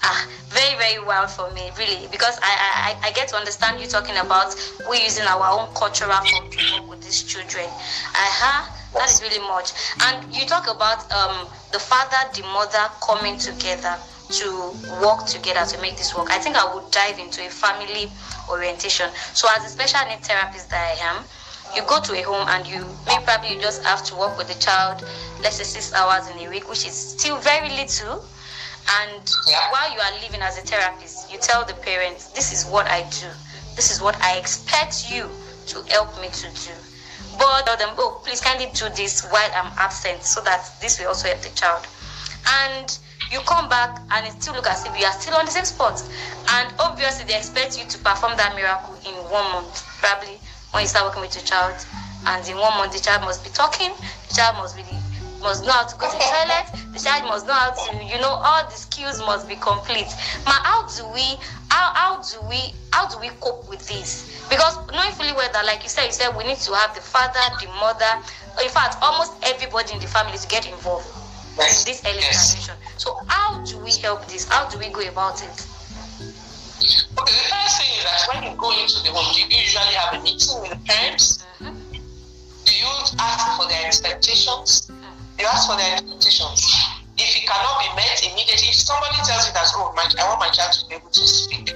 uh, 0.03 0.25
very, 0.47 0.75
very 0.77 1.05
well 1.05 1.27
for 1.27 1.49
me, 1.51 1.71
really, 1.77 2.07
because 2.11 2.39
I, 2.41 2.95
I, 3.01 3.07
I 3.07 3.11
get 3.11 3.29
to 3.29 3.35
understand 3.35 3.79
you 3.79 3.87
talking 3.87 4.17
about 4.17 4.55
we 4.89 5.03
using 5.03 5.25
our 5.25 5.59
own 5.59 5.73
cultural 5.75 6.11
form 6.11 6.49
to 6.49 6.57
work 6.73 6.89
with 6.89 7.01
these 7.03 7.23
children. 7.23 7.65
Uh-huh. 7.65 8.77
That 8.93 9.09
is 9.09 9.21
really 9.21 9.39
much. 9.47 9.71
And 10.01 10.33
you 10.35 10.45
talk 10.45 10.67
about 10.67 11.09
um, 11.13 11.47
the 11.71 11.79
father, 11.79 12.17
the 12.35 12.43
mother 12.51 12.91
coming 12.99 13.37
together 13.37 13.95
to 14.31 14.73
work 15.01 15.25
together 15.27 15.65
to 15.65 15.81
make 15.81 15.97
this 15.97 16.15
work. 16.15 16.29
I 16.31 16.39
think 16.39 16.55
I 16.55 16.73
would 16.73 16.91
dive 16.91 17.19
into 17.19 17.45
a 17.45 17.49
family 17.49 18.11
orientation. 18.49 19.09
So, 19.33 19.47
as 19.55 19.63
a 19.65 19.69
special 19.69 20.01
need 20.09 20.23
therapist 20.23 20.69
that 20.69 20.97
I 20.97 21.15
am, 21.15 21.23
you 21.75 21.81
go 21.83 21.99
to 22.01 22.13
a 22.13 22.21
home 22.21 22.47
and 22.49 22.67
you 22.67 22.79
maybe 23.07 23.23
probably 23.23 23.55
you 23.55 23.61
just 23.61 23.83
have 23.83 24.03
to 24.03 24.15
work 24.15 24.37
with 24.37 24.47
the 24.47 24.59
child 24.59 25.03
let's 25.41 25.55
say 25.55 25.63
six 25.63 25.93
hours 25.93 26.27
in 26.29 26.45
a 26.45 26.49
week 26.49 26.67
which 26.69 26.85
is 26.85 26.93
still 26.93 27.37
very 27.37 27.69
little. 27.69 28.23
And 28.99 29.23
yeah. 29.47 29.71
while 29.71 29.93
you 29.93 29.99
are 29.99 30.13
living 30.21 30.41
as 30.41 30.57
a 30.57 30.61
therapist 30.61 31.31
you 31.31 31.37
tell 31.39 31.63
the 31.63 31.73
parents 31.75 32.27
this 32.31 32.51
is 32.51 32.65
what 32.65 32.87
i 32.87 33.01
do. 33.09 33.27
This 33.75 33.91
is 33.91 34.01
what 34.01 34.19
i 34.21 34.37
expect 34.37 35.11
you 35.11 35.29
to 35.67 35.81
help 35.89 36.09
me 36.21 36.27
to 36.29 36.47
do. 36.49 36.73
But 37.37 37.65
tell 37.65 37.77
them 37.77 37.95
oh 37.97 38.21
please 38.25 38.41
kindly 38.41 38.67
do 38.73 38.89
this 38.89 39.23
while 39.29 39.51
i'm 39.55 39.71
absent 39.77 40.23
so 40.23 40.41
that 40.41 40.69
this 40.81 40.99
will 40.99 41.07
also 41.07 41.27
help 41.27 41.41
the 41.41 41.55
child. 41.55 41.87
And 42.65 42.97
you 43.31 43.39
come 43.47 43.69
back 43.69 44.01
and 44.11 44.27
it 44.27 44.33
still 44.41 44.55
look 44.55 44.67
as 44.67 44.85
if 44.85 44.99
you 44.99 45.05
are 45.05 45.13
still 45.13 45.35
on 45.35 45.45
the 45.45 45.51
same 45.51 45.63
spot. 45.63 46.03
And 46.49 46.73
obviously 46.79 47.25
they 47.25 47.37
expect 47.37 47.79
you 47.79 47.85
to 47.87 47.97
perform 47.99 48.35
that 48.35 48.55
miracle 48.55 48.95
in 49.07 49.15
one 49.31 49.45
month 49.53 49.87
probably 50.01 50.39
when 50.71 50.83
you 50.83 50.87
start 50.87 51.05
working 51.05 51.21
with 51.21 51.35
your 51.35 51.43
child, 51.43 51.75
and 52.25 52.47
in 52.47 52.57
one 52.57 52.77
month 52.77 52.93
the 52.93 52.99
child 52.99 53.21
must 53.21 53.43
be 53.43 53.49
talking, 53.49 53.91
the 54.27 54.33
child 54.33 54.57
must 54.57 54.75
be 54.75 54.83
must 55.41 55.65
know 55.65 55.71
how 55.71 55.85
to 55.85 55.97
go 55.97 56.05
to 56.05 56.13
the 56.17 56.23
toilet, 56.23 56.69
the 56.93 56.99
child 56.99 57.23
must 57.25 57.47
know 57.47 57.53
how 57.53 57.71
to, 57.73 58.05
you 58.05 58.17
know, 58.21 58.29
all 58.29 58.63
the 58.69 58.77
skills 58.77 59.19
must 59.19 59.47
be 59.49 59.55
complete. 59.55 60.07
But 60.45 60.61
how 60.61 60.85
do 60.87 61.03
we 61.13 61.35
how, 61.69 61.93
how 61.97 62.21
do 62.21 62.37
we 62.47 62.73
how 62.93 63.09
do 63.09 63.17
we 63.19 63.29
cope 63.41 63.67
with 63.69 63.81
this? 63.87 64.45
Because 64.49 64.77
knowing 64.93 65.11
fully 65.11 65.33
well 65.33 65.49
that 65.51 65.65
like 65.65 65.83
you 65.83 65.89
said, 65.89 66.05
you 66.05 66.13
said 66.13 66.29
we 66.37 66.43
need 66.43 66.57
to 66.57 66.73
have 66.75 66.93
the 66.93 67.01
father, 67.01 67.41
the 67.59 67.67
mother, 67.81 68.21
in 68.61 68.69
fact 68.69 68.97
almost 69.01 69.33
everybody 69.43 69.93
in 69.93 69.99
the 69.99 70.07
family 70.07 70.37
to 70.37 70.47
get 70.47 70.67
involved 70.69 71.07
in 71.57 71.83
this 71.85 72.01
early 72.05 72.21
intervention. 72.21 72.75
So 72.97 73.17
how 73.27 73.63
do 73.65 73.79
we 73.79 73.91
help 73.97 74.27
this? 74.27 74.47
How 74.47 74.69
do 74.69 74.77
we 74.77 74.89
go 74.89 75.01
about 75.09 75.41
it? 75.43 75.67
Okay, 76.81 77.33
the 77.37 77.47
first 77.53 77.77
thing 77.77 77.91
is 77.93 78.03
that 78.09 78.25
when 78.33 78.41
you 78.41 78.57
go 78.57 78.73
into 78.73 78.97
the 79.05 79.13
home, 79.13 79.29
do 79.37 79.41
you 79.45 79.49
usually 79.53 79.93
have 79.93 80.17
a 80.17 80.19
meeting 80.25 80.57
with 80.65 80.73
the 80.73 80.81
parents? 80.89 81.45
Mm-hmm. 81.61 81.93
Do 81.93 82.71
you 82.73 82.89
ask 83.21 83.53
for 83.53 83.69
their 83.69 83.85
expectations? 83.85 84.89
Mm-hmm. 84.89 85.39
You 85.39 85.45
ask 85.45 85.69
for 85.69 85.77
their 85.77 85.93
expectations. 85.93 86.65
If 87.21 87.37
it 87.37 87.45
cannot 87.45 87.85
be 87.85 87.89
met 87.93 88.17
immediately, 88.25 88.73
if 88.73 88.81
somebody 88.81 89.13
tells 89.21 89.45
you 89.45 89.53
that, 89.53 89.69
oh, 89.77 89.93
my, 89.93 90.09
I 90.09 90.25
want 90.25 90.41
my 90.41 90.49
child 90.49 90.73
to 90.73 90.81
be 90.89 90.97
able 90.97 91.13
to 91.13 91.25
speak, 91.27 91.69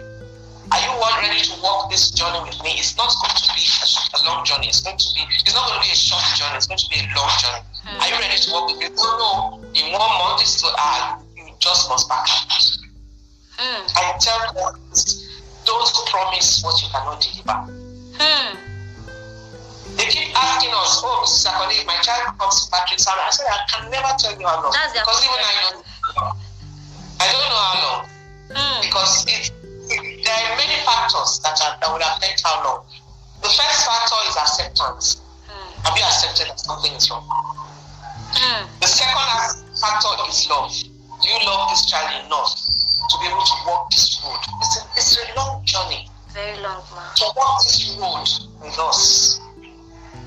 are 0.74 0.82
you 0.82 0.90
all 0.90 1.14
ready 1.22 1.38
to 1.38 1.54
walk 1.62 1.94
this 1.94 2.10
journey 2.10 2.42
with 2.42 2.58
me? 2.66 2.74
It's 2.82 2.98
not 2.98 3.14
going 3.14 3.38
to 3.38 3.52
be 3.54 3.62
a 3.62 4.20
long 4.26 4.42
journey. 4.42 4.74
It's 4.74 4.82
going 4.82 4.98
to 4.98 5.10
be, 5.14 5.22
it's 5.46 5.54
not 5.54 5.70
going 5.70 5.78
to 5.78 5.86
be 5.86 5.94
a 5.94 5.98
short 5.98 6.26
journey. 6.34 6.58
It's 6.58 6.66
going 6.66 6.82
to 6.82 6.90
be 6.90 6.98
a 6.98 7.08
long 7.14 7.30
journey. 7.38 7.62
Mm-hmm. 7.62 8.02
Are 8.02 8.08
you 8.10 8.18
ready 8.18 8.38
to 8.42 8.48
walk 8.50 8.74
with 8.74 8.82
me? 8.82 8.90
Oh 8.98 9.62
no, 9.62 9.62
in 9.78 9.94
one 9.94 10.14
month, 10.18 10.42
it's 10.42 10.58
to, 10.66 10.68
ah, 10.82 11.22
you 11.38 11.46
just 11.62 11.86
must 11.94 12.10
back 12.10 12.26
up. 12.26 12.50
Mm. 13.58 13.88
I 13.96 14.18
tell 14.20 14.40
them, 14.54 14.76
don't 15.66 15.90
promise 16.12 16.64
what 16.64 16.82
you 16.82 16.90
cannot 16.92 17.22
deliver. 17.22 17.60
Mm. 18.20 18.58
They 19.96 20.12
keep 20.12 20.36
asking 20.36 20.76
us, 20.76 21.00
oh, 21.04 21.24
Mrs. 21.24 21.48
Akoli, 21.48 21.86
my 21.88 21.96
child 22.04 22.38
comes 22.38 22.66
to 22.66 22.72
Patrick's 22.72 23.08
house. 23.08 23.16
I 23.16 23.32
said, 23.32 23.48
I 23.48 23.64
can 23.72 23.92
never 23.92 24.12
tell 24.20 24.36
you 24.36 24.46
how 24.46 24.62
long. 24.62 24.76
Because 24.92 25.24
even 25.24 25.40
I 25.40 25.56
don't 25.72 25.86
I 27.20 27.32
don't 27.32 27.48
know 27.48 27.64
how 27.64 27.76
long. 27.80 28.02
Mm. 28.52 28.82
Because 28.84 29.24
it, 29.24 29.52
it, 29.88 30.26
there 30.26 30.36
are 30.36 30.56
many 30.60 30.76
factors 30.84 31.40
that, 31.44 31.56
are, 31.64 31.80
that 31.80 31.88
would 31.88 32.04
affect 32.04 32.44
how 32.44 32.60
long. 32.64 32.84
The 33.42 33.48
first 33.48 33.80
factor 33.88 34.20
is 34.28 34.36
acceptance. 34.36 35.24
Mm. 35.48 35.88
Have 35.88 35.96
you 35.96 36.04
accepted 36.04 36.48
that 36.52 36.60
something 36.60 36.92
is 36.92 37.10
wrong? 37.10 37.24
Mm. 38.36 38.68
The 38.82 38.88
second 38.88 39.64
factor 39.80 40.12
is 40.28 40.44
love. 40.50 40.76
Do 41.24 41.30
you 41.30 41.40
love 41.48 41.70
this 41.72 41.86
child 41.88 42.26
enough 42.26 42.52
to 43.10 43.16
be 43.22 43.26
able 43.28 43.42
to 43.44 43.56
walk 43.68 43.92
this 43.92 44.22
road. 44.24 44.40
It's 44.62 44.78
a, 44.78 44.82
it's 44.98 45.18
a 45.18 45.36
long 45.36 45.64
journey. 45.66 46.10
Very 46.34 46.58
long, 46.62 46.84
man. 46.94 47.10
To 47.16 47.26
walk 47.36 47.64
this 47.64 47.96
road 48.00 48.28
with 48.62 48.78
us. 48.80 49.40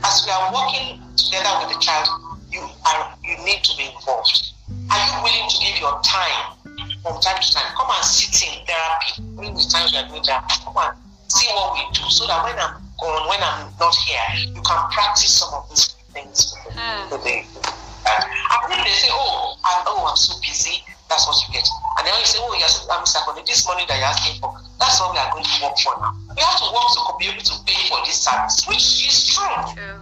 As 0.05 0.23
we 0.25 0.31
are 0.33 0.53
walking 0.53 1.01
together 1.17 1.51
with 1.67 1.75
the 1.75 1.81
child, 1.83 2.09
you 2.51 2.63
are 2.87 3.13
you 3.25 3.37
need 3.45 3.63
to 3.65 3.77
be 3.77 3.91
involved. 3.91 4.53
Are 4.91 5.01
you 5.07 5.15
willing 5.23 5.49
to 5.51 5.57
give 5.59 5.81
your 5.81 6.01
time 6.03 6.55
from 7.03 7.21
time 7.21 7.41
to 7.41 7.49
time. 7.53 7.67
Come 7.77 7.91
and 7.91 8.05
sit 8.05 8.35
in 8.43 8.65
therapy 8.67 9.11
during 9.37 9.55
the 9.55 9.65
times 9.71 9.93
we 9.93 9.99
are 9.99 10.09
doing 10.09 10.23
therapy. 10.23 10.55
Come 10.65 10.77
and 10.77 10.95
see 11.29 11.47
what 11.55 11.75
we 11.75 11.83
do 11.95 12.05
so 12.11 12.27
that 12.27 12.43
when 12.45 12.59
I'm 12.59 12.77
gone, 13.01 13.29
when 13.29 13.41
I'm 13.43 13.73
not 13.79 13.95
here, 14.07 14.49
you 14.55 14.63
can 14.63 14.81
practice 14.91 15.31
some 15.41 15.55
of 15.55 15.69
these 15.71 15.95
things 16.13 16.55
Mm. 16.79 17.11
with 17.11 17.25
the 17.25 17.43
uh, 18.07 18.23
and 18.63 18.73
then 18.73 18.85
they 18.85 18.91
say, 18.91 19.09
Oh, 19.11 19.57
I, 19.65 19.83
oh, 19.87 20.07
I'm 20.09 20.17
so 20.17 20.39
busy, 20.41 20.83
that's 21.09 21.25
what 21.27 21.37
you 21.49 21.49
get. 21.57 21.67
And 21.99 22.07
then 22.07 22.15
you 22.21 22.27
say, 22.29 22.39
Oh, 22.41 22.53
you're 22.55 22.69
so 22.69 22.85
I'm 22.93 23.03
Mr. 23.05 23.19
This 23.47 23.67
money 23.67 23.85
that 23.89 23.97
you're 23.99 24.13
asking 24.13 24.41
for, 24.41 24.53
that's 24.79 25.01
what 25.01 25.13
we 25.13 25.19
are 25.19 25.31
going 25.33 25.45
to 25.45 25.57
work 25.65 25.77
for 25.81 25.97
now. 26.01 26.13
We 26.37 26.41
have 26.45 26.61
to 26.61 26.69
work 26.69 26.89
to 26.95 27.01
be 27.19 27.27
able 27.33 27.43
to 27.43 27.55
pay 27.65 27.81
for 27.89 27.99
this 28.05 28.21
service, 28.21 28.65
which 28.69 28.85
is 29.09 29.33
true. 29.33 29.49
True. 29.73 30.01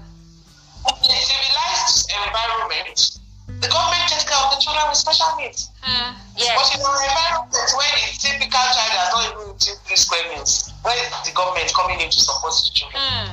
In 0.86 1.10
a 1.10 1.18
civilized 1.18 2.10
environment, 2.10 2.98
the 3.62 3.68
government 3.70 4.06
takes 4.10 4.22
care 4.26 4.38
of 4.38 4.50
the 4.54 4.60
children 4.62 4.84
with 4.90 4.98
special 4.98 5.30
needs. 5.38 5.70
Mm. 5.82 6.14
But 6.34 6.42
Yes. 6.42 6.74
in 6.74 6.82
our 6.82 6.98
environment 7.02 7.54
where 7.74 7.90
the 7.94 8.04
typical 8.18 8.66
child 8.74 8.92
has 8.94 9.10
not 9.14 9.22
even 9.30 9.54
eaten 9.54 9.74
three 9.86 9.96
square 9.96 10.26
meals, 10.34 10.70
where 10.82 10.94
is 10.98 11.10
the 11.24 11.32
government 11.32 11.72
coming 11.74 11.98
in 12.00 12.10
to 12.10 12.18
support 12.20 12.52
the 12.54 12.70
children? 12.74 13.02
Mm. 13.02 13.30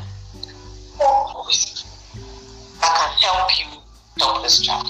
That 2.81 2.93
can 2.95 3.11
help 3.21 3.49
you 3.59 3.65
help 4.19 4.43
this 4.43 4.61
child. 4.61 4.87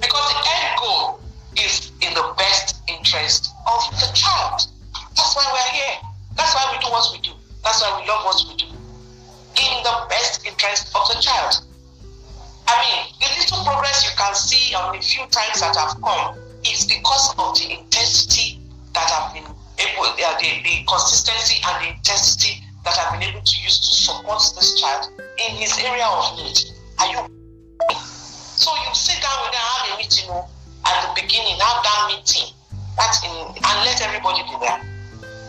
Because 0.00 0.24
the 0.32 0.38
end 0.38 0.78
goal 0.78 1.20
is 1.56 1.92
in 2.00 2.14
the 2.14 2.34
best 2.36 2.82
interest 2.88 3.50
of 3.66 3.80
the 3.98 4.10
child. 4.14 4.66
That's 5.16 5.34
why 5.36 5.46
we're 5.52 5.72
here. 5.74 5.96
That's 6.36 6.54
why 6.54 6.72
we 6.72 6.78
do 6.84 6.90
what 6.90 7.06
we 7.12 7.20
do. 7.20 7.32
That's 7.64 7.82
why 7.82 8.00
we 8.00 8.08
love 8.08 8.24
what 8.24 8.38
we 8.48 8.56
do. 8.56 8.66
In 8.66 9.82
the 9.82 10.06
best 10.08 10.46
interest 10.46 10.94
of 10.94 11.08
the 11.08 11.20
child. 11.20 11.66
I 12.66 12.74
mean, 12.86 13.00
the 13.18 13.28
little 13.38 13.64
progress 13.64 14.04
you 14.04 14.14
can 14.16 14.34
see 14.34 14.74
on 14.74 14.94
the 14.94 15.02
few 15.02 15.26
times 15.26 15.60
that 15.60 15.74
have 15.74 16.00
come 16.00 16.38
is 16.64 16.86
because 16.86 17.34
of 17.36 17.58
the 17.58 17.78
intensity 17.78 18.60
that 18.94 19.10
have 19.10 19.34
been 19.34 19.44
able, 19.44 20.06
the, 20.14 20.50
the 20.62 20.84
consistency 20.86 21.58
and 21.66 21.84
the 21.84 21.88
intensity 21.96 22.62
that 22.84 22.96
I've 22.96 23.18
been 23.18 23.28
able 23.28 23.42
to 23.42 23.56
use 23.62 23.78
to 23.80 23.90
support 23.90 24.40
this 24.54 24.80
child 24.80 25.10
in 25.18 25.56
his 25.56 25.76
area 25.82 26.06
of 26.06 26.36
need. 26.36 26.58
Are 27.00 27.10
you? 27.10 27.18
So 27.90 28.70
you 28.70 28.94
sit 28.94 29.20
down 29.22 29.42
with 29.42 29.52
them, 29.52 29.60
have 29.60 29.94
a 29.94 29.98
meeting 29.98 30.26
oh, 30.30 30.48
at 30.86 30.96
the 31.04 31.20
beginning, 31.20 31.58
have 31.60 31.82
that 31.82 32.00
meeting, 32.08 32.52
that's 32.96 33.22
in, 33.24 33.32
and 33.32 33.76
let 33.84 34.00
everybody 34.02 34.42
be 34.44 34.56
there. 34.60 34.80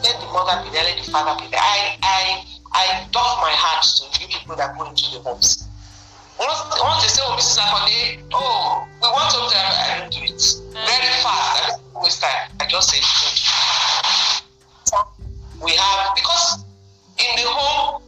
Let 0.04 0.16
the 0.20 0.28
mother 0.34 0.64
be 0.66 0.70
there, 0.74 0.84
let 0.84 0.98
the 0.98 1.12
father 1.12 1.40
be 1.40 1.50
there. 1.52 1.62
I, 1.62 1.98
I, 2.02 2.46
I 2.74 3.08
doff 3.12 3.42
my 3.42 3.52
hat 3.52 3.84
to 3.84 4.22
you 4.22 4.28
people 4.28 4.56
that 4.56 4.78
go 4.78 4.90
into 4.90 5.12
the 5.12 5.20
homes. 5.20 5.68
Once, 6.40 6.60
once 6.82 7.02
they 7.04 7.10
say, 7.10 7.22
oh, 7.24 7.38
Mrs. 7.38 7.60
Akande, 7.62 8.24
oh, 8.34 8.88
we 8.98 9.08
want 9.14 9.30
to 9.30 9.38
I 9.56 10.00
don't 10.00 10.12
do 10.12 10.24
it. 10.26 10.42
Very 10.74 11.06
mm. 11.06 11.22
fast. 11.22 11.62
I 11.62 11.70
don't 11.70 12.02
waste 12.02 12.22
time. 12.22 12.50
I 12.60 12.66
just 12.66 12.90
say. 12.90 12.98
We 15.62 15.72
have, 15.76 16.16
because 16.16 16.66
in 17.20 17.36
the 17.38 17.46
home, 17.46 18.02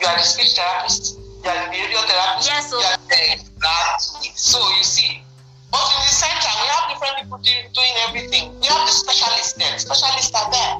you 0.00 0.06
are 0.06 0.16
the 0.16 0.22
speech 0.22 0.54
therapist, 0.54 1.18
you 1.42 1.50
are 1.50 1.64
the 1.64 1.70
behavior 1.70 1.98
therapist, 2.06 2.46
Yes, 2.46 2.70
so- 2.70 2.78
you 2.78 2.84
are 2.84 2.96
the 3.08 3.48
that. 3.60 4.00
So 4.00 4.58
you 4.76 4.84
see, 4.84 5.22
but 5.70 5.84
in 5.84 6.00
the 6.00 6.12
center, 6.12 6.52
we 6.62 6.66
have 6.72 6.84
different 6.88 7.14
people 7.20 7.38
do, 7.38 7.52
doing 7.74 7.94
everything. 8.08 8.44
We 8.60 8.66
have 8.68 8.86
the 8.88 8.92
specialists 8.92 9.52
there. 9.54 9.78
Specialists 9.78 10.34
are 10.34 10.50
there. 10.50 10.74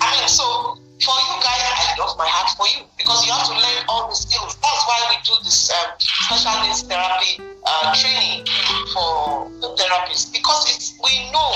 I 0.00 0.06
mean, 0.14 0.28
so 0.28 0.78
for 1.00 1.16
you 1.16 1.34
guys, 1.40 1.60
I 1.64 1.96
love 1.96 2.12
my 2.20 2.28
heart 2.28 2.52
for 2.60 2.68
you 2.68 2.84
because 3.00 3.24
you 3.24 3.32
have 3.32 3.48
to 3.48 3.56
learn 3.56 3.80
all 3.88 4.08
the 4.08 4.14
skills. 4.14 4.52
That's 4.60 4.82
why 4.84 5.00
we 5.08 5.16
do 5.24 5.32
this 5.42 5.72
um, 5.72 5.96
specialist 5.98 6.92
therapy 6.92 7.40
uh, 7.64 7.96
training 7.96 8.44
for 8.92 9.48
the 9.64 9.72
therapists 9.80 10.28
because 10.28 10.68
it's 10.68 10.92
we 11.00 11.32
know 11.32 11.50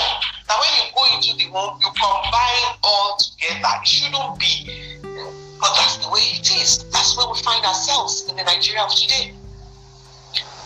that 0.49 0.57
when 0.57 0.71
you 0.81 0.85
go 0.97 1.03
into 1.13 1.37
the 1.37 1.45
home, 1.53 1.77
you 1.77 1.89
combine 1.93 2.67
all 2.81 3.17
together. 3.21 3.73
It 3.81 3.87
shouldn't 3.87 4.33
be, 4.41 4.97
but 5.61 5.71
that's 5.77 6.01
the 6.01 6.09
way 6.09 6.25
it 6.41 6.49
is. 6.49 6.83
That's 6.89 7.13
where 7.15 7.29
we 7.29 7.37
find 7.45 7.63
ourselves 7.65 8.25
in 8.27 8.35
the 8.35 8.43
Nigeria 8.43 8.81
of 8.81 8.93
today. 8.97 9.33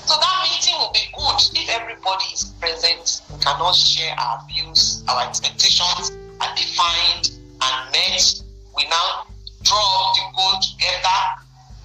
So 0.09 0.17
that 0.17 0.41
meeting 0.41 0.73
will 0.81 0.89
be 0.89 1.05
good 1.13 1.37
if 1.53 1.69
everybody 1.69 2.25
is 2.33 2.45
present. 2.57 3.21
We 3.29 3.37
can 3.45 3.61
all 3.61 3.73
share 3.77 4.09
our 4.17 4.41
views, 4.49 5.03
our 5.07 5.21
expectations 5.21 6.17
are 6.41 6.49
defined 6.57 7.37
and 7.61 7.91
met. 7.93 8.41
We 8.75 8.89
now 8.89 9.29
draw 9.61 10.13
the 10.17 10.25
goal 10.33 10.57
together. 10.65 11.19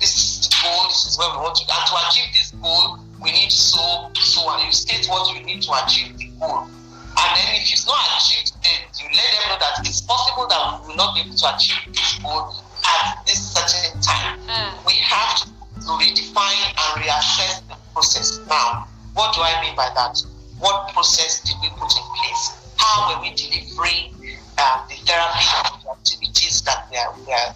This 0.01 0.17
is 0.17 0.49
the 0.49 0.57
goal, 0.57 0.89
this 0.89 1.05
is 1.05 1.19
where 1.19 1.37
we 1.37 1.45
want 1.45 1.57
to 1.57 1.69
and 1.69 1.85
to 1.85 1.95
achieve 2.09 2.33
this 2.33 2.53
goal, 2.65 2.97
we 3.21 3.31
need 3.31 3.53
so 3.53 4.09
so 4.17 4.49
and 4.57 4.65
you 4.65 4.73
state 4.73 5.05
what 5.05 5.29
you 5.37 5.45
need 5.45 5.61
to 5.61 5.73
achieve 5.85 6.17
the 6.17 6.33
goal. 6.41 6.65
And 6.65 7.29
then 7.37 7.61
if 7.61 7.69
it's 7.69 7.85
not 7.85 8.01
achieved, 8.17 8.57
then 8.65 8.89
you 9.05 9.07
let 9.13 9.29
them 9.37 9.53
know 9.53 9.59
that 9.61 9.85
it's 9.85 10.01
possible 10.01 10.49
that 10.49 10.81
we 10.81 10.89
will 10.89 10.97
not 10.97 11.15
be 11.15 11.21
able 11.21 11.37
to 11.37 11.55
achieve 11.55 11.93
this 11.93 12.17
goal 12.25 12.57
at 12.89 13.21
this 13.27 13.53
certain 13.53 14.01
time 14.01 14.41
Mm. 14.45 14.87
we 14.87 14.93
have 14.95 15.37
to 15.41 15.49
redefine 15.83 16.67
and 16.69 17.03
reassess 17.03 17.67
the 17.69 17.77
process. 17.93 18.41
Now, 18.49 18.87
what 19.15 19.35
do 19.35 19.43
I 19.43 19.61
mean 19.63 19.77
by 19.77 19.91
that? 19.95 20.19
What 20.59 20.93
process 20.93 21.41
did 21.41 21.55
we 21.63 21.69
put 21.71 21.91
in 21.97 22.05
place? 22.17 22.73
How 22.77 23.15
were 23.15 23.23
we 23.23 23.35
delivering 23.35 24.15
uh, 24.59 24.87
the 24.89 24.95
therapy 25.07 25.45
the 25.83 25.91
activities 25.91 26.63
that 26.63 26.87
we 26.91 26.97
are, 26.97 27.15
we 27.19 27.33
are 27.33 27.55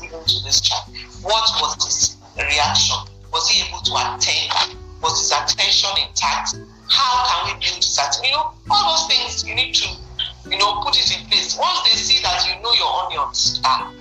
giving 0.00 0.24
to 0.24 0.36
this 0.44 0.60
child? 0.60 0.84
What 1.22 1.44
was 1.60 1.76
his 1.84 2.16
reaction? 2.36 2.96
Was 3.32 3.48
he 3.48 3.66
able 3.68 3.80
to 3.80 3.92
attend? 3.94 4.76
Was 5.02 5.20
his 5.20 5.32
attention 5.32 5.90
intact? 6.08 6.56
How 6.88 7.26
can 7.26 7.54
we 7.54 7.66
build 7.66 7.82
certain, 7.82 8.24
you 8.24 8.32
know, 8.32 8.52
all 8.70 8.96
those 8.96 9.06
things 9.08 9.44
you 9.46 9.54
need 9.54 9.74
to, 9.74 9.88
you 10.48 10.58
know, 10.58 10.80
put 10.82 10.96
it 10.98 11.18
in 11.18 11.26
place. 11.28 11.56
Once 11.58 11.82
they 11.84 11.96
see 11.98 12.22
that 12.22 12.46
you 12.46 12.62
know 12.62 12.72
your 12.72 13.04
onions, 13.04 13.60
ah, 13.64 13.92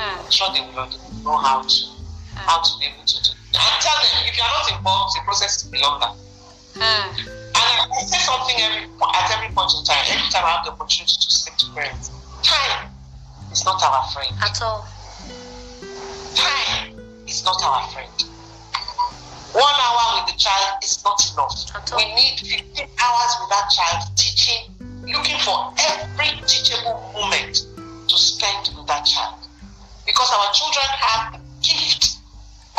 Mm. 0.00 0.24
I'm 0.24 0.30
sure 0.30 0.48
they 0.54 0.60
will 0.60 0.88
know 1.24 1.36
how 1.36 1.62
to 1.62 1.99
how 2.46 2.60
to 2.62 2.70
be 2.78 2.86
able 2.86 3.04
to 3.04 3.18
do. 3.22 3.30
it. 3.32 3.56
And 3.56 3.74
tell 3.82 3.98
them 4.00 4.24
if 4.26 4.36
you 4.36 4.42
are 4.42 4.54
not 4.54 4.66
involved, 4.72 5.16
the 5.16 5.22
process 5.24 5.62
is 5.62 5.70
beyond 5.70 6.02
that. 6.02 6.14
Mm. 6.74 7.40
And 7.60 7.66
I, 7.66 7.86
I 7.92 8.00
say 8.06 8.18
something 8.18 8.56
every 8.56 8.86
at 8.86 9.30
every 9.36 9.54
point 9.54 9.72
in 9.76 9.84
time. 9.84 10.04
Every 10.08 10.28
time 10.30 10.44
I 10.44 10.60
have 10.60 10.64
the 10.64 10.72
opportunity 10.72 11.12
to 11.18 11.30
speak 11.30 11.56
to 11.58 11.66
parents, 11.74 12.10
time 12.42 12.88
is 13.52 13.64
not 13.64 13.82
our 13.82 14.06
friend. 14.10 14.32
At 14.40 14.62
all. 14.62 14.86
Time 16.34 16.94
is 17.26 17.44
not 17.44 17.60
our 17.62 17.88
friend. 17.90 18.10
One 19.52 19.74
hour 19.82 20.22
with 20.22 20.32
the 20.32 20.38
child 20.38 20.78
is 20.82 21.02
not 21.04 21.18
enough. 21.32 21.58
We 21.96 22.06
need 22.14 22.38
15 22.38 22.86
hours 23.02 23.32
with 23.40 23.50
that 23.50 23.66
child 23.74 24.16
teaching, 24.16 24.70
looking 25.02 25.38
for 25.42 25.74
every 25.90 26.38
teachable 26.46 27.10
moment 27.12 27.66
to 28.06 28.16
spend 28.16 28.70
with 28.76 28.86
that 28.86 29.04
child. 29.04 29.42
Because 30.06 30.30
our 30.30 30.52
children 30.52 30.86
have 30.86 31.32
the 31.32 31.40
gift 31.66 32.19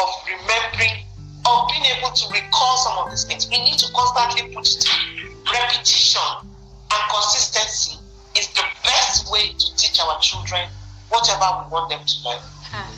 of 0.01 0.09
remembering, 0.25 1.05
of 1.45 1.69
being 1.69 1.85
able 1.97 2.11
to 2.11 2.25
recall 2.33 2.77
some 2.77 2.97
of 3.05 3.11
these 3.11 3.23
things. 3.23 3.49
We 3.49 3.61
need 3.61 3.77
to 3.79 3.87
constantly 3.93 4.53
put 4.53 4.65
it 4.65 4.85
in. 4.85 5.29
Repetition 5.45 6.49
and 6.89 7.01
consistency 7.09 7.97
is 8.37 8.47
the 8.53 8.65
best 8.83 9.31
way 9.31 9.53
to 9.53 9.67
teach 9.77 9.99
our 10.01 10.19
children 10.19 10.69
whatever 11.09 11.45
we 11.61 11.71
want 11.71 11.89
them 11.89 12.01
to 12.01 12.15
learn. 12.25 12.41
Mm. 12.71 12.89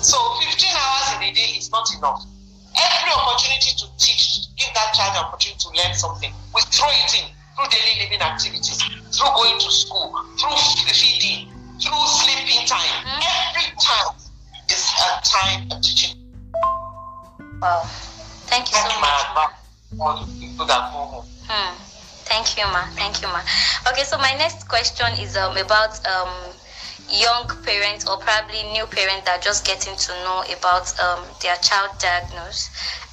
So 0.00 0.16
15 0.40 0.68
hours 0.72 1.06
in 1.16 1.22
a 1.28 1.32
day 1.34 1.58
is 1.58 1.70
not 1.70 1.86
enough. 1.98 2.24
Every 2.72 3.12
opportunity 3.12 3.76
to 3.76 3.86
teach, 3.98 4.48
give 4.56 4.72
that 4.74 4.94
child 4.94 5.16
an 5.16 5.24
opportunity 5.28 5.60
to 5.60 5.70
learn 5.76 5.94
something, 5.94 6.32
we 6.54 6.62
throw 6.72 6.88
it 6.88 7.12
in 7.20 7.28
through 7.56 7.68
daily 7.68 8.04
living 8.04 8.22
activities, 8.22 8.80
through 9.12 9.32
going 9.36 9.60
to 9.60 9.70
school, 9.70 10.14
through 10.40 10.56
feeding, 10.88 11.52
through 11.76 12.04
sleeping 12.22 12.66
time. 12.66 13.20
Every 13.20 13.68
time 13.76 14.21
a 15.02 15.20
time 15.24 15.70
of 15.70 15.80
teaching. 15.82 16.14
Wow. 17.60 17.82
Thank 18.46 18.70
you 18.70 18.76
so 18.76 18.82
That's 18.88 19.00
much. 19.00 19.10
my 19.10 19.24
advice 19.28 19.56
for 19.96 20.10
the 20.16 20.26
people 20.40 20.66
that 20.66 20.92
go 20.92 20.98
home. 20.98 21.26
Hmm. 21.48 21.74
Thank 22.24 22.56
you, 22.56 22.64
ma. 22.66 22.86
Thank 22.96 23.20
you, 23.22 23.28
ma. 23.28 23.40
Okay, 23.90 24.04
so 24.04 24.16
my 24.18 24.32
next 24.38 24.68
question 24.68 25.06
is 25.20 25.36
um 25.36 25.56
about 25.56 25.98
um 26.06 26.32
young 27.10 27.46
parents 27.64 28.08
or 28.08 28.16
probably 28.18 28.62
new 28.72 28.86
parents 28.86 29.26
that 29.26 29.38
are 29.38 29.42
just 29.42 29.66
getting 29.66 29.94
to 29.96 30.12
know 30.24 30.44
about 30.56 30.88
um 31.00 31.24
their 31.42 31.56
child 31.56 31.90
diagnosis. 31.98 32.70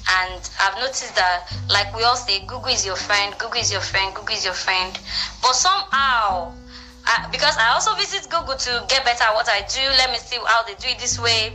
And 0.09 0.41
I've 0.59 0.77
noticed 0.79 1.15
that, 1.15 1.45
like 1.69 1.93
we 1.95 2.03
all 2.03 2.15
say, 2.15 2.39
Google 2.47 2.73
is 2.73 2.85
your 2.85 2.95
friend, 2.95 3.35
Google 3.37 3.61
is 3.61 3.71
your 3.71 3.81
friend, 3.81 4.13
Google 4.15 4.33
is 4.35 4.43
your 4.45 4.53
friend. 4.57 4.97
But 5.41 5.53
somehow, 5.53 6.53
I, 7.05 7.27
because 7.31 7.55
I 7.57 7.69
also 7.73 7.93
visit 7.95 8.25
Google 8.29 8.55
to 8.55 8.85
get 8.89 9.05
better 9.05 9.23
at 9.23 9.33
what 9.35 9.47
I 9.49 9.61
do, 9.69 9.81
let 10.01 10.09
me 10.11 10.17
see 10.17 10.37
how 10.47 10.63
they 10.63 10.73
do 10.75 10.87
it 10.89 10.97
this 10.99 11.19
way. 11.19 11.53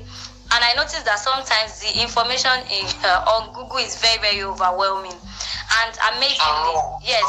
And 0.54 0.62
I 0.62 0.72
noticed 0.76 1.04
that 1.04 1.18
sometimes 1.18 1.80
the 1.82 1.90
information 2.00 2.54
in, 2.70 2.86
uh, 3.02 3.26
on 3.26 3.52
Google 3.52 3.78
is 3.82 3.98
very, 3.98 4.18
very 4.22 4.42
overwhelming. 4.44 5.18
And 5.82 5.92
amazingly, 6.14 6.74
Oh, 6.78 6.98
yes, 7.02 7.26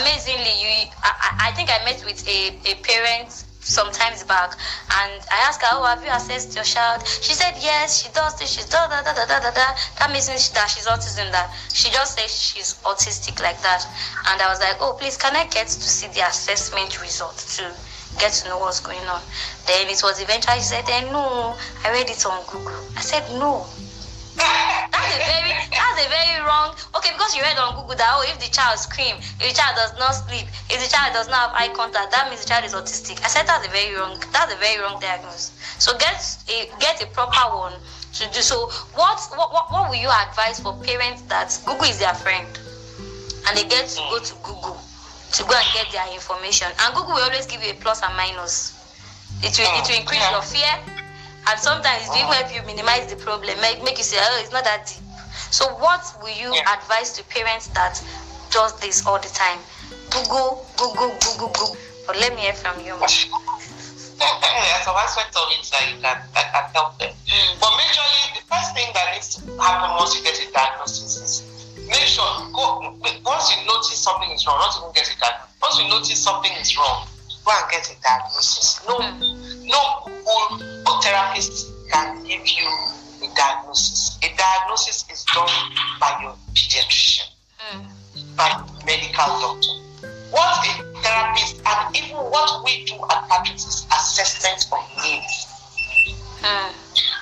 amazingly, 0.00 0.52
you, 0.60 0.68
I, 1.02 1.48
I- 1.48 1.52
think 1.56 1.70
I 1.72 1.82
met 1.84 2.04
with 2.04 2.20
a, 2.28 2.60
a 2.70 2.74
parent 2.84 3.32
some 3.60 3.90
times 3.92 4.22
back 4.24 4.52
and 5.00 5.12
I 5.32 5.38
asked 5.48 5.62
her, 5.62 5.68
Oh, 5.72 5.84
have 5.84 6.04
you 6.04 6.10
assessed 6.12 6.54
your 6.54 6.64
child? 6.64 7.06
She 7.06 7.32
said, 7.32 7.54
Yes, 7.58 8.02
she 8.04 8.12
does 8.12 8.38
this, 8.38 8.50
she's 8.50 8.66
da 8.68 8.86
da 8.86 9.02
da 9.02 9.12
da 9.14 9.24
da 9.26 9.40
da 9.40 9.50
da. 9.50 9.66
That 9.98 10.10
means 10.12 10.28
that 10.28 10.68
she's 10.68 10.86
autism, 10.86 11.30
that 11.32 11.50
she 11.72 11.90
just 11.90 12.18
says 12.18 12.30
she's 12.30 12.74
autistic 12.84 13.40
like 13.42 13.60
that. 13.62 13.84
And 14.28 14.40
I 14.42 14.48
was 14.48 14.60
like, 14.60 14.76
Oh, 14.80 14.92
please, 14.98 15.16
can 15.16 15.34
I 15.36 15.46
get 15.46 15.66
to 15.68 15.88
see 15.88 16.08
the 16.08 16.26
assessment 16.28 17.00
results 17.00 17.56
to 17.56 17.72
get 18.18 18.32
to 18.32 18.48
know 18.48 18.58
what's 18.58 18.80
going 18.80 19.06
on? 19.06 19.22
Then 19.66 19.88
it 19.88 20.00
was 20.02 20.20
eventually, 20.20 20.58
she 20.58 20.64
said, 20.64 20.84
No, 21.12 21.56
I 21.84 21.90
read 21.90 22.10
it 22.10 22.24
on 22.26 22.44
Google. 22.46 22.78
I 22.96 23.00
said, 23.00 23.24
No, 23.38 23.66
that's 24.38 25.14
a 25.14 25.20
very 25.26 25.50
that's 25.70 25.98
a 25.98 26.08
very 26.08 26.38
wrong 26.46 26.70
okay 26.94 27.10
because 27.10 27.34
you 27.34 27.42
read 27.42 27.58
on 27.58 27.74
google 27.74 27.96
that 27.96 28.06
oh 28.14 28.22
if 28.22 28.38
the 28.38 28.50
child 28.50 28.78
screams, 28.78 29.34
if 29.40 29.50
the 29.50 29.54
child 29.54 29.74
does 29.74 29.90
not 29.98 30.12
sleep 30.12 30.46
if 30.70 30.78
the 30.78 30.86
child 30.86 31.12
does 31.12 31.28
not 31.28 31.50
have 31.50 31.52
eye 31.58 31.72
contact 31.74 32.12
that 32.12 32.28
means 32.30 32.42
the 32.42 32.48
child 32.48 32.64
is 32.64 32.74
autistic 32.74 33.18
i 33.24 33.28
said 33.28 33.46
that's 33.46 33.66
a 33.66 33.70
very 33.70 33.94
wrong 33.98 34.14
that's 34.32 34.54
a 34.54 34.56
very 34.58 34.80
wrong 34.80 35.00
diagnosis 35.00 35.58
so 35.78 35.96
get 35.98 36.22
a 36.50 36.70
get 36.78 37.02
a 37.02 37.06
proper 37.10 37.56
one 37.56 37.74
to 38.14 38.30
do 38.30 38.40
so 38.40 38.70
what 38.94 39.18
what 39.34 39.50
what, 39.52 39.70
what 39.72 39.90
will 39.90 39.98
you 39.98 40.10
advise 40.28 40.60
for 40.60 40.74
parents 40.86 41.22
that 41.22 41.50
google 41.66 41.90
is 41.90 41.98
their 41.98 42.14
friend 42.14 42.46
and 43.48 43.58
they 43.58 43.66
get 43.66 43.88
to 43.88 44.00
go 44.10 44.18
to 44.18 44.34
google 44.42 44.78
to 45.32 45.44
go 45.44 45.54
and 45.56 45.68
get 45.72 45.90
their 45.90 46.06
information. 46.12 46.68
And 46.80 46.94
google 46.94 47.14
will 47.14 47.22
always 47.24 47.46
give 47.46 47.62
you 47.62 47.70
a 47.70 47.74
plus 47.74 48.02
and 48.02 48.14
minus. 48.16 48.74
It 49.42 49.56
will 49.58 49.66
it 49.66 49.86
will 49.88 49.96
mm, 49.96 50.00
increase 50.00 50.28
your 50.30 50.42
fear 50.42 50.72
and 51.48 51.56
sometimes 51.60 52.08
it 52.08 52.24
will 52.26 52.32
help 52.32 52.52
you 52.54 52.62
minimize 52.66 53.06
the 53.06 53.16
problem 53.16 53.54
make, 53.60 53.82
make 53.84 53.96
you 53.98 54.04
say 54.04 54.16
oh 54.20 54.38
it's 54.40 54.52
not 54.52 54.64
that 54.64 54.86
deep. 54.86 55.04
So 55.50 55.66
what 55.78 56.02
will 56.22 56.34
you 56.36 56.54
Yeah. 56.54 56.74
advise 56.74 57.12
to 57.14 57.24
parents 57.24 57.68
that 57.68 58.02
does 58.50 58.72
this 58.80 59.06
all 59.06 59.18
the 59.18 59.28
time? 59.28 59.58
Google 60.10 60.66
google 60.76 61.16
google 61.20 61.48
google. 61.48 61.76
But 62.06 62.16
let 62.20 62.34
me 62.34 62.40
hear 62.42 62.54
from 62.54 62.80
you 62.80 62.96
There's 62.98 64.84
some 64.84 64.96
aspect 64.96 65.36
of 65.36 65.46
it 65.52 65.62
that 65.70 65.84
you 65.88 66.00
can, 66.00 66.18
that 66.34 66.52
can 66.52 66.64
help 66.74 66.98
them. 66.98 67.14
But 67.60 67.70
majorly, 67.78 68.34
the 68.34 68.42
first 68.50 68.74
thing 68.74 68.88
that 68.94 69.12
needs 69.14 69.34
to 69.36 69.40
happen 69.62 69.94
once 69.96 70.16
you 70.16 70.24
get 70.24 70.40
a 70.40 70.50
diagnosis 70.52 71.16
is 71.20 71.42
make 71.88 72.06
sure, 72.06 72.24
go, 72.52 72.94
once 73.24 73.50
you 73.50 73.66
notice 73.66 73.98
something 73.98 74.30
is 74.30 74.46
wrong, 74.46 74.58
not 74.58 74.76
even 74.78 74.92
get 74.92 75.08
a 75.08 75.16
diagnosis, 75.18 75.56
once 75.60 75.78
you 75.80 75.88
notice 75.88 76.22
something 76.22 76.52
is 76.60 76.76
wrong, 76.76 77.06
go 77.44 77.52
and 77.52 77.70
get 77.70 77.84
a 77.90 77.96
diagnosis. 78.02 78.80
No, 78.86 78.98
no 79.64 79.80
Google 80.04 80.62
or 80.86 81.02
therapist 81.02 81.72
can 81.90 82.22
give 82.24 82.46
you 82.46 82.68
a 83.24 83.28
diagnosis. 83.34 84.18
A 84.22 84.28
diagnosis 84.36 85.04
is 85.10 85.24
done 85.34 85.48
by 86.00 86.18
your 86.22 86.34
pediatrician 86.54 87.28
Mm. 87.58 88.36
by 88.36 88.48
medical 88.86 89.26
doctor. 89.42 89.74
What 90.30 90.64
a 90.64 91.02
therapist 91.02 91.60
and 91.66 91.96
even 91.96 92.16
what 92.16 92.64
we 92.64 92.84
do 92.84 92.94
at 93.10 93.28
Patrick's 93.28 93.66
is 93.66 93.86
assessment 93.90 94.64
of 94.70 95.02
needs. 95.02 95.46
Mm. 96.40 96.72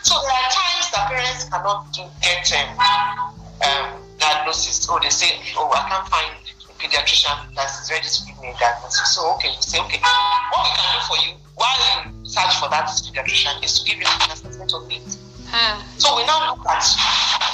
So 0.02 0.14
there 0.20 0.30
are 0.30 0.50
times 0.52 0.90
that 0.92 1.08
parents 1.08 1.44
cannot 1.44 1.92
do, 1.92 2.02
get 2.20 2.52
um, 2.52 3.34
um, 3.64 4.05
diagnosis. 4.18 4.86
Oh, 4.90 4.98
they 5.02 5.10
say, 5.10 5.38
oh, 5.56 5.70
I 5.72 5.88
can't 5.88 6.08
find 6.08 6.30
a 6.32 6.72
pediatrician 6.80 7.54
that's 7.54 7.90
ready 7.90 8.08
to 8.08 8.20
give 8.26 8.38
me 8.40 8.48
a 8.50 8.56
diagnosis. 8.58 9.14
So 9.14 9.34
okay, 9.34 9.48
you 9.48 9.62
say, 9.62 9.80
okay, 9.80 9.98
what 9.98 10.62
we 10.64 10.70
can 10.76 10.88
do 10.92 11.00
for 11.08 11.18
you 11.24 11.32
while 11.56 11.80
you 12.04 12.26
search 12.26 12.56
for 12.60 12.68
that 12.70 12.88
pediatrician 12.88 13.64
is 13.64 13.80
to 13.80 13.90
give 13.90 13.98
you 13.98 14.06
an 14.06 14.30
assessment 14.30 14.72
of 14.72 14.84
it. 14.90 15.06
Mm. 15.48 15.82
So 16.00 16.16
we 16.16 16.26
now 16.26 16.54
look 16.54 16.66
at 16.68 16.84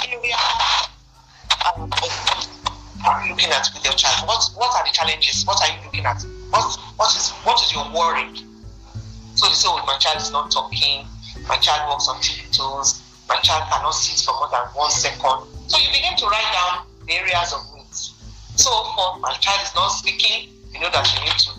area 0.09 0.35
um, 1.75 1.89
are 3.05 3.23
you 3.25 3.31
looking 3.31 3.51
at 3.51 3.67
with 3.73 3.83
your 3.83 3.93
child? 3.93 4.27
What 4.27 4.43
what 4.55 4.75
are 4.75 4.83
the 4.83 4.91
challenges? 4.91 5.45
What 5.45 5.59
are 5.61 5.67
you 5.75 5.83
looking 5.85 6.05
at? 6.05 6.23
What 6.49 6.63
what 6.97 7.15
is 7.15 7.31
what 7.43 7.61
is 7.61 7.73
your 7.73 7.85
worry? 7.91 8.27
So 9.35 9.47
you 9.47 9.55
say, 9.55 9.67
oh, 9.69 9.83
my 9.87 9.97
child 9.97 10.21
is 10.21 10.31
not 10.31 10.51
talking, 10.51 11.05
my 11.47 11.57
child 11.57 11.89
walks 11.89 12.07
on 12.07 12.21
tiptoes, 12.21 13.01
my 13.27 13.35
child 13.37 13.63
cannot 13.71 13.91
sit 13.91 14.23
for 14.23 14.33
more 14.39 14.49
than 14.51 14.65
one 14.75 14.91
second. 14.91 15.52
So 15.73 15.79
you 15.81 15.89
begin 15.89 16.15
to 16.17 16.25
write 16.27 16.53
down 16.53 16.85
the 17.07 17.13
areas 17.17 17.49
of 17.51 17.65
needs. 17.73 18.13
So 18.61 18.69
for 18.93 19.17
my 19.17 19.33
child 19.41 19.57
is 19.65 19.73
not 19.73 19.89
speaking, 19.89 20.53
you 20.71 20.79
know 20.79 20.91
that 20.93 21.01
you 21.09 21.25
need 21.25 21.33
to 21.33 21.51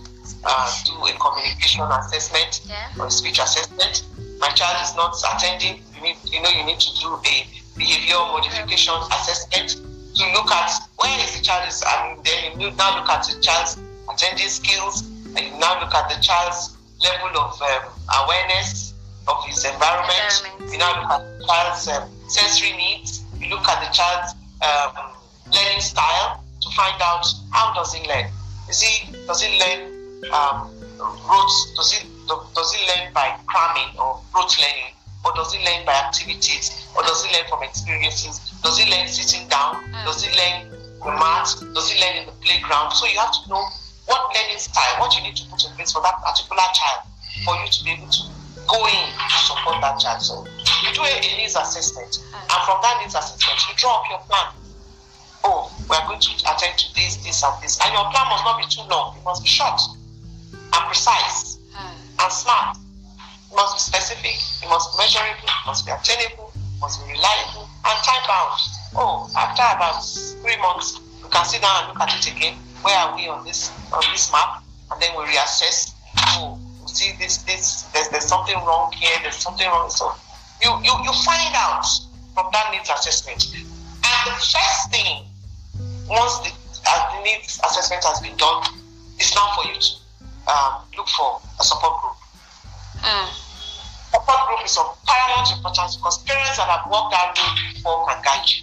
uh, 0.47 0.71
do 0.87 0.95
a 1.03 1.19
communication 1.19 1.83
assessment 1.83 2.63
Yeah. 2.71 2.95
or 3.03 3.07
a 3.07 3.11
speech 3.11 3.41
assessment. 3.41 4.07
My 4.39 4.51
child 4.55 4.79
is 4.87 4.95
not 4.95 5.19
attending, 5.35 5.83
you 5.97 6.01
need 6.03 6.17
you 6.31 6.41
know 6.43 6.49
you 6.51 6.63
need 6.63 6.79
to 6.79 6.91
do 7.01 7.11
a 7.27 7.35
behavior 7.75 8.23
modification 8.31 8.95
assessment 9.11 9.83
to 9.83 10.23
look 10.31 10.47
at 10.53 10.71
where 11.03 11.19
is 11.19 11.35
the 11.37 11.43
child 11.43 11.67
is 11.67 11.83
and 11.83 12.23
then 12.25 12.61
you 12.61 12.71
now 12.79 12.95
look 12.95 13.11
at 13.11 13.27
the 13.27 13.41
child's 13.43 13.83
attending 14.07 14.47
skills 14.47 15.03
and 15.35 15.41
you 15.43 15.59
now 15.59 15.75
look 15.83 15.93
at 15.93 16.07
the 16.09 16.23
child's 16.23 16.79
level 17.03 17.35
of 17.35 17.59
um, 17.63 17.83
awareness 18.23 18.95
of 19.27 19.43
his 19.45 19.65
environment. 19.65 20.15
Environment. 20.39 20.73
You 20.73 20.79
now 20.79 21.03
look 21.03 21.11
at 21.11 21.39
the 21.41 21.45
child's 21.51 21.89
um, 21.89 22.09
sensory 22.29 22.77
needs. 22.77 23.24
You 23.45 23.51
look 23.51 23.69
at 23.69 23.85
the 23.85 23.93
child's 23.93 24.33
um, 24.65 25.13
learning 25.53 25.81
style 25.81 26.43
to 26.63 26.71
find 26.71 26.97
out 27.03 27.27
how 27.53 27.75
does 27.75 27.93
he 27.93 28.01
learn. 28.09 28.25
Is 28.71 28.81
he 28.81 29.13
does 29.27 29.43
he 29.43 29.61
learn 29.61 29.85
um, 30.33 30.73
rote? 31.29 31.53
Does 31.77 31.93
he 31.93 32.09
does 32.25 32.73
he 32.73 32.81
learn 32.89 33.13
by 33.13 33.37
cramming 33.45 33.93
or 34.01 34.19
rote 34.35 34.57
learning, 34.57 34.97
or 35.27 35.33
does 35.37 35.53
he 35.53 35.61
learn 35.61 35.85
by 35.85 35.93
activities, 35.93 36.89
or 36.97 37.03
does 37.03 37.23
he 37.23 37.37
learn 37.37 37.45
from 37.51 37.63
experiences? 37.63 38.41
Does 38.63 38.79
he 38.79 38.91
learn 38.91 39.09
sitting 39.09 39.47
down? 39.49 39.85
Does 40.09 40.25
he 40.25 40.33
learn 40.33 40.71
the 41.05 41.13
mat? 41.13 41.45
Does 41.75 41.91
he 41.91 42.01
learn 42.01 42.17
in 42.17 42.25
the 42.25 42.37
playground? 42.41 42.93
So 42.97 43.05
you 43.05 43.19
have 43.19 43.45
to 43.45 43.49
know 43.51 43.61
what 44.07 44.33
learning 44.33 44.57
style, 44.57 45.01
what 45.01 45.15
you 45.17 45.23
need 45.23 45.37
to 45.37 45.45
put 45.51 45.63
in 45.69 45.77
place 45.77 45.93
for 45.93 46.01
that 46.01 46.17
particular 46.25 46.65
child, 46.73 47.05
for 47.45 47.61
you 47.61 47.69
to 47.69 47.85
be 47.85 47.91
able 47.93 48.09
to 48.09 48.34
go 48.67 48.87
in 48.87 49.07
to 49.13 49.37
support 49.47 49.81
that 49.81 49.99
child. 50.01 50.23
So 50.23 50.45
you 50.83 50.91
do 50.95 51.03
a, 51.03 51.13
a 51.13 51.37
needs 51.37 51.57
assessment, 51.57 52.19
and 52.35 52.61
from 52.67 52.79
that 52.83 52.99
needs 53.03 53.15
assessment, 53.15 53.59
you 53.69 53.75
draw 53.77 54.01
up 54.01 54.07
your 54.11 54.21
plan. 54.29 54.53
Oh, 55.45 55.69
we 55.91 55.97
are 55.97 56.07
going 56.09 56.21
to 56.21 56.31
attend 56.49 56.79
to 56.79 56.87
this, 56.95 57.17
this, 57.21 57.45
and 57.45 57.53
this, 57.63 57.79
and 57.85 57.93
your 57.93 58.09
plan 58.11 58.27
must 58.33 58.45
not 58.45 58.57
be 58.59 58.67
too 58.69 58.83
long. 58.89 59.17
It 59.19 59.25
must 59.25 59.43
be 59.43 59.49
short 59.49 59.81
and 60.53 60.83
precise 60.89 61.59
Mm. 61.75 62.23
and 62.23 62.33
smart. 62.33 62.77
It 63.51 63.55
must 63.57 63.75
be 63.75 63.81
specific. 63.81 64.39
It 64.63 64.69
must 64.71 64.95
be 64.95 65.03
measurable. 65.03 65.43
It 65.43 65.67
must 65.67 65.85
be 65.85 65.91
attainable. 65.91 66.53
It 66.55 66.81
must 66.81 67.03
be 67.05 67.11
reliable 67.13 67.67
and 67.85 67.97
time 68.07 68.23
bound. 68.31 68.55
Oh, 68.95 69.29
after 69.37 69.63
about 69.75 69.99
three 70.07 70.57
months, 70.63 71.01
we 71.23 71.29
can 71.31 71.45
sit 71.45 71.63
down 71.63 71.83
and 71.83 71.89
look 71.93 72.01
at 72.01 72.15
it 72.15 72.31
again. 72.31 72.55
Where 72.83 72.97
are 72.97 73.17
we 73.17 73.27
on 73.27 73.45
this 73.45 73.73
on 73.93 74.03
this 74.13 74.31
map? 74.31 74.63
And 74.93 75.03
then 75.03 75.11
we 75.19 75.25
reassess. 75.25 75.95
Oh, 76.39 76.61
see 76.95 77.13
this 77.19 77.39
this 77.43 77.83
there's, 77.93 78.09
there's 78.09 78.25
something 78.25 78.57
wrong 78.65 78.93
here. 78.93 79.17
There's 79.23 79.37
something 79.37 79.67
wrong. 79.67 79.91
So 79.91 80.13
you 80.63 80.71
you 80.83 80.93
you 81.03 81.13
find 81.25 81.55
out 81.55 81.85
from 82.35 82.51
that 82.53 82.71
needs 82.73 82.91
assessment. 82.91 83.51
And 83.55 84.17
the 84.27 84.37
first 84.39 84.91
thing 84.91 85.27
once 86.07 86.39
the, 86.41 86.53
uh, 86.87 87.17
the 87.17 87.25
needs 87.25 87.61
assessment 87.65 88.05
has 88.05 88.21
been 88.21 88.37
done, 88.37 88.63
it's 89.19 89.35
now 89.35 89.49
for 89.57 89.65
you 89.67 89.79
to 89.81 89.91
um, 90.53 90.85
look 90.97 91.09
for 91.09 91.41
a 91.59 91.65
support 91.65 92.01
group. 92.03 92.17
Mm. 93.01 93.29
Support 94.13 94.41
group 94.49 94.61
is 94.65 94.77
of 94.77 94.97
paramount 95.07 95.51
importance 95.57 95.97
because 95.97 96.23
parents 96.25 96.57
that 96.59 96.69
have 96.69 96.91
walked 96.91 97.13
that 97.13 97.35
road 97.35 97.75
before 97.75 98.07
can 98.07 98.23
guide 98.23 98.47
you. 98.47 98.63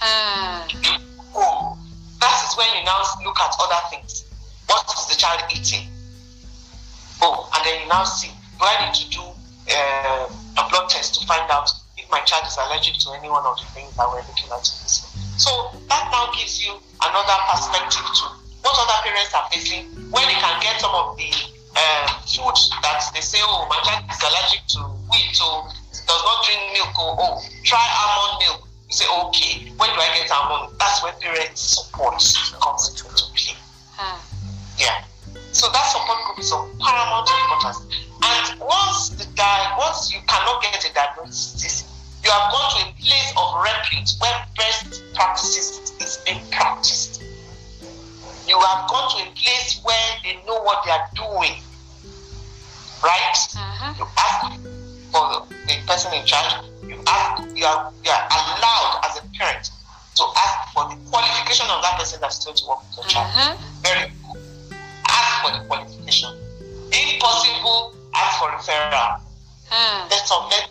Mm. 0.00 1.02
Oh, 1.34 1.78
that 2.20 2.44
is 2.46 2.56
when 2.56 2.68
you 2.78 2.84
now 2.84 3.02
look 3.24 3.38
at 3.40 3.54
other 3.60 3.82
things. 3.90 4.24
What 4.66 4.86
is 4.96 5.06
the 5.08 5.16
child 5.16 5.42
eating? 5.52 5.91
Oh, 7.22 7.46
and 7.54 7.62
then 7.62 7.82
you 7.82 7.88
now 7.88 8.02
see, 8.02 8.34
do 8.58 8.66
I 8.66 8.82
need 8.82 8.94
to 8.98 9.06
do 9.14 9.22
uh, 9.22 10.26
a 10.58 10.62
blood 10.68 10.90
test 10.90 11.14
to 11.20 11.26
find 11.26 11.46
out 11.54 11.70
if 11.96 12.10
my 12.10 12.18
child 12.26 12.42
is 12.50 12.58
allergic 12.58 12.98
to 13.06 13.14
any 13.14 13.30
one 13.30 13.46
of 13.46 13.54
the 13.62 13.66
things 13.70 13.94
that 13.94 14.10
we're 14.10 14.26
looking 14.26 14.50
at? 14.50 14.66
So 14.66 15.70
that 15.86 16.10
now 16.10 16.34
gives 16.34 16.58
you 16.58 16.74
another 16.98 17.38
perspective 17.46 18.02
to 18.02 18.24
what 18.66 18.74
other 18.74 18.98
parents 19.06 19.30
are 19.38 19.46
facing 19.54 19.86
when 20.10 20.26
they 20.26 20.34
can 20.34 20.56
get 20.62 20.82
some 20.82 20.90
of 20.90 21.14
the 21.14 21.30
uh, 21.78 22.06
food 22.26 22.58
that 22.82 23.06
they 23.14 23.22
say, 23.22 23.38
oh, 23.42 23.70
my 23.70 23.78
child 23.86 24.02
is 24.10 24.18
allergic 24.18 24.66
to 24.74 24.82
wheat, 25.10 25.38
or 25.38 25.70
does 25.94 26.22
not 26.26 26.42
drink 26.42 26.62
milk, 26.74 26.94
or 26.98 27.16
oh, 27.22 27.42
try 27.62 27.82
almond 28.02 28.42
milk. 28.42 28.68
You 28.90 28.94
say, 28.98 29.06
okay, 29.30 29.70
when 29.78 29.94
do 29.94 29.98
I 30.02 30.10
get 30.18 30.30
almond? 30.30 30.74
That's 30.78 31.02
where 31.02 31.14
parents 31.22 31.78
support 31.78 32.18
comes 32.60 32.90
into 32.90 33.31
repute 44.02 44.20
where 44.20 44.46
best 44.56 45.02
practices 45.14 45.92
is 46.00 46.18
being 46.26 46.40
practiced. 46.50 47.22
You 48.46 48.58
have 48.58 48.88
gone 48.88 49.10
to 49.10 49.28
a 49.30 49.32
place 49.34 49.80
where 49.82 50.10
they 50.24 50.34
know 50.46 50.62
what 50.62 50.84
they 50.84 50.90
are 50.90 51.08
doing. 51.14 51.60
Right? 53.02 53.36
Mhm. 53.54 53.98
You 53.98 54.06
ask 54.18 54.60
for 55.12 55.46
the 55.66 55.74
person 55.86 56.12
in 56.14 56.26
charge. 56.26 56.52
You 56.86 57.02
ask. 57.06 57.42
You 57.54 57.66
are, 57.66 57.92
you 58.04 58.10
are 58.10 58.28
allowed 58.30 59.00
as 59.04 59.18
a 59.18 59.22
parent 59.38 59.70
to 60.16 60.24
ask 60.36 60.72
for 60.72 60.88
the 60.88 60.96
qualification 61.10 61.70
of 61.70 61.82
that 61.82 61.98
person 61.98 62.20
that's 62.20 62.44
going 62.44 62.56
to 62.56 62.66
work 62.66 62.80
with 62.88 62.96
your 62.96 63.06
child 63.06 63.30
Mhm. 63.32 63.56
very 63.82 64.08
good. 64.10 64.74
Ask 65.08 65.42
for 65.44 65.50
the 65.58 65.64
qualification. 65.66 66.30
If 66.92 67.20
possible, 67.20 67.94
ask 68.14 68.38
for 68.38 68.50
referral. 68.50 69.20
Hmm. 69.70 70.08
Let 70.10 70.28
some 70.28 70.48
let 70.50 70.68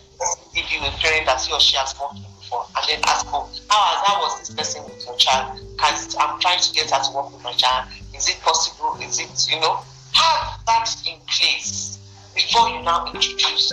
give 0.54 0.70
you 0.70 0.78
a 0.86 0.90
parent 0.92 1.26
that 1.26 1.40
he 1.40 1.52
or 1.52 1.60
she 1.60 1.76
has 1.76 1.94
worked 1.98 2.18
before, 2.52 2.66
and 2.76 2.84
then 2.88 3.00
ask, 3.08 3.26
oh, 3.32 3.48
how, 3.68 4.04
how 4.04 4.20
was 4.22 4.38
this 4.40 4.50
person 4.54 4.84
with 4.84 5.04
your 5.06 5.16
child? 5.16 5.58
Can 5.78 5.94
I'm 6.20 6.40
trying 6.40 6.60
to 6.60 6.72
get 6.72 6.90
her 6.90 7.02
to 7.02 7.10
work 7.16 7.32
with 7.32 7.42
my 7.42 7.52
child. 7.52 7.88
Is 8.14 8.28
it 8.28 8.40
possible? 8.40 8.96
Is 9.00 9.18
it 9.18 9.30
you 9.50 9.60
know? 9.60 9.80
Have 10.12 10.60
that 10.66 10.88
in 11.08 11.18
place 11.26 11.98
before 12.34 12.68
you 12.68 12.82
now 12.82 13.06
introduce 13.06 13.72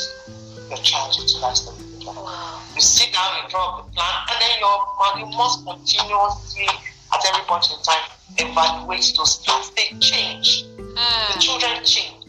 your 0.69 0.77
child 0.77 1.13
to 1.13 1.39
that. 1.41 1.59
Wow. 2.05 2.61
You 2.73 2.81
sit 2.81 3.13
down, 3.13 3.43
you 3.43 3.49
draw 3.49 3.79
up 3.79 3.87
a 3.87 3.91
plan, 3.91 4.13
and 4.31 4.37
then 4.39 4.59
your 4.59 4.79
you 5.19 5.37
must 5.37 5.65
continuously, 5.65 6.67
at 7.13 7.21
every 7.27 7.43
point 7.45 7.69
in 7.71 7.81
time, 7.83 8.03
evaluate 8.37 9.13
those 9.17 9.37
plans. 9.43 9.71
They 9.71 9.97
change. 9.99 10.63
The 10.63 10.95
Hmm. 10.95 11.39
children 11.39 11.83
change. 11.83 12.23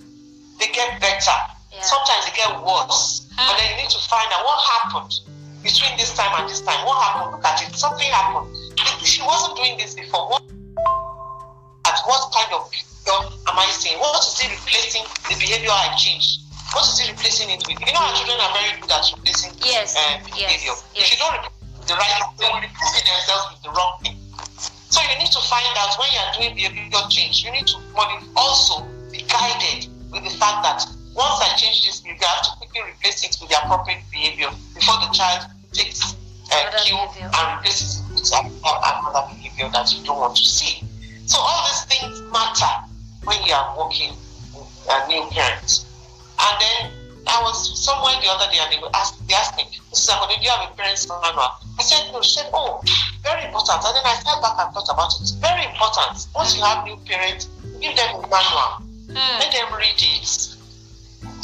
They 0.59 0.67
get 0.69 1.01
better. 1.01 1.39
Yeah. 1.73 1.83
Sometimes 1.83 2.27
they 2.27 2.37
get 2.37 2.51
worse. 2.63 3.27
And 3.39 3.59
then 3.59 3.71
you 3.71 3.83
need 3.83 3.91
to 3.91 3.99
find 4.11 4.27
out 4.33 4.45
what 4.45 4.59
happened 4.69 5.15
between 5.63 5.97
this 5.97 6.15
time 6.17 6.33
and 6.41 6.49
this 6.49 6.61
time. 6.61 6.81
What 6.87 7.01
happened? 7.05 7.33
Look 7.33 7.45
at 7.45 7.61
it. 7.63 7.75
Something 7.77 8.09
happened. 8.09 8.49
She 9.05 9.23
wasn't 9.23 9.57
doing 9.57 9.77
this 9.77 9.95
before. 9.95 10.29
What, 10.29 10.43
at 11.85 11.99
what 12.05 12.23
kind 12.33 12.53
of 12.57 12.71
behavior 12.71 13.19
am 13.49 13.57
I 13.59 13.69
seeing? 13.73 13.99
What 13.99 14.17
is 14.21 14.37
it 14.41 14.51
replacing 14.53 15.05
the 15.29 15.37
behavior 15.37 15.73
I 15.73 15.95
changed? 15.97 16.45
What 16.73 16.87
is 16.87 17.01
it 17.01 17.11
replacing 17.11 17.51
it 17.51 17.65
with? 17.67 17.81
You 17.81 17.93
know, 17.93 18.01
our 18.01 18.15
children 18.15 18.39
are 18.41 18.53
very 18.55 18.81
good 18.81 18.93
at 18.93 19.05
replacing 19.17 19.53
Yes, 19.65 19.97
uh, 19.97 20.23
yes, 20.33 20.55
behavior. 20.55 20.75
If 20.95 21.05
yes. 21.05 21.13
you 21.13 21.19
don't 21.19 21.35
replace 21.35 21.89
the 21.89 21.97
right 21.99 22.15
thing, 22.37 22.37
they 22.39 22.49
will 22.49 22.63
replace 22.63 22.93
themselves 23.03 23.45
with 23.53 23.61
the 23.67 23.73
wrong 23.75 23.99
thing. 24.01 24.17
So 24.89 25.03
you 25.03 25.19
need 25.19 25.33
to 25.33 25.43
find 25.51 25.67
out 25.77 25.93
when 25.99 26.09
you 26.15 26.21
are 26.23 26.33
doing 26.37 26.53
behavior 26.55 27.05
change, 27.11 27.43
you 27.45 27.51
need 27.51 27.67
to 27.67 27.79
also 28.37 28.87
be 29.11 29.27
guided 29.27 29.91
with 30.13 30.25
the 30.25 30.35
fact 30.39 30.63
that 30.63 30.87
once 31.15 31.41
I 31.43 31.57
change 31.57 31.85
this 31.85 32.01
behavior, 32.01 32.27
I 32.27 32.37
have 32.37 32.45
to 32.45 32.51
quickly 32.59 32.81
replace 32.87 33.25
it 33.25 33.37
with 33.41 33.51
the 33.51 33.59
appropriate 33.59 34.03
behavior 34.11 34.49
before 34.75 34.99
the 35.03 35.11
child 35.13 35.51
takes 35.73 36.15
uh, 36.53 36.71
cue 36.83 36.99
and 36.99 37.59
replaces 37.59 38.01
it 38.01 38.15
with 38.15 38.31
another 38.33 39.27
behavior 39.35 39.69
that 39.73 39.93
you 39.93 40.05
don't 40.05 40.19
want 40.19 40.37
to 40.37 40.45
see. 40.45 40.83
So 41.27 41.39
all 41.39 41.67
these 41.67 41.85
things 41.87 42.21
matter 42.33 42.75
when 43.25 43.43
you 43.45 43.55
are 43.55 43.79
working 43.79 44.11
with 44.55 44.67
uh, 44.89 45.07
new 45.07 45.23
parents. 45.31 45.87
And 46.39 46.55
then 46.59 47.01
I 47.27 47.43
was 47.43 47.79
somewhere 47.79 48.15
the 48.23 48.29
other 48.31 48.51
day 48.51 48.59
and 48.59 48.73
they, 48.73 48.79
were 48.83 48.91
ask, 48.95 49.19
they 49.27 49.35
asked 49.35 49.57
me, 49.57 49.65
Mrs. 49.93 50.11
Do 50.11 50.43
you 50.43 50.51
have 50.51 50.71
a 50.71 50.75
parent's 50.75 51.07
manual? 51.07 51.55
I 51.79 51.83
said, 51.83 52.11
no. 52.13 52.23
She 52.23 52.39
said, 52.39 52.51
oh, 52.55 52.83
very 53.23 53.45
important. 53.45 53.83
And 53.85 53.95
then 53.95 54.07
I 54.07 54.15
sat 54.19 54.41
back 54.43 54.59
and 54.59 54.75
thought 54.75 54.91
about 54.91 55.15
it. 55.15 55.23
It's 55.23 55.33
Very 55.39 55.65
important. 55.67 56.27
Once 56.35 56.57
you 56.57 56.63
have 56.63 56.85
new 56.85 56.97
parents, 57.07 57.47
give 57.81 57.95
them 57.95 58.15
a 58.15 58.27
manual. 58.27 58.71
Hmm. 59.11 59.39
Let 59.39 59.53
them 59.53 59.69
read 59.75 59.99
it. 59.99 60.57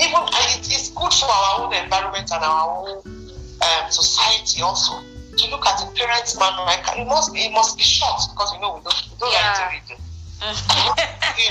Even 0.01 0.23
it 0.53 0.67
is 0.69 0.91
good 0.95 1.13
for 1.13 1.27
our 1.31 1.61
own 1.65 1.73
environment 1.75 2.31
and 2.33 2.43
our 2.45 2.69
own 2.69 2.99
um, 3.07 3.85
society 3.91 4.63
also 4.63 5.01
to 5.37 5.51
look 5.51 5.65
at 5.67 5.79
the 5.81 5.87
parents' 5.97 6.39
manual. 6.39 6.69
It 6.69 7.07
must 7.09 7.33
be 7.33 7.41
it 7.41 7.53
must 7.53 7.77
be 7.77 7.83
short 7.83 8.21
because 8.33 8.53
you 8.55 8.61
know 8.61 8.77
we 8.77 8.81
don't, 8.85 8.97
we 9.11 9.17
don't 9.19 9.33
Yeah. 9.33 9.49
like 9.49 9.57
to 9.57 9.67
read 9.73 9.89
it. 9.97 10.01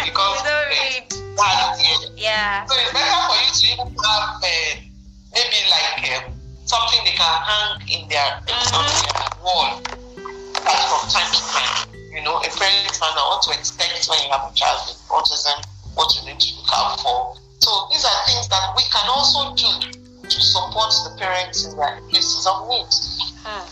we 0.05 0.11
don't 0.13 0.69
read. 0.69 1.05
Bad, 1.35 1.75
yeah. 2.17 2.65
So 2.65 2.73
it's 2.79 2.93
better 2.93 3.19
for 3.27 3.35
you 3.43 3.51
to 3.51 3.63
even 3.73 3.91
have 3.99 4.39
uh, 4.39 4.47
maybe 5.35 5.59
like 5.67 5.99
um, 6.15 6.31
something 6.63 7.03
they 7.03 7.11
can 7.11 7.35
hang 7.43 7.81
in 7.91 8.07
their, 8.07 8.39
on 8.71 8.85
their 8.87 9.27
wall 9.43 9.81
like 10.63 10.83
from 10.87 11.03
time 11.11 11.27
to 11.33 11.41
time. 11.51 11.91
You 12.15 12.23
know, 12.23 12.37
a 12.39 12.49
parent's 12.55 13.01
manual, 13.01 13.35
what 13.35 13.41
to 13.43 13.51
expect 13.59 14.07
when 14.07 14.23
you 14.23 14.31
have 14.31 14.49
a 14.49 14.53
child 14.55 14.79
with 14.87 14.97
autism, 15.11 15.59
what 15.95 16.07
you 16.15 16.25
need 16.31 16.39
to 16.39 16.55
look 16.55 16.69
out 16.73 16.99
for. 17.01 17.35
So 17.65 17.87
these 17.89 18.05
are 18.05 18.21
things 18.29 18.47
that 18.49 18.77
we 18.77 18.83
can 18.93 19.09
also 19.09 19.55
do 19.57 19.65
to 20.21 20.37
support 20.37 20.93
the 21.01 21.17
parents 21.17 21.65
in 21.65 21.75
their 21.75 21.97
places 22.13 22.45
of 22.45 22.69
need. 22.69 22.85
Hmm. 23.41 23.65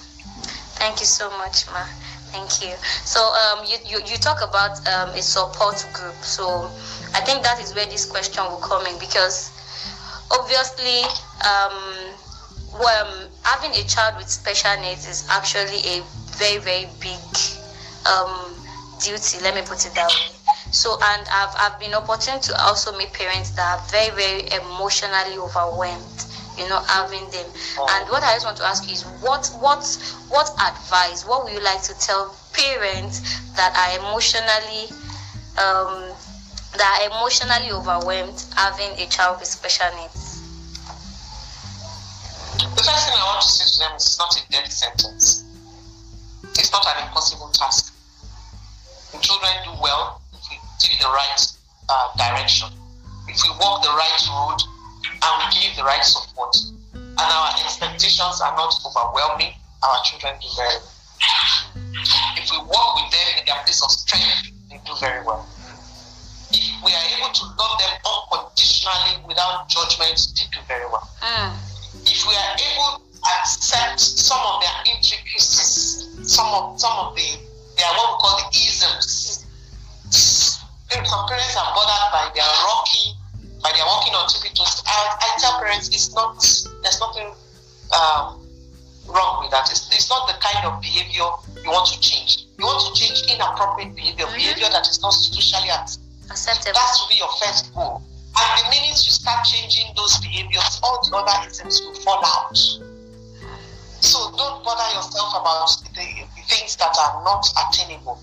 Thank 0.82 1.00
you 1.00 1.06
so 1.06 1.30
much, 1.38 1.70
Ma. 1.70 1.86
Thank 2.34 2.66
you. 2.66 2.74
So 3.06 3.22
um, 3.22 3.70
you, 3.70 3.78
you, 3.86 4.02
you 4.10 4.18
talk 4.18 4.42
about 4.42 4.82
um, 4.90 5.14
a 5.14 5.22
support 5.22 5.86
group. 5.94 6.18
So 6.26 6.74
I 7.14 7.22
think 7.22 7.44
that 7.44 7.62
is 7.62 7.76
where 7.76 7.86
this 7.86 8.10
question 8.10 8.42
will 8.50 8.66
come 8.66 8.84
in 8.88 8.98
because 8.98 9.54
obviously 10.34 11.06
um, 11.46 12.18
well, 12.74 13.30
having 13.44 13.78
a 13.78 13.86
child 13.86 14.18
with 14.18 14.28
special 14.28 14.74
needs 14.82 15.06
is 15.06 15.28
actually 15.30 15.86
a 15.86 16.02
very, 16.42 16.58
very 16.58 16.90
big 16.98 17.22
um, 18.10 18.58
duty. 18.98 19.38
Let 19.46 19.54
me 19.54 19.62
put 19.62 19.86
it 19.86 19.94
that 19.94 20.10
way. 20.10 20.43
So, 20.74 20.98
and 20.98 21.28
I've, 21.32 21.54
I've 21.56 21.80
been 21.80 21.94
opportune 21.94 22.42
to 22.42 22.62
also 22.66 22.98
meet 22.98 23.14
parents 23.14 23.52
that 23.52 23.78
are 23.78 23.82
very, 23.94 24.10
very 24.18 24.42
emotionally 24.58 25.38
overwhelmed. 25.38 26.26
You 26.58 26.68
know, 26.68 26.82
having 26.82 27.30
them. 27.30 27.46
And 27.90 28.10
what 28.10 28.22
I 28.24 28.34
just 28.34 28.46
want 28.46 28.58
to 28.58 28.66
ask 28.66 28.86
you 28.88 28.94
is, 28.94 29.04
what, 29.22 29.48
what, 29.62 29.86
what 30.30 30.50
advice? 30.62 31.26
What 31.26 31.44
would 31.46 31.54
you 31.54 31.62
like 31.62 31.82
to 31.84 31.98
tell 32.00 32.36
parents 32.54 33.22
that 33.54 33.74
are 33.78 34.00
emotionally, 34.02 34.90
um, 35.62 36.10
that 36.78 36.90
are 36.90 37.06
emotionally 37.10 37.72
overwhelmed 37.72 38.44
having 38.56 38.90
a 38.98 39.08
child 39.10 39.40
with 39.40 39.48
special 39.48 39.88
needs? 39.98 40.42
The 42.58 42.82
first 42.82 43.10
thing 43.10 43.18
I 43.18 43.26
want 43.30 43.42
to 43.42 43.48
say 43.48 43.66
to 43.72 43.78
them 43.78 43.96
is 43.96 44.06
it's 44.06 44.18
not 44.18 44.36
a 44.38 44.52
death 44.52 44.72
sentence. 44.72 45.46
It's 46.58 46.72
not 46.72 46.86
an 46.98 47.08
impossible 47.08 47.50
task. 47.50 47.94
The 49.12 49.20
children 49.20 49.54
do 49.66 49.72
well 49.82 50.20
if 50.20 50.22
we 50.22 50.22
take 50.22 50.23
the 51.04 51.12
right 51.12 51.42
uh, 51.90 52.08
direction, 52.16 52.70
if 53.28 53.38
we 53.44 53.50
walk 53.60 53.84
the 53.84 53.92
right 53.92 54.22
road, 54.32 54.60
and 55.04 55.34
we 55.44 55.46
give 55.60 55.76
the 55.76 55.84
right 55.84 56.04
support, 56.04 56.56
and 56.96 57.20
our 57.20 57.50
expectations 57.64 58.40
are 58.42 58.56
not 58.56 58.72
overwhelming, 58.88 59.52
our 59.84 60.00
children 60.08 60.34
do 60.40 60.48
very 60.56 60.80
well. 60.80 60.90
If 62.40 62.52
we 62.52 62.58
walk 62.58 62.90
with 63.04 63.12
them 63.12 63.28
in 63.40 63.44
their 63.46 63.60
place 63.68 63.84
of 63.84 63.92
strength, 63.92 64.52
they 64.70 64.80
do 64.86 64.96
very 65.00 65.24
well. 65.26 65.46
If 66.52 66.84
we 66.86 66.92
are 66.94 67.08
able 67.18 67.32
to 67.34 67.44
love 67.60 67.76
them 67.80 67.94
unconditionally 68.06 69.26
without 69.28 69.68
judgment, 69.70 70.20
they 70.38 70.46
do 70.54 70.60
very 70.68 70.86
well 70.88 71.10
Mm. 71.24 71.56
if 72.06 72.28
we 72.28 72.36
are 72.36 72.54
able 72.60 73.00
to 73.00 73.20
accept 73.40 74.00
some 74.00 74.40
of 74.44 74.62
their 74.62 74.94
intricacies, 74.94 76.04
some 76.28 76.48
of 76.54 76.80
some 76.80 76.92
of 77.00 77.16
the 77.16 77.40
they 77.78 77.84
are 77.84 77.96
what 77.96 78.12
we 78.12 78.18
call 78.22 78.38
the 78.38 78.58
isms. 78.68 79.46
Some 81.02 81.26
parents 81.28 81.58
are 81.58 81.74
bothered 81.74 82.10
by 82.14 82.30
their 82.38 82.46
rocking, 82.46 83.18
by 83.62 83.72
their 83.74 83.86
walking 83.86 84.14
on 84.14 84.30
tippy 84.30 84.54
toes. 84.54 84.84
I, 84.86 85.18
I 85.26 85.40
tell 85.42 85.58
parents 85.60 85.90
it's 85.90 86.14
not 86.14 86.38
there's 86.38 87.00
nothing 87.02 87.34
um, 87.98 88.46
wrong 89.10 89.42
with 89.42 89.50
that. 89.52 89.66
It's, 89.74 89.90
it's 89.90 90.10
not 90.10 90.28
the 90.30 90.38
kind 90.38 90.70
of 90.70 90.80
behavior 90.82 91.26
you 91.66 91.70
want 91.74 91.90
to 91.90 92.00
change. 92.00 92.46
You 92.60 92.66
want 92.66 92.86
to 92.86 92.92
change 92.94 93.26
inappropriate 93.26 93.96
behavior, 93.96 94.26
Mhm. 94.28 94.36
behavior 94.38 94.70
that 94.70 94.88
is 94.88 95.02
not 95.02 95.12
socially 95.14 95.70
acceptable. 95.70 96.30
Acceptable. 96.30 96.74
That 96.78 96.90
should 96.98 97.10
be 97.10 97.16
your 97.18 97.34
first 97.42 97.74
goal. 97.74 98.02
And 98.38 98.48
the 98.62 98.70
minute 98.70 98.98
you 99.06 99.12
start 99.14 99.46
changing 99.46 99.94
those 99.96 100.18
behaviors, 100.22 100.80
all 100.84 101.02
the 101.04 101.16
other 101.18 101.50
isms 101.50 101.82
will 101.82 101.96
fall 102.06 102.22
out. 102.24 102.56
So 104.02 104.30
don't 104.38 104.64
bother 104.64 104.90
yourself 104.96 105.34
about 105.42 105.70
the, 105.96 106.06
the 106.38 106.44
things 106.48 106.76
that 106.78 106.94
are 106.98 107.24
not 107.24 107.46
attainable. 107.66 108.20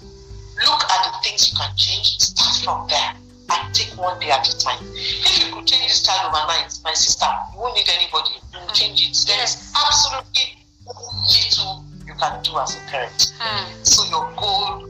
Look 0.62 0.82
at 0.84 1.00
the 1.06 1.12
things 1.22 1.50
you 1.50 1.56
can 1.56 1.74
change, 1.76 2.18
start 2.20 2.56
from 2.64 2.88
there, 2.88 3.14
and 3.50 3.74
take 3.74 3.96
one 3.96 4.18
day 4.20 4.30
at 4.30 4.46
a 4.46 4.58
time. 4.58 4.78
If 4.92 5.40
you 5.40 5.54
could 5.54 5.66
change 5.66 5.88
this 5.88 6.02
child 6.02 6.28
overnight, 6.28 6.72
my 6.84 6.92
sister, 6.92 7.26
you 7.52 7.60
won't 7.60 7.76
need 7.76 7.88
anybody. 7.88 8.36
You 8.52 8.60
change 8.74 9.00
it. 9.02 9.16
There 9.26 9.42
is 9.42 9.72
absolutely 9.74 10.60
little 10.86 11.84
you 12.06 12.14
can 12.14 12.42
do 12.42 12.58
as 12.58 12.76
a 12.76 12.80
parent. 12.90 13.32
Mm. 13.40 13.86
So 13.86 14.04
your 14.10 14.30
goal, 14.36 14.84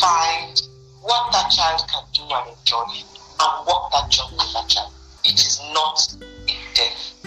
find 0.00 0.60
what 1.02 1.32
that 1.32 1.50
child 1.50 1.82
can 1.88 2.04
do 2.12 2.22
and 2.28 2.56
enjoy, 2.56 2.84
and 3.40 3.66
walk 3.66 3.92
that 3.92 4.10
journey 4.10 4.36
with 4.36 4.52
that 4.52 4.68
child. 4.68 4.92
It 5.24 5.40
is 5.40 5.60
not 5.72 5.98
a 6.48 6.56
death 6.74 7.17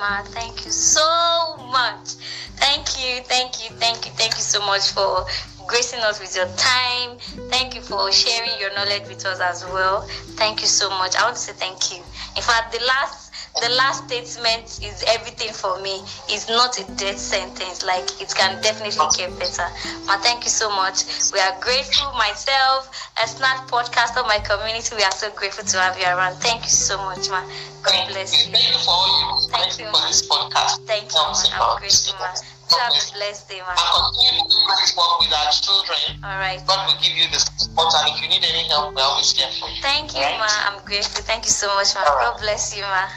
Ma, 0.00 0.22
thank 0.22 0.64
you 0.64 0.70
so 0.70 1.56
much. 1.72 2.14
Thank 2.56 2.96
you, 2.98 3.22
thank 3.24 3.62
you, 3.62 3.76
thank 3.76 4.06
you, 4.06 4.12
thank 4.12 4.34
you 4.34 4.42
so 4.42 4.60
much 4.64 4.90
for 4.92 5.26
gracing 5.66 6.00
us 6.00 6.20
with 6.20 6.34
your 6.34 6.48
time. 6.56 7.18
Thank 7.50 7.74
you 7.74 7.82
for 7.82 8.10
sharing 8.10 8.58
your 8.58 8.72
knowledge 8.74 9.06
with 9.08 9.26
us 9.26 9.40
as 9.40 9.64
well. 9.66 10.02
Thank 10.40 10.62
you 10.62 10.66
so 10.68 10.88
much. 10.90 11.16
I 11.16 11.24
want 11.24 11.36
to 11.36 11.42
say 11.42 11.52
thank 11.52 11.92
you. 11.92 11.98
In 12.36 12.42
fact, 12.42 12.72
the 12.72 12.82
last 12.86 13.28
the 13.60 13.68
last 13.70 14.06
statement 14.06 14.78
is 14.84 15.04
everything 15.08 15.52
for 15.52 15.80
me. 15.80 16.00
It's 16.28 16.48
not 16.48 16.78
a 16.78 16.84
death 16.94 17.18
sentence. 17.18 17.84
Like 17.84 18.06
it 18.22 18.32
can 18.34 18.62
definitely 18.62 19.04
get 19.16 19.36
better. 19.38 19.66
Ma, 20.06 20.16
thank 20.18 20.44
you 20.44 20.50
so 20.50 20.70
much. 20.70 21.04
We 21.32 21.40
are 21.40 21.58
grateful. 21.60 22.12
Myself, 22.12 22.88
a 23.22 23.26
snack 23.26 23.66
podcast 23.68 24.16
of 24.20 24.26
my 24.26 24.38
community. 24.38 24.94
We 24.96 25.02
are 25.02 25.12
so 25.12 25.30
grateful 25.34 25.64
to 25.64 25.76
have 25.78 25.98
you 25.98 26.04
around. 26.06 26.36
Thank 26.38 26.62
you 26.64 26.70
so 26.70 26.96
much, 26.98 27.28
ma. 27.30 27.42
God 27.82 27.90
Thank 27.90 28.10
bless 28.10 28.46
you. 28.46 28.52
you. 28.52 28.56
Thank 28.56 28.72
you 28.72 28.78
for 28.84 28.90
all 28.94 29.08
you 29.08 29.26
do. 29.26 29.52
Thank 29.52 29.72
Thank 29.74 29.78
you 29.80 29.86
you. 29.86 29.92
for 29.92 30.02
this 30.06 30.22
podcast. 30.28 30.86
Thank 30.86 31.10
you, 31.12 31.18
Helps 31.18 31.50
ma. 31.50 31.56
a 31.56 31.58
lot. 31.58 31.72
I'm 31.74 31.78
grateful, 31.80 32.14
ma. 32.18 32.30
Have 32.68 32.92
a 32.92 33.12
blessed 33.16 33.48
day, 33.48 33.58
man. 33.64 33.74
And 33.74 33.90
continue 33.96 34.38
to 34.38 34.44
do 34.44 34.58
great 34.68 34.92
work 34.94 35.14
with 35.24 35.32
our 35.32 35.50
children. 35.50 36.20
All 36.22 36.38
right. 36.38 36.60
God 36.66 36.86
will 36.86 37.00
give 37.00 37.16
you 37.16 37.26
the 37.32 37.40
support, 37.40 37.88
and 37.96 38.12
if 38.14 38.22
you 38.22 38.28
need 38.28 38.44
any 38.44 38.68
help, 38.68 38.94
we're 38.94 39.02
always 39.02 39.32
here 39.32 39.48
for 39.58 39.68
you. 39.72 39.80
Thank 39.82 40.14
you, 40.14 40.20
Right? 40.22 40.38
ma. 40.38 40.46
I'm 40.68 40.84
grateful. 40.84 41.24
Thank 41.24 41.44
you 41.46 41.50
so 41.50 41.66
much, 41.74 41.94
ma. 41.96 42.04
All 42.04 42.16
right. 42.16 42.30
God 42.32 42.40
bless 42.40 42.76
you, 42.76 42.82
ma. 42.82 43.08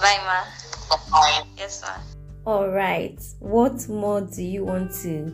Bye, 0.00 0.18
ma. 0.24 0.42
Bye. 1.12 1.42
Yes, 1.58 1.82
ma. 1.84 1.94
All 2.50 2.68
right. 2.68 3.20
What 3.40 3.86
more 3.88 4.22
do 4.22 4.42
you 4.42 4.64
want 4.64 4.92
to 5.02 5.30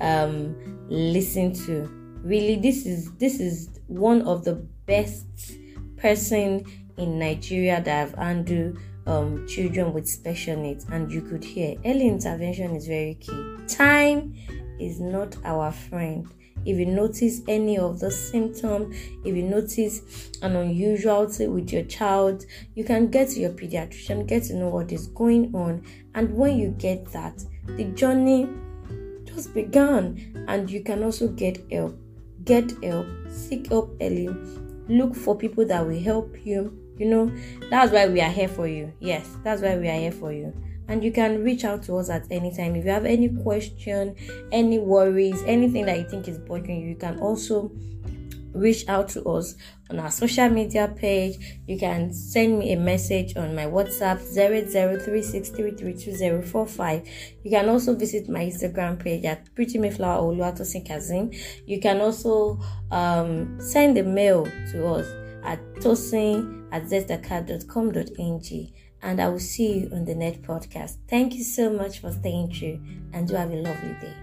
um 0.00 0.54
listen 0.88 1.54
to? 1.66 1.88
Really, 2.26 2.56
this 2.56 2.86
is 2.86 3.12
this 3.18 3.38
is 3.38 3.78
one 3.86 4.22
of 4.22 4.44
the 4.44 4.54
best 4.86 5.54
person 5.96 6.64
in 6.96 7.20
Nigeria 7.20 7.80
that 7.80 8.08
have 8.08 8.14
handled 8.14 8.78
um 9.06 9.46
children 9.46 9.92
with 9.92 10.08
special 10.08 10.56
needs, 10.56 10.86
and 10.90 11.08
you 11.12 11.22
could 11.22 11.44
hear 11.44 11.76
early 11.84 12.08
intervention 12.08 12.74
is 12.74 12.88
very 12.88 13.14
key. 13.14 13.56
Time 13.68 14.34
is 14.80 14.98
not 14.98 15.36
our 15.44 15.70
friend. 15.70 16.26
If 16.64 16.76
you 16.78 16.86
notice 16.86 17.42
any 17.46 17.78
of 17.78 18.00
the 18.00 18.10
symptoms, 18.10 18.96
if 19.24 19.36
you 19.36 19.44
notice 19.44 20.32
an 20.42 20.56
unusuality 20.56 21.46
with 21.46 21.72
your 21.72 21.84
child, 21.84 22.44
you 22.74 22.82
can 22.82 23.06
get 23.06 23.28
to 23.30 23.40
your 23.40 23.50
pediatrician, 23.50 24.26
get 24.26 24.42
to 24.44 24.54
know 24.56 24.70
what 24.70 24.90
is 24.90 25.06
going 25.06 25.54
on, 25.54 25.84
and 26.16 26.34
when 26.34 26.58
you 26.58 26.70
get 26.70 27.04
that, 27.12 27.40
the 27.76 27.84
journey 27.84 28.48
just 29.24 29.54
began, 29.54 30.44
and 30.48 30.68
you 30.68 30.82
can 30.82 31.04
also 31.04 31.28
get 31.28 31.64
help. 31.70 31.96
Get 32.46 32.72
help, 32.82 33.06
seek 33.28 33.68
help 33.68 33.96
early, 34.00 34.28
look 34.88 35.16
for 35.16 35.36
people 35.36 35.66
that 35.66 35.84
will 35.84 35.98
help 36.00 36.46
you. 36.46 36.78
You 36.96 37.06
know, 37.06 37.32
that's 37.68 37.92
why 37.92 38.06
we 38.08 38.20
are 38.20 38.30
here 38.30 38.48
for 38.48 38.68
you. 38.68 38.92
Yes, 39.00 39.36
that's 39.42 39.60
why 39.62 39.76
we 39.76 39.88
are 39.88 39.98
here 39.98 40.12
for 40.12 40.32
you. 40.32 40.54
And 40.88 41.02
you 41.02 41.10
can 41.10 41.42
reach 41.42 41.64
out 41.64 41.82
to 41.84 41.96
us 41.96 42.08
at 42.08 42.24
any 42.30 42.54
time. 42.54 42.76
If 42.76 42.84
you 42.84 42.92
have 42.92 43.04
any 43.04 43.28
question, 43.28 44.14
any 44.52 44.78
worries, 44.78 45.42
anything 45.44 45.86
that 45.86 45.98
you 45.98 46.08
think 46.08 46.28
is 46.28 46.38
bothering 46.38 46.80
you, 46.80 46.90
you 46.90 46.94
can 46.94 47.18
also 47.18 47.72
reach 48.54 48.88
out 48.88 49.08
to 49.10 49.24
us 49.24 49.56
on 49.90 49.98
our 50.00 50.10
social 50.10 50.48
media 50.48 50.90
page. 50.94 51.36
You 51.66 51.78
can 51.78 52.12
send 52.12 52.58
me 52.58 52.72
a 52.72 52.76
message 52.76 53.36
on 53.36 53.54
my 53.54 53.66
WhatsApp 53.66 54.18
00363320045. 54.34 57.06
You 57.44 57.50
can 57.50 57.68
also 57.68 57.94
visit 57.94 58.28
my 58.28 58.46
Instagram 58.46 58.98
page 58.98 59.24
at 59.24 59.54
Pretty 59.54 59.78
Mayflower 59.78 60.22
Oluwatosin 60.22 60.84
Kazim. 60.86 61.30
You 61.66 61.80
can 61.80 62.00
also 62.00 62.58
um, 62.90 63.60
send 63.60 63.96
a 63.98 64.02
mail 64.02 64.46
to 64.72 64.86
us 64.86 65.06
at 65.44 65.60
tosin 65.76 66.66
at 66.72 66.82
zestacard.com.ng 66.84 68.72
and 69.02 69.20
I 69.20 69.28
will 69.28 69.38
see 69.38 69.80
you 69.80 69.90
on 69.92 70.04
the 70.04 70.14
next 70.14 70.42
podcast. 70.42 70.96
Thank 71.08 71.34
you 71.34 71.44
so 71.44 71.72
much 71.72 72.00
for 72.00 72.12
staying 72.12 72.52
true 72.52 72.80
and 73.12 73.28
do 73.28 73.34
have 73.34 73.50
a 73.50 73.56
lovely 73.56 73.96
day. 74.00 74.14